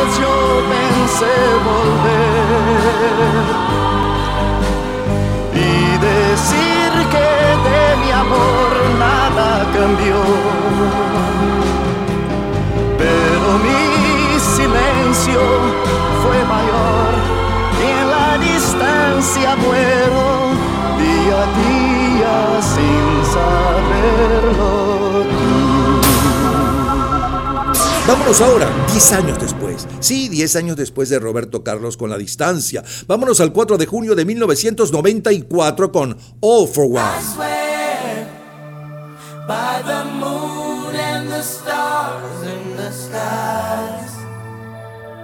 Veces 0.00 0.18
yo 0.18 0.34
pensé 0.68 1.36
volver 1.64 2.50
y 5.54 5.58
decir 5.98 6.90
que 7.10 7.30
de 7.68 7.82
mi 8.04 8.10
amor 8.10 8.70
nada 8.98 9.48
cambió. 9.74 10.20
Pero 12.98 13.46
mi 13.64 14.38
silencio 14.38 15.40
fue 16.22 16.38
mayor 16.44 17.12
y 17.78 17.82
en 18.00 18.06
la 18.10 18.30
distancia 18.38 19.56
muero 19.56 20.24
día 20.98 21.36
a 21.42 21.46
día 21.60 22.36
sin 22.62 23.04
saberlo. 23.34 24.70
Vámonos 28.06 28.40
ahora, 28.40 28.66
10 28.92 29.12
años 29.12 29.38
después. 29.38 29.59
Sí, 30.00 30.28
10 30.28 30.56
años 30.56 30.76
después 30.76 31.08
de 31.08 31.18
Roberto 31.18 31.62
Carlos 31.62 31.96
con 31.96 32.10
la 32.10 32.18
distancia. 32.18 32.82
Vámonos 33.06 33.40
al 33.40 33.52
4 33.52 33.78
de 33.78 33.86
junio 33.86 34.14
de 34.14 34.24
1994 34.24 35.92
con 35.92 36.16
All 36.40 36.68
for 36.68 36.84
One. 36.86 37.22
swear 37.34 38.26
by 39.46 39.82
the 39.84 40.04
moon 40.18 40.94
and 40.94 41.28
the 41.28 41.42
stars 41.42 42.42
in 42.46 42.76
the 42.76 42.90
skies. 42.92 44.16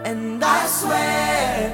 And 0.04 0.42
I 0.42 0.66
swear, 0.66 1.72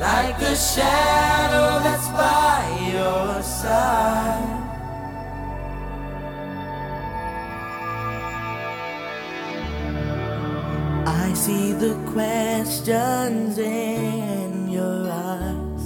like 0.00 0.40
a 0.42 0.56
shadow 0.56 1.80
that's 1.84 2.08
by 2.08 2.90
your 2.92 3.42
side. 3.42 4.59
I 11.30 11.34
see 11.34 11.72
the 11.72 11.94
questions 12.10 13.56
in 13.56 14.68
your 14.68 15.08
eyes. 15.08 15.84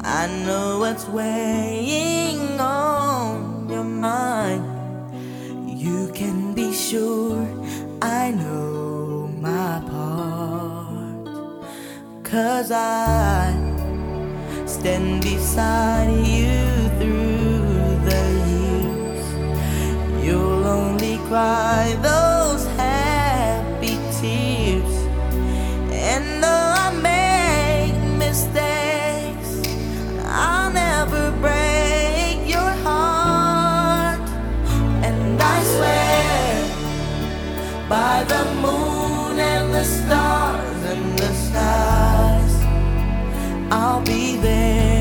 I 0.00 0.28
know 0.46 0.78
what's 0.78 1.08
weighing 1.08 2.60
on 2.60 3.68
your 3.68 3.82
mind. 3.82 4.62
You 5.68 6.08
can 6.14 6.54
be 6.54 6.72
sure 6.72 7.44
I 8.00 8.30
know 8.30 9.28
my 9.40 9.82
part. 9.90 11.26
Cause 12.22 12.70
I 12.70 13.50
stand 14.66 15.22
beside 15.22 16.14
you 16.24 16.62
through 17.00 17.98
the 18.08 18.24
years. 18.52 20.24
You'll 20.24 20.64
only 20.64 21.16
cry 21.26 21.98
those 22.00 22.33
by 37.88 38.24
the 38.24 38.44
moon 38.62 39.38
and 39.38 39.74
the 39.74 39.84
stars 39.84 40.82
and 40.84 41.18
the 41.18 41.32
skies, 41.34 42.54
I'll 43.70 44.02
be 44.02 44.36
there. 44.36 44.93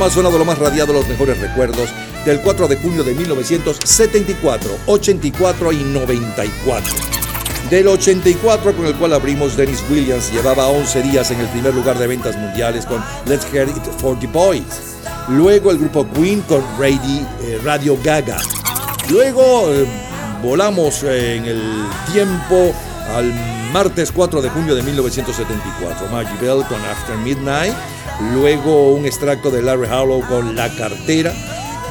Más 0.00 0.14
sonado, 0.14 0.38
lo 0.38 0.46
más 0.46 0.58
radiado, 0.58 0.94
los 0.94 1.06
mejores 1.08 1.38
recuerdos 1.38 1.90
del 2.24 2.40
4 2.40 2.68
de 2.68 2.76
junio 2.76 3.04
de 3.04 3.14
1974, 3.14 4.70
84 4.86 5.72
y 5.72 5.76
94. 5.76 6.94
Del 7.68 7.86
84 7.86 8.74
con 8.74 8.86
el 8.86 8.94
cual 8.94 9.12
abrimos, 9.12 9.58
Dennis 9.58 9.84
Williams 9.90 10.32
llevaba 10.32 10.68
11 10.68 11.02
días 11.02 11.30
en 11.32 11.40
el 11.40 11.48
primer 11.48 11.74
lugar 11.74 11.98
de 11.98 12.06
ventas 12.06 12.34
mundiales 12.34 12.86
con 12.86 13.04
Let's 13.26 13.44
Get 13.52 13.68
It 13.68 14.00
for 14.00 14.18
the 14.18 14.26
Boys. 14.26 14.96
Luego 15.28 15.70
el 15.70 15.76
grupo 15.76 16.08
Queen 16.14 16.40
con 16.48 16.62
Radio, 16.78 17.28
eh, 17.42 17.60
Radio 17.62 17.98
Gaga. 18.02 18.38
Luego 19.10 19.70
eh, 19.70 19.86
volamos 20.42 21.02
eh, 21.02 21.36
en 21.36 21.44
el 21.44 21.62
tiempo 22.10 22.72
al 23.14 23.34
martes 23.70 24.10
4 24.12 24.40
de 24.40 24.48
junio 24.48 24.74
de 24.74 24.82
1974. 24.82 26.08
Maggie 26.10 26.38
Bell 26.40 26.64
con 26.66 26.80
After 26.86 27.18
Midnight. 27.18 27.74
Luego 28.34 28.92
un 28.92 29.06
extracto 29.06 29.50
de 29.50 29.62
Larry 29.62 29.86
Harlow 29.86 30.20
con 30.28 30.54
La 30.54 30.68
Cartera. 30.76 31.32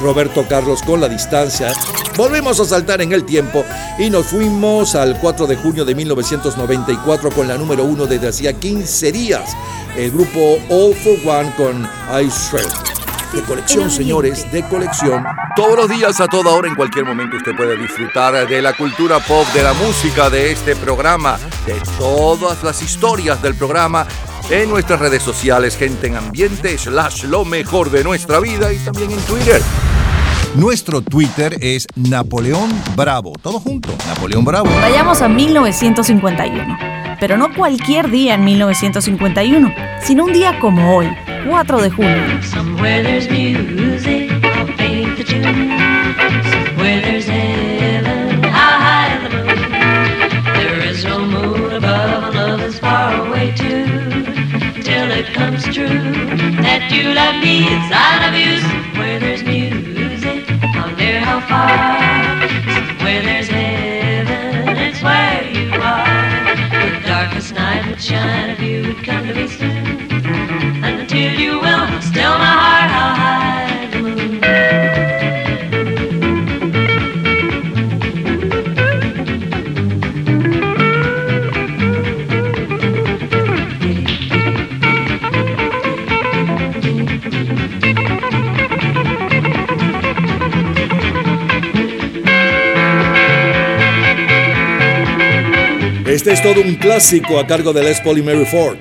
Roberto 0.02 0.46
Carlos 0.48 0.82
con 0.82 1.02
La 1.02 1.10
Distancia. 1.10 1.74
Volvemos 2.16 2.60
a 2.60 2.66
saltar 2.66 3.02
en 3.02 3.12
el 3.12 3.26
tiempo 3.26 3.66
y 3.98 4.10
nos 4.10 4.28
fuimos 4.28 4.96
al 4.96 5.20
4 5.20 5.48
de 5.48 5.56
junio 5.58 5.86
de 5.86 5.96
1994 5.96 7.32
con 7.32 7.48
la 7.48 7.58
número 7.58 7.84
1 7.84 8.06
desde 8.08 8.28
hacía 8.30 8.54
15 8.54 9.12
días. 9.12 9.56
El 9.98 10.12
grupo 10.12 10.58
All 10.70 10.96
for 10.96 11.18
One 11.26 11.54
con 11.56 11.84
I 12.22 12.30
Shred. 12.30 12.68
De 13.34 13.44
colección, 13.44 13.92
señores, 13.92 14.52
de 14.52 14.68
colección. 14.68 15.24
Todos 15.56 15.76
los 15.76 15.90
días, 15.90 16.20
a 16.20 16.28
toda 16.28 16.52
hora, 16.52 16.68
en 16.68 16.76
cualquier 16.76 17.06
momento, 17.06 17.38
usted 17.38 17.56
puede 17.56 17.78
disfrutar 17.78 18.48
de 18.48 18.62
la 18.62 18.74
cultura 18.74 19.20
pop, 19.20 19.46
de 19.54 19.62
la 19.62 19.74
música, 19.74 20.32
de 20.32 20.52
este 20.52 20.76
programa, 20.76 21.38
de 21.68 21.80
todas 22.00 22.64
las 22.64 22.82
historias 22.82 23.40
del 23.42 23.54
programa 23.54 24.08
en 24.50 24.70
nuestras 24.70 25.00
redes 25.00 25.22
sociales, 25.22 25.78
gente 25.78 26.08
en 26.08 26.16
ambiente, 26.16 26.78
slash 26.78 27.24
lo 27.26 27.46
mejor 27.46 27.92
de 27.92 28.04
nuestra 28.04 28.40
vida 28.40 28.74
y 28.74 28.78
también 28.78 29.12
en 29.12 29.20
Twitter. 29.22 29.62
Nuestro 30.56 31.02
Twitter 31.02 31.58
es 31.62 31.86
Napoleón 31.96 32.70
Bravo. 32.96 33.34
Todo 33.42 33.60
junto, 33.60 33.90
Napoleón 34.08 34.44
Bravo. 34.44 34.70
Vayamos 34.82 35.22
a 35.22 35.30
1951. 35.30 36.78
Pero 37.20 37.38
no 37.38 37.54
cualquier 37.54 38.10
día 38.10 38.36
en 38.36 38.46
1951, 38.46 39.74
sino 40.02 40.26
un 40.26 40.34
día 40.34 40.58
como 40.60 40.96
hoy, 40.96 41.08
4 41.48 41.82
de 41.82 41.90
junio. 41.92 42.40
True 55.58 55.88
that 56.62 56.92
you 56.92 57.10
love 57.14 57.42
me 57.42 57.66
as 57.74 57.90
I 57.92 58.22
love 58.22 58.36
you. 58.38 58.62
Somewhere 58.62 59.20
there's 59.20 59.44
music, 59.44 60.46
I'll 60.76 60.96
dare 60.96 61.22
how 61.22 61.40
far. 61.42 62.48
Somewhere 62.70 63.22
there's 63.24 63.48
heaven, 63.48 64.78
it's 64.78 65.02
where 65.02 65.44
you 65.50 65.74
are. 65.74 67.02
The 67.02 67.08
darkest 67.08 67.54
night 67.56 67.88
would 67.88 68.02
shine 68.02 68.52
if 68.52 68.60
you 68.62 68.94
would 68.94 69.04
come 69.04 69.28
to 69.28 69.34
me 69.34 69.48
Este 96.30 96.48
es 96.48 96.56
todo 96.56 96.64
un 96.64 96.76
clásico 96.76 97.40
a 97.40 97.48
cargo 97.48 97.74
de 97.74 97.82
Les 97.82 98.00
Paul 98.02 98.20
y 98.20 98.22
Mary 98.22 98.46
Ford. 98.46 98.78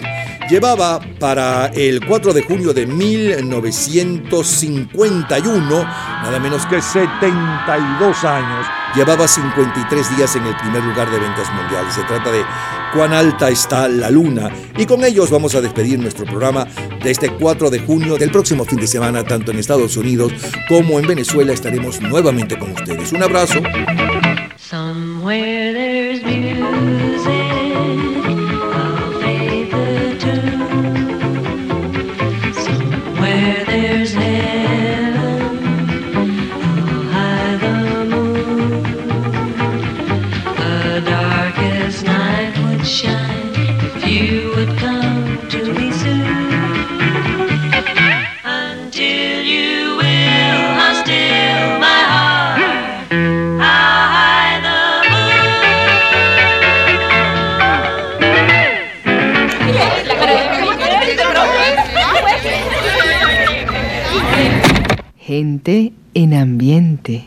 Llevaba 0.50 1.00
para 1.18 1.68
el 1.68 2.06
4 2.06 2.34
de 2.34 2.42
junio 2.42 2.74
de 2.74 2.84
1951 2.84 5.82
nada 5.82 6.38
menos 6.40 6.66
que 6.66 6.82
72 6.82 8.24
años. 8.24 8.66
Llevaba 8.94 9.26
53 9.26 10.18
días 10.18 10.36
en 10.36 10.44
el 10.44 10.54
primer 10.56 10.84
lugar 10.84 11.10
de 11.10 11.18
ventas 11.18 11.50
mundiales. 11.54 11.94
Se 11.94 12.02
trata 12.02 12.30
de 12.30 12.44
Cuán 12.92 13.14
alta 13.14 13.48
está 13.48 13.88
la 13.88 14.10
luna. 14.10 14.50
Y 14.76 14.84
con 14.84 15.02
ellos 15.02 15.30
vamos 15.30 15.54
a 15.54 15.62
despedir 15.62 15.98
nuestro 15.98 16.26
programa 16.26 16.66
de 17.02 17.10
este 17.10 17.30
4 17.30 17.70
de 17.70 17.78
junio 17.78 18.18
del 18.18 18.30
próximo 18.30 18.66
fin 18.66 18.78
de 18.78 18.86
semana, 18.86 19.24
tanto 19.24 19.52
en 19.52 19.58
Estados 19.58 19.96
Unidos 19.96 20.34
como 20.68 20.98
en 20.98 21.06
Venezuela. 21.06 21.54
Estaremos 21.54 21.98
nuevamente 22.02 22.58
con 22.58 22.72
ustedes. 22.72 23.10
Un 23.14 23.22
abrazo. 23.22 23.62
Somewhere 24.68 25.72
there's 25.72 26.22
music, 26.22 27.57
En 66.14 66.32
ambiente. 66.32 67.16